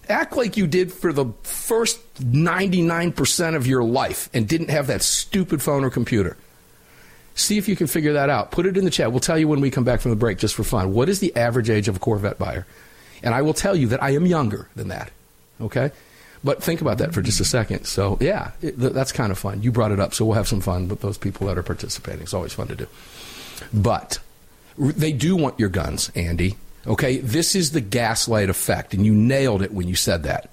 Act 0.08 0.36
like 0.36 0.56
you 0.56 0.66
did 0.66 0.92
for 0.92 1.12
the 1.12 1.26
first 1.42 1.98
99% 2.16 3.56
of 3.56 3.66
your 3.66 3.82
life 3.82 4.28
and 4.34 4.46
didn't 4.46 4.68
have 4.68 4.88
that 4.88 5.02
stupid 5.02 5.62
phone 5.62 5.82
or 5.82 5.88
computer. 5.88 6.36
See 7.34 7.56
if 7.56 7.68
you 7.68 7.74
can 7.74 7.86
figure 7.86 8.12
that 8.12 8.28
out. 8.28 8.50
Put 8.50 8.66
it 8.66 8.76
in 8.76 8.84
the 8.84 8.90
chat. 8.90 9.10
We'll 9.12 9.20
tell 9.20 9.38
you 9.38 9.48
when 9.48 9.60
we 9.60 9.70
come 9.70 9.82
back 9.84 10.00
from 10.00 10.10
the 10.10 10.16
break, 10.16 10.38
just 10.38 10.54
for 10.54 10.62
fun. 10.62 10.92
What 10.92 11.08
is 11.08 11.20
the 11.20 11.34
average 11.36 11.70
age 11.70 11.88
of 11.88 11.96
a 11.96 11.98
Corvette 11.98 12.38
buyer? 12.38 12.66
And 13.22 13.34
I 13.34 13.42
will 13.42 13.54
tell 13.54 13.74
you 13.74 13.88
that 13.88 14.02
I 14.02 14.10
am 14.10 14.26
younger 14.26 14.68
than 14.76 14.88
that. 14.88 15.10
Okay? 15.60 15.90
But 16.44 16.62
think 16.62 16.82
about 16.82 16.98
that 16.98 17.14
for 17.14 17.22
just 17.22 17.40
a 17.40 17.44
second. 17.44 17.86
So, 17.86 18.18
yeah, 18.20 18.52
it, 18.60 18.78
th- 18.78 18.92
that's 18.92 19.10
kind 19.10 19.32
of 19.32 19.38
fun. 19.38 19.62
You 19.62 19.72
brought 19.72 19.90
it 19.92 19.98
up, 19.98 20.12
so 20.12 20.26
we'll 20.26 20.34
have 20.34 20.46
some 20.46 20.60
fun 20.60 20.88
with 20.88 21.00
those 21.00 21.16
people 21.16 21.46
that 21.46 21.56
are 21.56 21.62
participating. 21.62 22.20
It's 22.20 22.34
always 22.34 22.52
fun 22.52 22.68
to 22.68 22.76
do. 22.76 22.86
But 23.72 24.18
they 24.78 25.12
do 25.12 25.36
want 25.36 25.58
your 25.58 25.68
guns, 25.68 26.10
Andy. 26.14 26.56
Okay? 26.86 27.18
This 27.18 27.54
is 27.54 27.72
the 27.72 27.80
gaslight 27.80 28.50
effect, 28.50 28.94
and 28.94 29.04
you 29.04 29.14
nailed 29.14 29.62
it 29.62 29.72
when 29.72 29.88
you 29.88 29.94
said 29.94 30.24
that. 30.24 30.50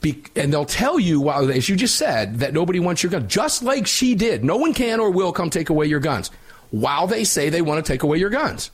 Be- 0.00 0.22
and 0.36 0.52
they'll 0.52 0.64
tell 0.64 1.00
you, 1.00 1.30
as 1.30 1.68
you 1.68 1.76
just 1.76 1.96
said, 1.96 2.40
that 2.40 2.52
nobody 2.52 2.80
wants 2.80 3.02
your 3.02 3.10
gun, 3.10 3.28
just 3.28 3.62
like 3.62 3.86
she 3.86 4.14
did. 4.14 4.44
No 4.44 4.56
one 4.56 4.72
can 4.72 5.00
or 5.00 5.10
will 5.10 5.32
come 5.32 5.50
take 5.50 5.70
away 5.70 5.86
your 5.86 6.00
guns 6.00 6.30
while 6.70 7.06
they 7.06 7.24
say 7.24 7.48
they 7.48 7.62
want 7.62 7.84
to 7.84 7.92
take 7.92 8.02
away 8.02 8.18
your 8.18 8.30
guns. 8.30 8.70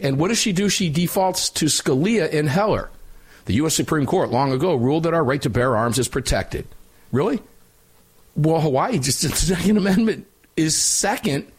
And 0.00 0.18
what 0.18 0.28
does 0.28 0.38
she 0.38 0.52
do? 0.52 0.68
She 0.68 0.90
defaults 0.90 1.48
to 1.50 1.66
Scalia 1.66 2.28
in 2.28 2.46
Heller. 2.46 2.90
The 3.46 3.54
U.S. 3.54 3.74
Supreme 3.74 4.04
Court 4.04 4.30
long 4.30 4.52
ago 4.52 4.74
ruled 4.74 5.04
that 5.04 5.14
our 5.14 5.24
right 5.24 5.40
to 5.42 5.50
bear 5.50 5.76
arms 5.76 5.98
is 5.98 6.08
protected. 6.08 6.66
Really? 7.12 7.40
Well, 8.34 8.60
Hawaii, 8.60 8.98
just 8.98 9.22
the 9.22 9.30
Second 9.30 9.78
Amendment 9.78 10.26
is 10.56 10.76
second 10.76 11.50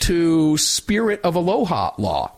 to 0.00 0.56
spirit 0.56 1.20
of 1.22 1.36
aloha 1.36 1.94
law. 1.98 2.32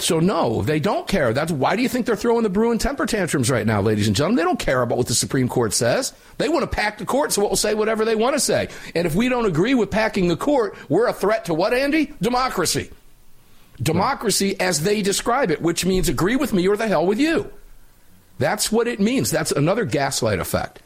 So 0.00 0.20
no, 0.20 0.62
they 0.62 0.78
don't 0.78 1.08
care. 1.08 1.32
That's 1.32 1.50
why 1.50 1.74
do 1.74 1.82
you 1.82 1.88
think 1.88 2.06
they're 2.06 2.14
throwing 2.14 2.44
the 2.44 2.48
Bruen 2.48 2.78
temper 2.78 3.04
tantrums 3.04 3.50
right 3.50 3.66
now, 3.66 3.80
ladies 3.80 4.06
and 4.06 4.14
gentlemen? 4.14 4.36
They 4.36 4.44
don't 4.44 4.58
care 4.58 4.82
about 4.82 4.96
what 4.96 5.08
the 5.08 5.14
Supreme 5.14 5.48
Court 5.48 5.72
says. 5.72 6.12
They 6.38 6.48
want 6.48 6.62
to 6.62 6.76
pack 6.76 6.98
the 6.98 7.04
court 7.04 7.32
so 7.32 7.42
it 7.42 7.48
will 7.48 7.56
say 7.56 7.74
whatever 7.74 8.04
they 8.04 8.14
want 8.14 8.34
to 8.34 8.40
say. 8.40 8.68
And 8.94 9.06
if 9.06 9.16
we 9.16 9.28
don't 9.28 9.46
agree 9.46 9.74
with 9.74 9.90
packing 9.90 10.28
the 10.28 10.36
court, 10.36 10.76
we're 10.88 11.08
a 11.08 11.12
threat 11.12 11.46
to 11.46 11.54
what, 11.54 11.74
Andy? 11.74 12.12
Democracy. 12.22 12.90
Democracy 13.82 14.58
as 14.60 14.82
they 14.82 15.02
describe 15.02 15.50
it, 15.50 15.60
which 15.60 15.84
means 15.84 16.08
agree 16.08 16.36
with 16.36 16.52
me 16.52 16.68
or 16.68 16.76
the 16.76 16.86
hell 16.86 17.06
with 17.06 17.18
you. 17.18 17.50
That's 18.38 18.70
what 18.70 18.86
it 18.86 19.00
means. 19.00 19.32
That's 19.32 19.50
another 19.50 19.84
gaslight 19.84 20.38
effect. 20.38 20.80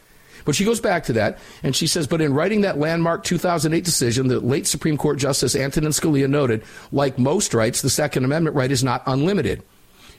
But 0.45 0.55
she 0.55 0.65
goes 0.65 0.81
back 0.81 1.05
to 1.05 1.13
that 1.15 1.39
and 1.63 1.75
she 1.75 1.87
says, 1.87 2.07
but 2.07 2.21
in 2.21 2.35
writing 2.35 2.63
that 2.63 2.79
landmark 2.79 3.25
2008 3.25 3.85
decision, 3.85 4.29
the 4.29 4.41
late 4.41 4.67
Supreme 4.67 4.97
Court 4.97 5.19
Justice 5.19 5.55
Antonin 5.55 5.93
Scalia 5.93 6.29
noted, 6.29 6.63
like 6.91 7.19
most 7.19 7.55
rights, 7.55 7.83
the 7.83 7.91
Second 7.91 8.25
Amendment 8.25 8.57
right 8.57 8.71
is 8.71 8.85
not 8.85 9.03
unlimited. 9.07 9.63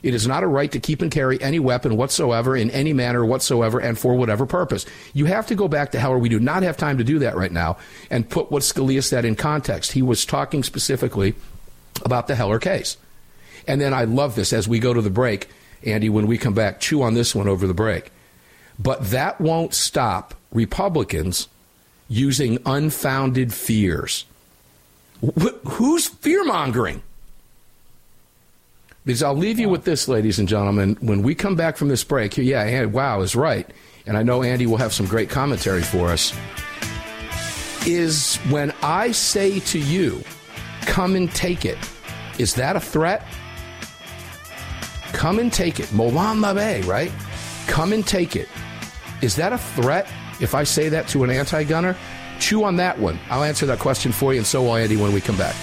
It 0.04 0.14
is 0.14 0.26
not 0.26 0.42
a 0.42 0.46
right 0.46 0.70
to 0.72 0.78
keep 0.78 1.00
and 1.00 1.10
carry 1.10 1.40
any 1.40 1.58
weapon 1.58 1.96
whatsoever 1.96 2.54
in 2.54 2.70
any 2.72 2.92
manner 2.92 3.24
whatsoever 3.24 3.78
and 3.78 3.98
for 3.98 4.14
whatever 4.14 4.44
purpose. 4.44 4.84
You 5.14 5.24
have 5.24 5.46
to 5.46 5.54
go 5.54 5.66
back 5.66 5.92
to 5.92 5.98
Heller. 5.98 6.18
We 6.18 6.28
do 6.28 6.38
not 6.38 6.62
have 6.62 6.76
time 6.76 6.98
to 6.98 7.04
do 7.04 7.20
that 7.20 7.36
right 7.36 7.50
now 7.50 7.78
and 8.10 8.28
put 8.28 8.52
what 8.52 8.62
Scalia 8.62 9.02
said 9.02 9.24
in 9.24 9.34
context. 9.34 9.92
He 9.92 10.02
was 10.02 10.26
talking 10.26 10.62
specifically 10.62 11.34
about 12.04 12.26
the 12.26 12.34
Heller 12.34 12.58
case. 12.58 12.98
And 13.66 13.80
then 13.80 13.94
I 13.94 14.04
love 14.04 14.34
this 14.34 14.52
as 14.52 14.68
we 14.68 14.78
go 14.78 14.92
to 14.92 15.00
the 15.00 15.08
break, 15.08 15.48
Andy, 15.86 16.10
when 16.10 16.26
we 16.26 16.36
come 16.36 16.52
back, 16.52 16.80
chew 16.80 17.00
on 17.00 17.14
this 17.14 17.34
one 17.34 17.48
over 17.48 17.66
the 17.66 17.72
break. 17.72 18.10
But 18.78 19.10
that 19.10 19.40
won't 19.40 19.74
stop 19.74 20.34
Republicans 20.52 21.48
using 22.08 22.58
unfounded 22.66 23.52
fears. 23.52 24.24
Wh- 25.22 25.58
who's 25.64 26.06
fear 26.06 26.44
mongering? 26.44 27.02
Because 29.04 29.22
I'll 29.22 29.36
leave 29.36 29.58
you 29.58 29.68
with 29.68 29.84
this, 29.84 30.08
ladies 30.08 30.38
and 30.38 30.48
gentlemen. 30.48 30.96
When 31.00 31.22
we 31.22 31.34
come 31.34 31.56
back 31.56 31.76
from 31.76 31.88
this 31.88 32.04
break, 32.04 32.36
yeah, 32.36 32.62
Andy, 32.62 32.86
wow 32.86 33.20
is 33.20 33.36
right. 33.36 33.68
And 34.06 34.16
I 34.16 34.22
know 34.22 34.42
Andy 34.42 34.66
will 34.66 34.78
have 34.78 34.92
some 34.92 35.06
great 35.06 35.28
commentary 35.30 35.82
for 35.82 36.08
us. 36.08 36.34
Is 37.86 38.36
when 38.48 38.72
I 38.82 39.12
say 39.12 39.60
to 39.60 39.78
you, 39.78 40.22
come 40.82 41.16
and 41.16 41.30
take 41.32 41.64
it, 41.64 41.78
is 42.38 42.54
that 42.54 42.76
a 42.76 42.80
threat? 42.80 43.26
Come 45.12 45.38
and 45.38 45.52
take 45.52 45.80
it. 45.80 45.86
Molon 45.86 46.40
Labe, 46.42 46.84
right? 46.86 47.12
Come 47.66 47.92
and 47.92 48.06
take 48.06 48.36
it. 48.36 48.48
Is 49.22 49.36
that 49.36 49.52
a 49.52 49.58
threat 49.58 50.08
if 50.40 50.54
I 50.54 50.64
say 50.64 50.88
that 50.88 51.08
to 51.08 51.24
an 51.24 51.30
anti 51.30 51.64
gunner? 51.64 51.96
Chew 52.40 52.64
on 52.64 52.76
that 52.76 52.98
one. 52.98 53.18
I'll 53.30 53.44
answer 53.44 53.66
that 53.66 53.78
question 53.78 54.12
for 54.12 54.32
you, 54.32 54.38
and 54.38 54.46
so 54.46 54.62
will 54.62 54.74
Andy 54.74 54.96
when 54.96 55.12
we 55.12 55.20
come 55.20 55.36
back. 55.36 55.54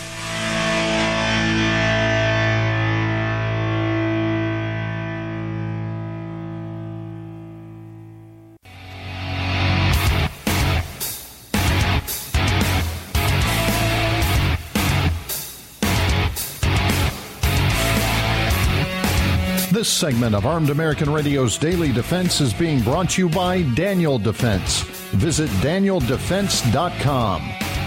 Segment 20.01 20.33
of 20.33 20.47
Armed 20.47 20.71
American 20.71 21.13
Radio's 21.13 21.59
Daily 21.59 21.91
Defense 21.91 22.41
is 22.41 22.53
being 22.55 22.81
brought 22.81 23.11
to 23.11 23.21
you 23.21 23.29
by 23.29 23.61
Daniel 23.75 24.17
Defense. 24.17 24.81
Visit 25.11 25.47
danieldefense.com. 25.61 27.41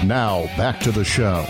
Now, 0.07 0.45
back 0.57 0.79
to 0.83 0.93
the 0.93 1.05
show. 1.05 1.45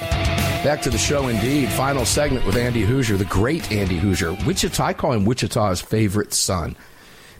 Back 0.64 0.80
to 0.80 0.88
the 0.88 0.96
show, 0.96 1.28
indeed. 1.28 1.68
Final 1.68 2.06
segment 2.06 2.46
with 2.46 2.56
Andy 2.56 2.82
Hooser, 2.82 3.18
the 3.18 3.26
great 3.26 3.70
Andy 3.70 4.00
Hooser. 4.00 4.42
Wichita, 4.46 4.82
I 4.82 4.94
call 4.94 5.12
him 5.12 5.26
Wichita's 5.26 5.82
favorite 5.82 6.32
son 6.32 6.76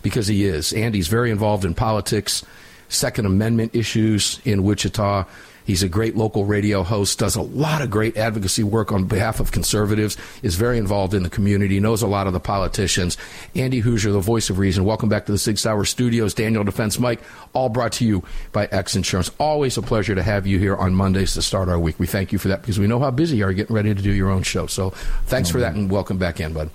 because 0.03 0.27
he 0.27 0.45
is. 0.45 0.75
Andy's 0.75 1.09
very 1.09 1.31
involved 1.31 1.65
in 1.65 1.73
politics, 1.73 2.45
Second 2.91 3.25
Amendment 3.25 3.75
issues 3.75 4.39
in 4.45 4.65
Wichita. 4.65 5.25
He's 5.65 5.83
a 5.83 5.89
great 5.89 6.17
local 6.17 6.45
radio 6.45 6.83
host, 6.83 7.19
does 7.19 7.37
a 7.37 7.43
lot 7.43 7.81
of 7.81 7.91
great 7.91 8.17
advocacy 8.17 8.63
work 8.63 8.93
on 8.93 9.05
behalf 9.07 9.41
of 9.41 9.51
conservatives, 9.51 10.17
is 10.43 10.57
very 10.57 10.77
involved 10.77 11.15
in 11.15 11.23
the 11.23 11.31
community, 11.31 11.81
knows 11.81 12.03
a 12.03 12.07
lot 12.07 12.27
of 12.27 12.33
the 12.33 12.41
politicians. 12.41 13.17
Andy 13.55 13.83
Hooser, 13.83 14.13
the 14.13 14.21
voice 14.21 14.51
of 14.51 14.59
reason. 14.59 14.85
Welcome 14.85 15.09
back 15.09 15.27
to 15.27 15.33
the 15.33 15.39
Sig 15.39 15.59
Sauer 15.59 15.85
Studios. 15.85 16.35
Daniel 16.35 16.65
Defense 16.65 16.99
Mike, 16.99 17.21
all 17.55 17.69
brought 17.69 17.93
to 17.93 18.05
you 18.05 18.23
by 18.53 18.67
X 18.67 18.95
Insurance. 18.95 19.31
Always 19.39 19.79
a 19.79 19.83
pleasure 19.83 20.15
to 20.15 20.23
have 20.23 20.47
you 20.47 20.59
here 20.59 20.77
on 20.77 20.95
Mondays 20.95 21.35
to 21.35 21.43
start 21.43 21.69
our 21.69 21.79
week. 21.79 21.99
We 21.99 22.07
thank 22.07 22.33
you 22.33 22.39
for 22.39 22.49
that 22.49 22.61
because 22.61 22.79
we 22.79 22.87
know 22.87 22.99
how 22.99 23.11
busy 23.11 23.39
you 23.39 23.47
are 23.47 23.53
getting 23.53 23.75
ready 23.75 23.95
to 23.95 24.03
do 24.03 24.13
your 24.13 24.31
own 24.31 24.43
show. 24.43 24.67
So 24.67 24.91
thanks 25.27 25.51
for 25.51 25.61
that 25.61 25.75
and 25.75 25.91
welcome 25.91 26.19
back 26.19 26.41
in, 26.41 26.53
bud. 26.53 26.71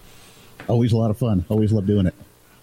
Always 0.67 0.93
a 0.93 0.97
lot 0.97 1.11
of 1.11 1.17
fun. 1.17 1.45
Always 1.49 1.71
love 1.71 1.85
doing 1.85 2.07
it. 2.07 2.15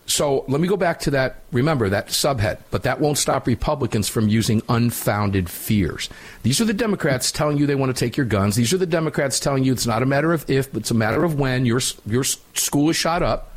So 0.06 0.44
let 0.46 0.60
me 0.60 0.68
go 0.68 0.76
back 0.76 1.00
to 1.00 1.10
that. 1.10 1.42
Remember 1.50 1.88
that 1.88 2.08
subhead, 2.08 2.58
but 2.70 2.84
that 2.84 3.00
won't 3.00 3.18
stop 3.18 3.46
Republicans 3.46 4.08
from 4.08 4.28
using 4.28 4.62
unfounded 4.68 5.50
fears. 5.50 6.08
These 6.44 6.60
are 6.60 6.64
the 6.64 6.72
Democrats 6.72 7.32
telling 7.32 7.58
you 7.58 7.66
they 7.66 7.74
want 7.74 7.94
to 7.94 7.98
take 7.98 8.16
your 8.16 8.26
guns. 8.26 8.54
These 8.54 8.72
are 8.72 8.78
the 8.78 8.86
Democrats 8.86 9.40
telling 9.40 9.64
you 9.64 9.72
it's 9.72 9.86
not 9.86 10.02
a 10.02 10.06
matter 10.06 10.32
of 10.32 10.48
if, 10.48 10.72
but 10.72 10.82
it's 10.82 10.92
a 10.92 10.94
matter 10.94 11.24
of 11.24 11.38
when 11.38 11.66
your 11.66 11.80
your 12.06 12.22
school 12.22 12.88
is 12.88 12.96
shot 12.96 13.22
up. 13.22 13.52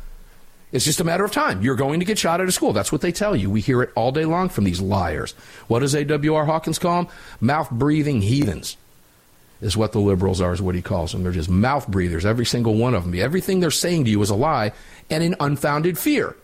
It's 0.72 0.84
just 0.84 1.00
a 1.00 1.04
matter 1.04 1.24
of 1.24 1.32
time. 1.32 1.62
You're 1.62 1.76
going 1.76 2.00
to 2.00 2.06
get 2.06 2.18
shot 2.18 2.40
at 2.40 2.48
a 2.48 2.52
school. 2.52 2.72
That's 2.72 2.92
what 2.92 3.00
they 3.00 3.10
tell 3.10 3.34
you. 3.34 3.50
We 3.50 3.60
hear 3.60 3.82
it 3.82 3.90
all 3.96 4.12
day 4.12 4.24
long 4.24 4.48
from 4.48 4.64
these 4.64 4.80
liars. 4.80 5.32
What 5.66 5.80
does 5.80 5.94
A.W.R. 5.94 6.44
Hawkins 6.44 6.78
call 6.78 7.04
them? 7.04 7.12
Mouth 7.40 7.70
breathing 7.70 8.22
heathens 8.22 8.76
is 9.60 9.76
what 9.76 9.92
the 9.92 10.00
liberals 10.00 10.40
are, 10.40 10.52
is 10.52 10.62
what 10.62 10.74
he 10.74 10.82
calls 10.82 11.12
them. 11.12 11.22
They're 11.22 11.32
just 11.32 11.50
mouth 11.50 11.86
breathers, 11.88 12.24
every 12.24 12.46
single 12.46 12.74
one 12.74 12.94
of 12.94 13.04
them. 13.04 13.14
Everything 13.14 13.60
they're 13.60 13.70
saying 13.70 14.04
to 14.04 14.10
you 14.10 14.20
is 14.22 14.30
a 14.30 14.34
lie 14.34 14.72
and 15.10 15.22
an 15.22 15.36
unfounded 15.40 15.98
fear. 15.98 16.36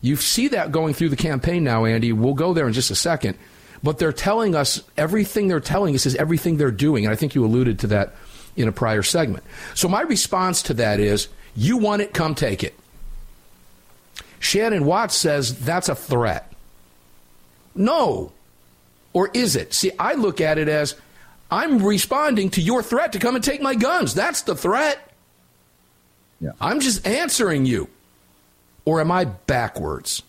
You 0.00 0.16
see 0.16 0.48
that 0.48 0.72
going 0.72 0.92
through 0.92 1.10
the 1.10 1.16
campaign 1.16 1.64
now, 1.64 1.84
Andy. 1.84 2.12
We'll 2.12 2.34
go 2.34 2.52
there 2.52 2.66
in 2.66 2.72
just 2.72 2.90
a 2.90 2.94
second. 2.94 3.38
But 3.82 3.98
they're 3.98 4.12
telling 4.12 4.54
us 4.54 4.82
everything 4.96 5.48
they're 5.48 5.60
telling 5.60 5.94
us 5.94 6.06
is 6.06 6.14
everything 6.16 6.56
they're 6.56 6.70
doing. 6.70 7.04
And 7.04 7.12
I 7.12 7.16
think 7.16 7.34
you 7.34 7.44
alluded 7.44 7.78
to 7.80 7.86
that 7.88 8.14
in 8.56 8.68
a 8.68 8.72
prior 8.72 9.02
segment. 9.02 9.44
So 9.74 9.88
my 9.88 10.02
response 10.02 10.62
to 10.64 10.74
that 10.74 11.00
is 11.00 11.28
you 11.54 11.76
want 11.76 12.02
it, 12.02 12.12
come 12.12 12.34
take 12.34 12.64
it. 12.64 12.74
Shannon 14.40 14.84
Watts 14.84 15.14
says 15.14 15.58
that's 15.60 15.88
a 15.88 15.94
threat. 15.94 16.52
No. 17.74 18.32
Or 19.12 19.30
is 19.32 19.56
it? 19.56 19.72
See, 19.72 19.92
I 19.98 20.14
look 20.14 20.40
at 20.40 20.58
it 20.58 20.68
as 20.68 20.96
I'm 21.54 21.84
responding 21.84 22.50
to 22.50 22.60
your 22.60 22.82
threat 22.82 23.12
to 23.12 23.20
come 23.20 23.36
and 23.36 23.44
take 23.44 23.62
my 23.62 23.76
guns. 23.76 24.12
That's 24.12 24.42
the 24.42 24.56
threat. 24.56 25.12
Yeah. 26.40 26.50
I'm 26.60 26.80
just 26.80 27.06
answering 27.06 27.64
you. 27.64 27.88
Or 28.84 29.00
am 29.00 29.12
I 29.12 29.26
backwards? 29.26 30.24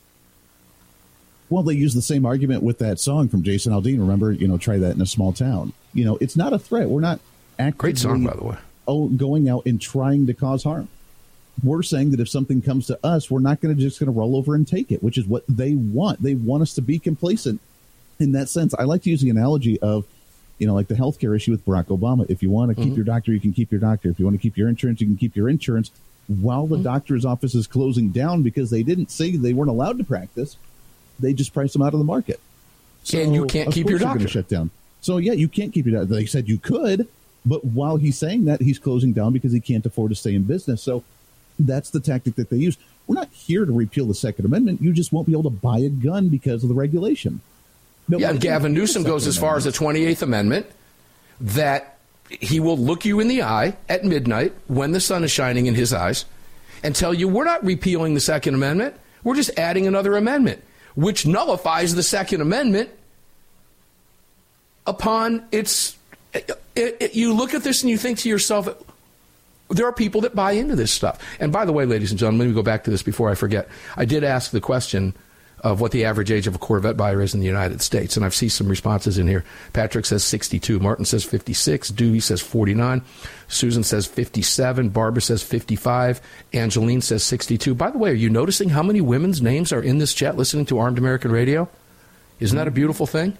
Well, 1.49 1.63
they 1.63 1.73
use 1.73 1.95
the 1.95 2.01
same 2.03 2.27
argument 2.27 2.61
with 2.61 2.77
that 2.77 2.99
song 2.99 3.27
from 3.27 3.41
Jason 3.41 3.73
Aldean. 3.73 3.99
Remember, 3.99 4.31
you 4.31 4.47
know, 4.47 4.59
try 4.59 4.77
that 4.77 4.95
in 4.95 5.01
a 5.01 5.05
small 5.07 5.33
town. 5.33 5.73
You 5.95 6.05
know, 6.05 6.17
it's 6.21 6.35
not 6.35 6.53
a 6.53 6.59
threat. 6.59 6.89
We're 6.89 7.01
not 7.01 7.19
actively 7.57 7.77
great 7.77 7.97
song, 7.97 8.23
by 8.23 8.35
the 8.35 8.43
way. 8.43 8.57
Oh, 8.87 9.07
going 9.07 9.49
out 9.49 9.65
and 9.65 9.81
trying 9.81 10.27
to 10.27 10.33
cause 10.35 10.63
harm. 10.63 10.89
We're 11.63 11.81
saying 11.81 12.11
that 12.11 12.19
if 12.19 12.29
something 12.29 12.61
comes 12.61 12.85
to 12.87 12.99
us, 13.03 13.31
we're 13.31 13.39
not 13.39 13.61
going 13.61 13.75
to 13.75 13.81
just 13.81 13.99
going 13.99 14.13
to 14.13 14.17
roll 14.17 14.35
over 14.35 14.53
and 14.53 14.67
take 14.67 14.91
it, 14.91 15.01
which 15.01 15.17
is 15.17 15.25
what 15.25 15.43
they 15.49 15.73
want. 15.73 16.21
They 16.21 16.35
want 16.35 16.61
us 16.61 16.75
to 16.75 16.83
be 16.83 16.99
complacent. 16.99 17.61
In 18.19 18.33
that 18.33 18.47
sense, 18.47 18.75
I 18.75 18.83
like 18.83 19.01
to 19.03 19.09
use 19.09 19.21
the 19.21 19.31
analogy 19.31 19.79
of, 19.81 20.05
you 20.57 20.67
know, 20.67 20.73
like 20.73 20.87
the 20.87 20.95
healthcare 20.95 21.35
issue 21.35 21.51
with 21.51 21.65
Barack 21.65 21.85
Obama. 21.85 22.25
If 22.29 22.41
you 22.41 22.49
want 22.49 22.69
to 22.69 22.75
keep 22.75 22.85
mm-hmm. 22.85 22.95
your 22.95 23.05
doctor, 23.05 23.31
you 23.31 23.39
can 23.39 23.53
keep 23.53 23.71
your 23.71 23.81
doctor. 23.81 24.09
If 24.09 24.19
you 24.19 24.25
want 24.25 24.35
to 24.35 24.41
keep 24.41 24.57
your 24.57 24.69
insurance, 24.69 25.01
you 25.01 25.07
can 25.07 25.17
keep 25.17 25.35
your 25.35 25.49
insurance 25.49 25.91
while 26.27 26.65
the 26.65 26.75
mm-hmm. 26.75 26.83
doctor's 26.83 27.25
office 27.25 27.55
is 27.55 27.67
closing 27.67 28.09
down 28.09 28.41
because 28.41 28.69
they 28.69 28.83
didn't 28.83 29.11
say 29.11 29.35
they 29.35 29.53
weren't 29.53 29.69
allowed 29.69 29.97
to 29.97 30.03
practice. 30.03 30.57
They 31.19 31.33
just 31.33 31.53
priced 31.53 31.73
them 31.73 31.81
out 31.81 31.93
of 31.93 31.99
the 31.99 32.05
market. 32.05 32.39
So, 33.03 33.19
and 33.19 33.33
you 33.33 33.45
can't 33.45 33.71
keep 33.71 33.89
your 33.89 33.99
doctor. 33.99 34.27
Shut 34.27 34.47
down. 34.47 34.71
So 35.01 35.17
yeah, 35.17 35.33
you 35.33 35.47
can't 35.47 35.71
keep 35.71 35.85
your 35.85 35.99
doctor. 35.99 36.15
They 36.15 36.25
said 36.25 36.47
you 36.47 36.57
could, 36.57 37.07
but 37.45 37.63
while 37.63 37.97
he's 37.97 38.17
saying 38.17 38.45
that, 38.45 38.61
he's 38.61 38.79
closing 38.79 39.13
down 39.13 39.33
because 39.33 39.51
he 39.51 39.59
can't 39.59 39.85
afford 39.85 40.09
to 40.09 40.15
stay 40.15 40.33
in 40.33 40.43
business. 40.43 40.81
So 40.81 41.03
that's 41.59 41.91
the 41.91 41.99
tactic 41.99 42.35
that 42.35 42.49
they 42.49 42.57
use. 42.57 42.77
We're 43.07 43.15
not 43.15 43.29
here 43.31 43.65
to 43.65 43.71
repeal 43.71 44.07
the 44.07 44.15
Second 44.15 44.45
Amendment. 44.45 44.81
You 44.81 44.91
just 44.91 45.13
won't 45.13 45.27
be 45.27 45.33
able 45.33 45.43
to 45.43 45.49
buy 45.51 45.77
a 45.79 45.89
gun 45.89 46.29
because 46.29 46.63
of 46.63 46.69
the 46.69 46.75
regulation. 46.75 47.41
No, 48.07 48.19
yeah, 48.19 48.33
Gavin 48.33 48.73
Newsom 48.73 49.03
goes 49.03 49.25
as 49.25 49.37
far 49.37 49.57
as 49.57 49.63
the 49.63 49.71
28th 49.71 50.21
Amendment 50.21 50.67
that 51.41 51.97
he 52.29 52.59
will 52.59 52.77
look 52.77 53.05
you 53.05 53.19
in 53.19 53.27
the 53.27 53.43
eye 53.43 53.75
at 53.89 54.03
midnight 54.03 54.53
when 54.67 54.91
the 54.91 54.99
sun 54.99 55.23
is 55.23 55.31
shining 55.31 55.65
in 55.65 55.75
his 55.75 55.93
eyes 55.93 56.25
and 56.83 56.95
tell 56.95 57.13
you 57.13 57.27
we're 57.27 57.45
not 57.45 57.63
repealing 57.63 58.13
the 58.13 58.19
Second 58.19 58.53
Amendment. 58.53 58.95
We're 59.23 59.35
just 59.35 59.57
adding 59.57 59.87
another 59.87 60.15
amendment, 60.17 60.63
which 60.95 61.25
nullifies 61.25 61.95
the 61.95 62.03
Second 62.03 62.41
Amendment 62.41 62.89
upon 64.85 65.47
its. 65.51 65.97
It, 66.33 66.51
it, 66.75 67.15
you 67.15 67.33
look 67.33 67.53
at 67.53 67.63
this 67.63 67.81
and 67.81 67.89
you 67.89 67.97
think 67.97 68.19
to 68.19 68.29
yourself, 68.29 68.67
there 69.69 69.87
are 69.87 69.93
people 69.93 70.21
that 70.21 70.35
buy 70.35 70.51
into 70.51 70.75
this 70.75 70.91
stuff. 70.91 71.19
And 71.39 71.51
by 71.51 71.65
the 71.65 71.71
way, 71.71 71.85
ladies 71.85 72.11
and 72.11 72.19
gentlemen, 72.19 72.39
let 72.39 72.47
me 72.49 72.53
go 72.53 72.61
back 72.61 72.83
to 72.83 72.91
this 72.91 73.01
before 73.01 73.29
I 73.29 73.35
forget. 73.35 73.69
I 73.95 74.05
did 74.05 74.23
ask 74.23 74.51
the 74.51 74.61
question 74.61 75.15
of 75.61 75.81
what 75.81 75.91
the 75.91 76.05
average 76.05 76.31
age 76.31 76.47
of 76.47 76.55
a 76.55 76.59
Corvette 76.59 76.97
buyer 76.97 77.21
is 77.21 77.33
in 77.33 77.39
the 77.39 77.45
United 77.45 77.81
States. 77.81 78.15
And 78.15 78.25
I've 78.25 78.35
seen 78.35 78.49
some 78.49 78.67
responses 78.67 79.17
in 79.17 79.27
here. 79.27 79.43
Patrick 79.73 80.05
says 80.05 80.23
62. 80.23 80.79
Martin 80.79 81.05
says 81.05 81.23
56. 81.23 81.89
Dewey 81.89 82.19
says 82.19 82.41
49. 82.41 83.01
Susan 83.47 83.83
says 83.83 84.05
57. 84.05 84.89
Barbara 84.89 85.21
says 85.21 85.41
55. 85.43 86.21
Angeline 86.53 87.01
says 87.01 87.23
62. 87.23 87.73
By 87.73 87.89
the 87.89 87.97
way, 87.97 88.11
are 88.11 88.13
you 88.13 88.29
noticing 88.29 88.69
how 88.69 88.83
many 88.83 89.01
women's 89.01 89.41
names 89.41 89.73
are 89.73 89.81
in 89.81 89.97
this 89.97 90.13
chat 90.13 90.37
listening 90.37 90.65
to 90.67 90.79
Armed 90.79 90.97
American 90.97 91.31
Radio? 91.31 91.67
Isn't 92.39 92.57
that 92.57 92.67
a 92.67 92.71
beautiful 92.71 93.07
thing? 93.07 93.37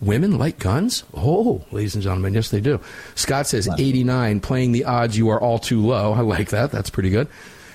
Women 0.00 0.38
like 0.38 0.58
guns? 0.58 1.02
Oh, 1.12 1.64
ladies 1.72 1.94
and 1.94 2.04
gentlemen, 2.04 2.34
yes, 2.34 2.50
they 2.50 2.60
do. 2.60 2.80
Scott 3.16 3.48
says 3.48 3.68
89, 3.68 4.40
playing 4.40 4.72
the 4.72 4.84
odds 4.84 5.18
you 5.18 5.28
are 5.28 5.40
all 5.40 5.58
too 5.58 5.84
low. 5.84 6.12
I 6.12 6.20
like 6.20 6.50
that. 6.50 6.70
That's 6.70 6.88
pretty 6.88 7.10
good. 7.10 7.26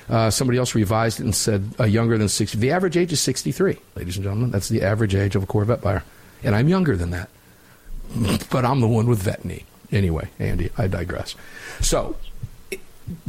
Uh, 0.10 0.30
somebody 0.30 0.58
else 0.58 0.76
revised 0.76 1.20
it 1.20 1.24
and 1.24 1.36
said 1.36 1.74
uh, 1.80 1.86
younger 1.86 2.18
than 2.18 2.30
60. 2.30 2.58
The 2.58 2.72
average 2.72 2.98
age 2.98 3.13
is 3.13 3.22
63, 3.22 3.78
ladies 3.96 4.18
and 4.18 4.24
gentlemen. 4.24 4.52
That's 4.52 4.70
the 4.70 4.82
average 4.82 5.16
age 5.16 5.36
of 5.36 5.44
a 5.44 5.46
Corvette 5.46 5.82
buyer. 5.82 6.04
And 6.44 6.56
I'm 6.56 6.67
younger 6.67 6.98
than 6.98 7.12
that. 7.12 7.30
but 8.52 8.65
I'm 8.65 8.82
the 8.82 8.88
one 8.88 9.08
with 9.08 9.19
vet 9.19 9.46
knee. 9.46 9.65
Anyway, 9.92 10.27
Andy, 10.40 10.69
I 10.77 10.88
digress. 10.88 11.36
So 11.80 12.15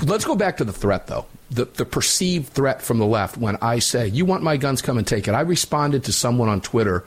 let's 0.04 0.24
go 0.24 0.34
back 0.34 0.56
to 0.58 0.64
the 0.64 0.72
threat, 0.72 1.06
though. 1.06 1.26
The, 1.50 1.66
the 1.66 1.84
perceived 1.84 2.48
threat 2.48 2.82
from 2.82 2.98
the 2.98 3.06
left 3.06 3.36
when 3.36 3.56
I 3.60 3.78
say, 3.78 4.08
You 4.08 4.24
want 4.24 4.42
my 4.42 4.56
guns, 4.56 4.82
come 4.82 4.98
and 4.98 5.06
take 5.06 5.28
it. 5.28 5.32
I 5.32 5.42
responded 5.42 6.04
to 6.04 6.12
someone 6.12 6.48
on 6.48 6.60
Twitter, 6.60 7.04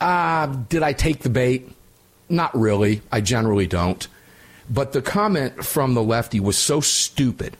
uh, 0.00 0.46
Did 0.46 0.82
I 0.82 0.92
take 0.92 1.20
the 1.20 1.30
bait? 1.30 1.70
Not 2.28 2.54
really. 2.58 3.02
I 3.12 3.20
generally 3.20 3.66
don't. 3.66 4.06
But 4.68 4.92
the 4.92 5.02
comment 5.02 5.64
from 5.64 5.94
the 5.94 6.02
lefty 6.02 6.40
was 6.40 6.58
so 6.58 6.80
stupid 6.80 7.56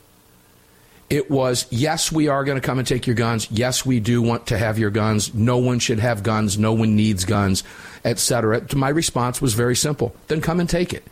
it 1.10 1.30
was, 1.30 1.66
yes, 1.70 2.10
we 2.10 2.28
are 2.28 2.44
going 2.44 2.60
to 2.60 2.66
come 2.66 2.78
and 2.78 2.88
take 2.88 3.06
your 3.06 3.16
guns. 3.16 3.48
Yes, 3.50 3.84
we 3.84 4.00
do 4.00 4.22
want 4.22 4.46
to 4.48 4.58
have 4.58 4.78
your 4.78 4.90
guns. 4.90 5.34
No 5.34 5.58
one 5.58 5.78
should 5.78 5.98
have 5.98 6.22
guns. 6.22 6.58
No 6.58 6.72
one 6.72 6.96
needs 6.96 7.24
guns, 7.24 7.62
etc. 8.04 8.66
My 8.74 8.88
response 8.88 9.40
was 9.40 9.54
very 9.54 9.76
simple. 9.76 10.14
Then 10.28 10.40
come 10.40 10.60
and 10.60 10.68
take 10.68 10.92
it. 10.92 11.04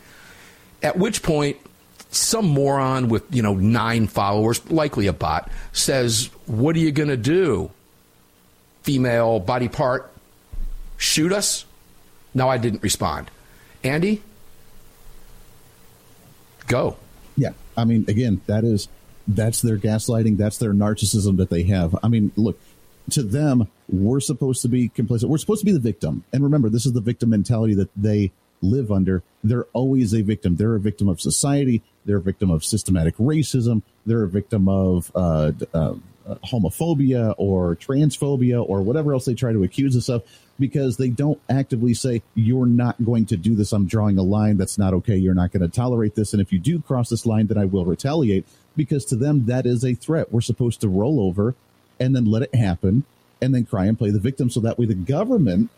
At 0.82 0.96
which 0.98 1.22
point, 1.22 1.58
some 2.10 2.46
moron 2.46 3.08
with 3.08 3.24
you 3.34 3.42
know 3.42 3.54
nine 3.54 4.06
followers, 4.06 4.68
likely 4.70 5.06
a 5.06 5.12
bot, 5.12 5.50
says, 5.72 6.30
"What 6.46 6.76
are 6.76 6.80
you 6.80 6.92
going 6.92 7.08
to 7.08 7.16
do? 7.16 7.70
Female 8.82 9.40
body 9.40 9.68
part, 9.68 10.10
shoot 10.96 11.32
us?" 11.32 11.64
No, 12.34 12.48
I 12.48 12.58
didn't 12.58 12.82
respond. 12.82 13.30
Andy, 13.84 14.22
go. 16.66 16.96
Yeah, 17.36 17.52
I 17.76 17.84
mean, 17.84 18.04
again, 18.08 18.40
that 18.46 18.64
is 18.64 18.88
that's 19.26 19.62
their 19.62 19.78
gaslighting. 19.78 20.36
That's 20.36 20.58
their 20.58 20.72
narcissism 20.72 21.36
that 21.38 21.50
they 21.50 21.64
have. 21.64 21.96
I 22.02 22.08
mean, 22.08 22.32
look, 22.36 22.58
to 23.10 23.22
them, 23.22 23.68
we're 23.88 24.20
supposed 24.20 24.62
to 24.62 24.68
be 24.68 24.88
complacent. 24.88 25.30
We're 25.30 25.38
supposed 25.38 25.60
to 25.60 25.66
be 25.66 25.72
the 25.72 25.80
victim. 25.80 26.24
And 26.32 26.42
remember, 26.42 26.68
this 26.68 26.86
is 26.86 26.92
the 26.92 27.00
victim 27.00 27.30
mentality 27.30 27.74
that 27.74 27.90
they 27.96 28.32
live 28.60 28.92
under. 28.92 29.22
They're 29.42 29.66
always 29.72 30.14
a 30.14 30.22
victim. 30.22 30.56
They're 30.56 30.76
a 30.76 30.80
victim 30.80 31.08
of 31.08 31.20
society. 31.20 31.82
They're 32.04 32.18
a 32.18 32.22
victim 32.22 32.50
of 32.50 32.64
systematic 32.64 33.16
racism. 33.16 33.82
They're 34.06 34.22
a 34.22 34.28
victim 34.28 34.68
of 34.68 35.10
uh, 35.14 35.52
uh, 35.74 35.94
homophobia 36.44 37.34
or 37.38 37.76
transphobia 37.76 38.64
or 38.66 38.82
whatever 38.82 39.12
else 39.12 39.24
they 39.24 39.34
try 39.34 39.52
to 39.52 39.64
accuse 39.64 39.96
us 39.96 40.08
of 40.08 40.24
because 40.58 40.96
they 40.96 41.08
don't 41.08 41.40
actively 41.48 41.94
say, 41.94 42.22
You're 42.34 42.66
not 42.66 43.02
going 43.04 43.26
to 43.26 43.36
do 43.36 43.54
this. 43.54 43.72
I'm 43.72 43.86
drawing 43.86 44.18
a 44.18 44.22
line. 44.22 44.56
That's 44.56 44.78
not 44.78 44.94
okay. 44.94 45.16
You're 45.16 45.34
not 45.34 45.52
going 45.52 45.62
to 45.62 45.74
tolerate 45.74 46.14
this. 46.14 46.32
And 46.32 46.40
if 46.40 46.52
you 46.52 46.58
do 46.58 46.80
cross 46.80 47.08
this 47.08 47.26
line, 47.26 47.48
then 47.48 47.58
I 47.58 47.64
will 47.64 47.84
retaliate 47.84 48.46
because 48.76 49.04
to 49.06 49.16
them, 49.16 49.46
that 49.46 49.66
is 49.66 49.84
a 49.84 49.94
threat. 49.94 50.32
We're 50.32 50.40
supposed 50.40 50.80
to 50.80 50.88
roll 50.88 51.20
over 51.20 51.54
and 52.00 52.14
then 52.14 52.24
let 52.24 52.42
it 52.42 52.54
happen 52.54 53.04
and 53.40 53.54
then 53.54 53.64
cry 53.64 53.86
and 53.86 53.98
play 53.98 54.10
the 54.10 54.18
victim 54.18 54.50
so 54.50 54.60
that 54.60 54.78
way 54.78 54.86
the 54.86 54.94
government 54.94 55.70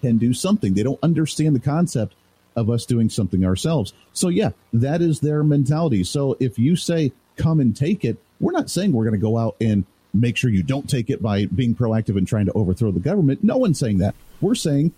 can 0.00 0.18
do 0.18 0.32
something. 0.34 0.74
They 0.74 0.82
don't 0.82 0.98
understand 1.02 1.54
the 1.54 1.60
concept 1.60 2.14
of 2.54 2.68
us 2.68 2.84
doing 2.86 3.08
something 3.08 3.44
ourselves. 3.44 3.92
So, 4.12 4.28
yeah, 4.28 4.50
that 4.72 5.00
is 5.00 5.20
their 5.20 5.42
mentality. 5.42 6.04
So, 6.04 6.36
if 6.38 6.58
you 6.58 6.76
say, 6.76 7.12
come 7.36 7.60
and 7.60 7.74
take 7.74 8.04
it, 8.04 8.18
we're 8.40 8.52
not 8.52 8.68
saying 8.70 8.92
we're 8.92 9.04
going 9.04 9.18
to 9.18 9.18
go 9.18 9.38
out 9.38 9.56
and 9.60 9.84
make 10.12 10.36
sure 10.36 10.50
you 10.50 10.62
don't 10.62 10.88
take 10.88 11.08
it 11.08 11.22
by 11.22 11.46
being 11.46 11.74
proactive 11.74 12.18
and 12.18 12.28
trying 12.28 12.46
to 12.46 12.52
overthrow 12.52 12.90
the 12.90 13.00
government. 13.00 13.42
No 13.42 13.56
one's 13.56 13.78
saying 13.78 13.98
that. 13.98 14.14
We're 14.40 14.54
saying, 14.54 14.92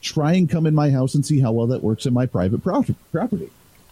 try 0.00 0.34
and 0.34 0.48
come 0.48 0.66
in 0.66 0.74
my 0.74 0.90
house 0.90 1.14
and 1.14 1.24
see 1.24 1.40
how 1.40 1.52
well 1.52 1.66
that 1.68 1.82
works 1.82 2.06
in 2.06 2.14
my 2.14 2.26
private 2.26 2.62
property. 2.62 2.96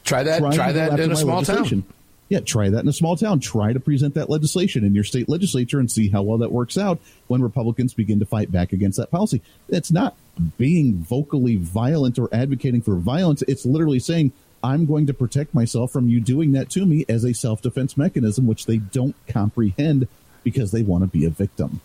Try 0.05 0.23
that. 0.23 0.39
Try, 0.39 0.55
try 0.55 0.73
that 0.73 0.99
in 0.99 1.13
a 1.13 1.17
small 1.17 1.43
town. 1.43 1.85
Yeah, 2.33 2.41
try 2.41 2.71
that 2.71 2.79
in 2.79 2.89
a 2.89 2.95
small 2.95 3.15
town. 3.15 3.41
Try 3.41 3.75
to 3.75 3.79
present 3.79 4.15
that 4.15 4.31
legislation 4.31 4.85
in 4.85 4.95
your 4.95 5.05
state 5.05 5.29
legislature 5.29 5.79
and 5.79 5.91
see 5.91 6.09
how 6.09 6.23
well 6.23 6.39
that 6.39 6.51
works 6.51 6.79
out 6.79 6.99
when 7.27 7.43
Republicans 7.43 7.93
begin 7.93 8.21
to 8.21 8.25
fight 8.25 8.51
back 8.51 8.73
against 8.73 8.97
that 8.97 9.11
policy. 9.11 9.43
It's 9.69 9.93
not 9.93 10.17
being 10.57 10.95
vocally 10.95 11.57
violent 11.57 12.19
or 12.19 12.31
advocating 12.33 12.81
for 12.81 12.95
violence. 12.95 13.43
It's 13.43 13.67
literally 13.67 13.99
saying, 13.99 14.33
I'm 14.65 14.87
going 14.87 15.09
to 15.09 15.13
protect 15.13 15.53
myself 15.53 15.93
from 15.93 16.09
you 16.09 16.23
doing 16.23 16.53
that 16.53 16.71
to 16.71 16.87
me 16.87 17.05
as 17.07 17.23
a 17.25 17.35
self 17.35 17.61
defense 17.61 17.99
mechanism, 17.99 18.47
which 18.47 18.65
they 18.65 18.79
don't 18.79 19.15
comprehend 19.27 20.09
because 20.43 20.73
they 20.73 20.83
want 20.83 21.05
to 21.05 21.09
be 21.09 21.27
a 21.27 21.31
victim. 21.31 21.83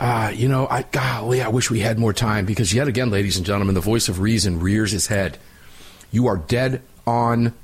Uh, 0.00 0.32
you 0.34 0.48
know, 0.48 0.66
I 0.66 0.82
golly, 0.90 1.40
I 1.40 1.50
wish 1.50 1.70
we 1.70 1.78
had 1.78 2.00
more 2.00 2.12
time 2.12 2.46
because 2.46 2.74
yet 2.74 2.88
again, 2.88 3.10
ladies 3.10 3.36
and 3.36 3.46
gentlemen, 3.46 3.76
the 3.76 3.80
voice 3.80 4.08
of 4.08 4.18
reason 4.18 4.58
rears 4.58 4.90
his 4.90 5.06
head. 5.06 5.38
You 6.10 6.26
are 6.26 6.36
dead 6.36 6.82
on 7.06 7.54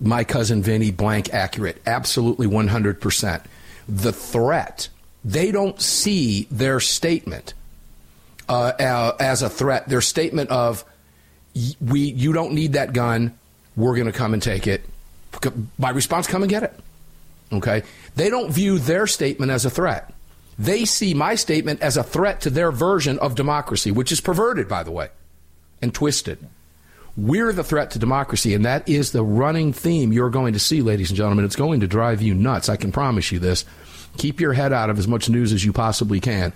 my 0.00 0.24
cousin 0.24 0.62
Vinny 0.62 0.90
blank 0.90 1.32
accurate. 1.32 1.80
Absolutely 1.86 2.46
100%. 2.46 3.44
The 3.88 4.12
threat, 4.12 4.88
they 5.24 5.50
don't 5.50 5.80
see 5.80 6.46
their 6.50 6.80
statement 6.80 7.54
uh, 8.48 8.72
uh, 8.78 9.16
as 9.20 9.42
a 9.42 9.48
threat. 9.48 9.88
Their 9.88 10.00
statement 10.00 10.50
of, 10.50 10.84
we, 11.80 12.00
you 12.00 12.32
don't 12.32 12.52
need 12.52 12.74
that 12.74 12.92
gun, 12.92 13.38
we're 13.76 13.94
going 13.94 14.06
to 14.06 14.12
come 14.12 14.34
and 14.34 14.42
take 14.42 14.66
it. 14.66 14.84
My 15.78 15.90
response, 15.90 16.26
come 16.26 16.42
and 16.42 16.50
get 16.50 16.62
it. 16.62 16.78
Okay? 17.52 17.82
They 18.16 18.30
don't 18.30 18.50
view 18.50 18.78
their 18.78 19.06
statement 19.06 19.50
as 19.50 19.64
a 19.64 19.70
threat. 19.70 20.12
They 20.58 20.84
see 20.84 21.14
my 21.14 21.34
statement 21.34 21.82
as 21.82 21.96
a 21.96 22.02
threat 22.02 22.40
to 22.42 22.50
their 22.50 22.70
version 22.70 23.18
of 23.18 23.34
democracy, 23.34 23.90
which 23.90 24.12
is 24.12 24.20
perverted, 24.20 24.68
by 24.68 24.82
the 24.82 24.92
way, 24.92 25.08
and 25.82 25.92
twisted. 25.92 26.38
We're 27.16 27.52
the 27.52 27.62
threat 27.62 27.92
to 27.92 27.98
democracy, 27.98 28.54
and 28.54 28.64
that 28.64 28.88
is 28.88 29.12
the 29.12 29.22
running 29.22 29.72
theme 29.72 30.12
you're 30.12 30.30
going 30.30 30.54
to 30.54 30.58
see, 30.58 30.82
ladies 30.82 31.10
and 31.10 31.16
gentlemen. 31.16 31.44
It's 31.44 31.54
going 31.56 31.80
to 31.80 31.86
drive 31.86 32.20
you 32.20 32.34
nuts. 32.34 32.68
I 32.68 32.76
can 32.76 32.90
promise 32.90 33.30
you 33.30 33.38
this. 33.38 33.64
Keep 34.18 34.40
your 34.40 34.52
head 34.52 34.72
out 34.72 34.90
of 34.90 34.98
as 34.98 35.06
much 35.06 35.28
news 35.28 35.52
as 35.52 35.64
you 35.64 35.72
possibly 35.72 36.18
can. 36.20 36.52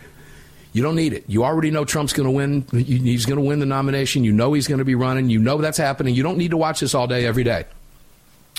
You 0.73 0.83
don't 0.83 0.97
need 0.97 1.13
it. 1.13 1.25
You 1.29 1.45
already 1.45 1.71
know 1.71 1.85
Trump's 1.85 2.13
going 2.13 2.27
to 2.27 2.31
win. 2.31 2.67
He's 2.73 3.25
going 3.25 3.39
to 3.39 3.45
win 3.45 3.59
the 3.59 3.67
nomination. 3.67 4.25
You 4.25 4.33
know 4.33 4.53
he's 4.53 4.69
going 4.69 4.79
to 4.79 4.85
be 4.85 4.95
running. 4.95 5.31
You 5.31 5.39
know 5.39 5.59
that's 5.59 5.79
happening. 5.79 6.15
You 6.15 6.23
don't 6.23 6.39
need 6.39 6.51
to 6.51 6.57
watch 6.57 6.81
this 6.81 6.95
all 6.95 7.07
day, 7.07 7.25
every 7.25 7.45
day. 7.45 7.65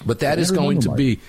But 0.06 0.20
that 0.20 0.40
is 0.40 0.52
going 0.52 0.82
to 0.82 0.92
be. 0.92 1.20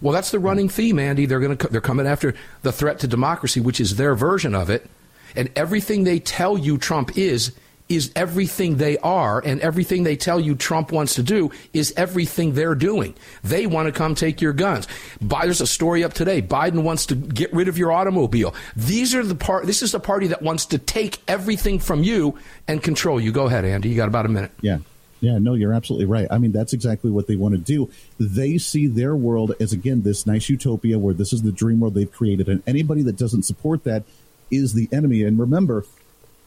Well, 0.00 0.14
that's 0.14 0.30
the 0.30 0.38
running 0.38 0.68
theme, 0.68 0.98
Andy. 0.98 1.26
They're 1.26 1.40
going 1.40 1.56
to 1.56 1.68
they're 1.68 1.80
coming 1.80 2.06
after 2.06 2.34
the 2.62 2.72
threat 2.72 3.00
to 3.00 3.08
democracy, 3.08 3.60
which 3.60 3.80
is 3.80 3.96
their 3.96 4.14
version 4.14 4.54
of 4.54 4.70
it, 4.70 4.88
and 5.36 5.50
everything 5.56 6.04
they 6.04 6.20
tell 6.20 6.56
you 6.56 6.78
Trump 6.78 7.18
is 7.18 7.52
is 7.90 8.10
everything 8.16 8.76
they 8.76 8.96
are, 8.98 9.42
and 9.44 9.60
everything 9.60 10.04
they 10.04 10.16
tell 10.16 10.40
you 10.40 10.54
Trump 10.54 10.92
wants 10.92 11.16
to 11.16 11.22
do 11.22 11.50
is 11.74 11.92
everything 11.96 12.54
they're 12.54 12.74
doing. 12.74 13.14
They 13.44 13.66
want 13.66 13.86
to 13.86 13.92
come 13.92 14.14
take 14.14 14.40
your 14.40 14.52
guns. 14.52 14.88
There's 15.20 15.60
a 15.60 15.66
story 15.66 16.04
up 16.04 16.14
today. 16.14 16.40
Biden 16.40 16.84
wants 16.84 17.06
to 17.06 17.14
get 17.14 17.52
rid 17.52 17.68
of 17.68 17.76
your 17.76 17.92
automobile. 17.92 18.54
These 18.76 19.14
are 19.14 19.24
the 19.24 19.34
part. 19.34 19.66
This 19.66 19.82
is 19.82 19.92
the 19.92 20.00
party 20.00 20.28
that 20.28 20.40
wants 20.40 20.66
to 20.66 20.78
take 20.78 21.18
everything 21.28 21.80
from 21.80 22.02
you 22.02 22.38
and 22.66 22.82
control 22.82 23.20
you. 23.20 23.32
Go 23.32 23.46
ahead, 23.46 23.64
Andy. 23.64 23.90
You 23.90 23.96
got 23.96 24.08
about 24.08 24.24
a 24.24 24.30
minute. 24.30 24.52
Yeah. 24.60 24.78
Yeah, 25.22 25.36
no, 25.36 25.52
you're 25.52 25.74
absolutely 25.74 26.06
right. 26.06 26.26
I 26.30 26.38
mean, 26.38 26.50
that's 26.50 26.72
exactly 26.72 27.10
what 27.10 27.26
they 27.26 27.36
want 27.36 27.52
to 27.54 27.60
do. 27.60 27.90
They 28.18 28.56
see 28.56 28.86
their 28.86 29.14
world 29.14 29.52
as, 29.60 29.74
again, 29.74 30.00
this 30.00 30.26
nice 30.26 30.48
utopia 30.48 30.98
where 30.98 31.12
this 31.12 31.34
is 31.34 31.42
the 31.42 31.52
dream 31.52 31.80
world 31.80 31.92
they've 31.92 32.10
created. 32.10 32.48
And 32.48 32.62
anybody 32.66 33.02
that 33.02 33.16
doesn't 33.16 33.42
support 33.42 33.84
that 33.84 34.04
is 34.50 34.72
the 34.72 34.88
enemy. 34.90 35.22
And 35.24 35.38
remember, 35.38 35.84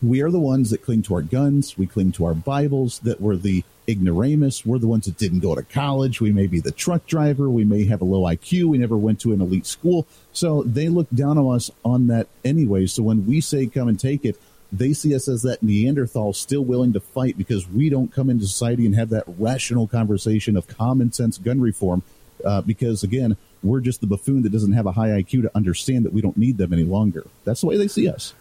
we 0.03 0.21
are 0.21 0.29
the 0.29 0.39
ones 0.39 0.69
that 0.69 0.83
cling 0.83 1.01
to 1.03 1.15
our 1.15 1.21
guns. 1.21 1.77
We 1.77 1.87
cling 1.87 2.11
to 2.13 2.25
our 2.25 2.33
Bibles, 2.33 2.99
that 2.99 3.21
we're 3.21 3.37
the 3.37 3.63
ignoramus. 3.87 4.65
We're 4.65 4.77
the 4.77 4.87
ones 4.87 5.05
that 5.05 5.17
didn't 5.17 5.39
go 5.39 5.55
to 5.55 5.63
college. 5.63 6.19
We 6.19 6.31
may 6.31 6.45
be 6.45 6.59
the 6.59 6.71
truck 6.71 7.05
driver. 7.05 7.49
We 7.49 7.63
may 7.63 7.85
have 7.85 8.01
a 8.01 8.05
low 8.05 8.23
IQ. 8.23 8.65
We 8.65 8.77
never 8.77 8.97
went 8.97 9.21
to 9.21 9.31
an 9.31 9.41
elite 9.41 9.65
school. 9.65 10.05
So 10.33 10.63
they 10.63 10.89
look 10.89 11.07
down 11.13 11.37
on 11.37 11.55
us 11.55 11.71
on 11.85 12.07
that 12.07 12.27
anyway. 12.43 12.85
So 12.87 13.01
when 13.03 13.25
we 13.25 13.39
say 13.39 13.65
come 13.65 13.87
and 13.87 13.99
take 13.99 14.25
it, 14.25 14.37
they 14.71 14.91
see 14.91 15.15
us 15.15 15.27
as 15.27 15.43
that 15.43 15.63
Neanderthal 15.63 16.33
still 16.33 16.65
willing 16.65 16.93
to 16.93 16.99
fight 16.99 17.37
because 17.37 17.69
we 17.69 17.89
don't 17.89 18.11
come 18.11 18.29
into 18.29 18.45
society 18.45 18.85
and 18.85 18.95
have 18.95 19.09
that 19.09 19.23
rational 19.37 19.87
conversation 19.87 20.57
of 20.57 20.67
common 20.67 21.13
sense 21.13 21.37
gun 21.37 21.61
reform. 21.61 22.03
Uh, 22.43 22.61
because 22.61 23.03
again, 23.03 23.37
we're 23.61 23.79
just 23.79 24.01
the 24.01 24.07
buffoon 24.07 24.41
that 24.41 24.51
doesn't 24.51 24.73
have 24.73 24.85
a 24.85 24.91
high 24.91 25.09
IQ 25.09 25.43
to 25.43 25.51
understand 25.55 26.03
that 26.03 26.11
we 26.11 26.21
don't 26.21 26.35
need 26.35 26.57
them 26.57 26.73
any 26.73 26.83
longer. 26.83 27.25
That's 27.45 27.61
the 27.61 27.67
way 27.67 27.77
they 27.77 27.87
see 27.87 28.09
us. 28.09 28.33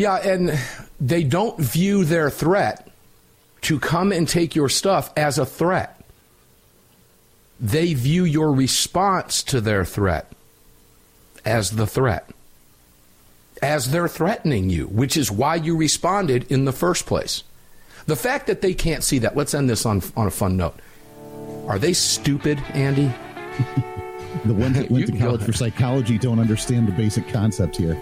Yeah, 0.00 0.16
and 0.16 0.58
they 0.98 1.22
don't 1.22 1.60
view 1.60 2.06
their 2.06 2.30
threat 2.30 2.88
to 3.60 3.78
come 3.78 4.12
and 4.12 4.26
take 4.26 4.56
your 4.56 4.70
stuff 4.70 5.12
as 5.14 5.36
a 5.36 5.44
threat. 5.44 6.02
They 7.60 7.92
view 7.92 8.24
your 8.24 8.50
response 8.50 9.42
to 9.42 9.60
their 9.60 9.84
threat 9.84 10.32
as 11.44 11.72
the 11.72 11.86
threat, 11.86 12.30
as 13.60 13.90
they're 13.90 14.08
threatening 14.08 14.70
you, 14.70 14.86
which 14.86 15.18
is 15.18 15.30
why 15.30 15.56
you 15.56 15.76
responded 15.76 16.50
in 16.50 16.64
the 16.64 16.72
first 16.72 17.04
place. 17.04 17.42
The 18.06 18.16
fact 18.16 18.46
that 18.46 18.62
they 18.62 18.72
can't 18.72 19.04
see 19.04 19.18
that, 19.18 19.36
let's 19.36 19.52
end 19.52 19.68
this 19.68 19.84
on, 19.84 20.02
on 20.16 20.26
a 20.26 20.30
fun 20.30 20.56
note. 20.56 20.80
Are 21.66 21.78
they 21.78 21.92
stupid, 21.92 22.58
Andy? 22.72 23.12
the 24.46 24.54
ones 24.54 24.78
that 24.78 24.90
went 24.90 25.08
to 25.08 25.18
college 25.18 25.42
for 25.42 25.52
psychology 25.52 26.16
don't 26.16 26.40
understand 26.40 26.88
the 26.88 26.92
basic 26.92 27.28
concept 27.28 27.76
here. 27.76 28.00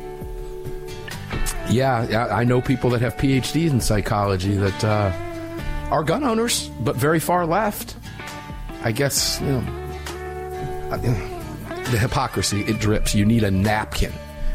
Yeah, 1.70 2.28
I 2.30 2.44
know 2.44 2.60
people 2.60 2.90
that 2.90 3.02
have 3.02 3.16
PhDs 3.16 3.70
in 3.70 3.80
psychology 3.80 4.54
that 4.56 4.84
uh, 4.84 5.12
are 5.90 6.02
gun 6.02 6.24
owners, 6.24 6.68
but 6.80 6.96
very 6.96 7.20
far 7.20 7.46
left. 7.46 7.96
I 8.82 8.92
guess, 8.92 9.40
you 9.40 9.48
know, 9.48 9.60
the 11.90 11.98
hypocrisy, 11.98 12.62
it 12.62 12.80
drips. 12.80 13.14
You 13.14 13.24
need 13.24 13.44
a 13.44 13.50
napkin. 13.50 14.12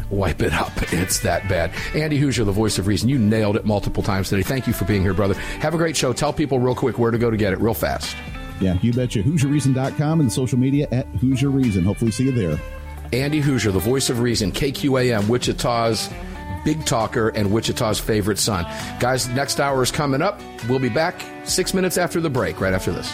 Wipe 0.10 0.42
it 0.42 0.54
up. 0.54 0.72
It's 0.94 1.20
that 1.22 1.48
bad. 1.50 1.72
Andy 1.96 2.20
Hooser, 2.20 2.46
the 2.46 2.52
voice 2.52 2.78
of 2.78 2.88
reason. 2.88 3.10
You 3.10 3.18
nailed 3.18 3.56
it 3.56 3.66
multiple 3.66 4.04
times 4.04 4.30
today. 4.30 4.44
Thank 4.44 4.68
you 4.68 4.74
for 4.74 4.86
being 4.86 5.02
here, 5.02 5.14
brother. 5.14 5.34
Have 5.34 5.74
a 5.74 5.78
great 5.78 5.98
show. 5.98 6.14
Tell 6.14 6.32
people 6.34 6.60
real 6.60 6.76
quick 6.76 7.00
where 7.00 7.12
to 7.12 7.18
go 7.18 7.32
to 7.32 7.38
get 7.38 7.54
it, 7.54 7.60
real 7.60 7.74
fast. 7.74 8.16
Yeah, 8.60 8.78
you 8.82 8.94
betcha. 8.94 9.24
HooserReason.com 9.24 10.20
and 10.20 10.30
the 10.30 10.34
social 10.34 10.60
media 10.60 10.88
at 10.92 11.12
Hooser 11.14 11.52
Reason. 11.54 11.84
Hopefully, 11.84 12.12
see 12.12 12.26
you 12.26 12.32
there. 12.32 12.60
Andy 13.12 13.40
Hoosier, 13.40 13.72
the 13.72 13.80
voice 13.80 14.10
of 14.10 14.20
reason, 14.22 14.52
KQAM, 14.52 15.28
Wichita's 15.28 16.10
big 16.64 16.86
talker, 16.86 17.30
and 17.30 17.52
Wichita's 17.52 18.00
favorite 18.00 18.40
son. 18.40 18.66
Guys, 19.00 19.28
next 19.30 19.60
hour 19.60 19.82
is 19.84 19.92
coming 19.92 20.22
up. 20.22 20.40
We'll 20.70 20.80
be 20.80 20.90
back 20.90 21.22
six 21.44 21.74
minutes 21.74 21.98
after 21.98 22.22
the 22.22 22.30
break, 22.30 22.60
right 22.60 22.74
after 22.74 22.92
this. 22.92 23.14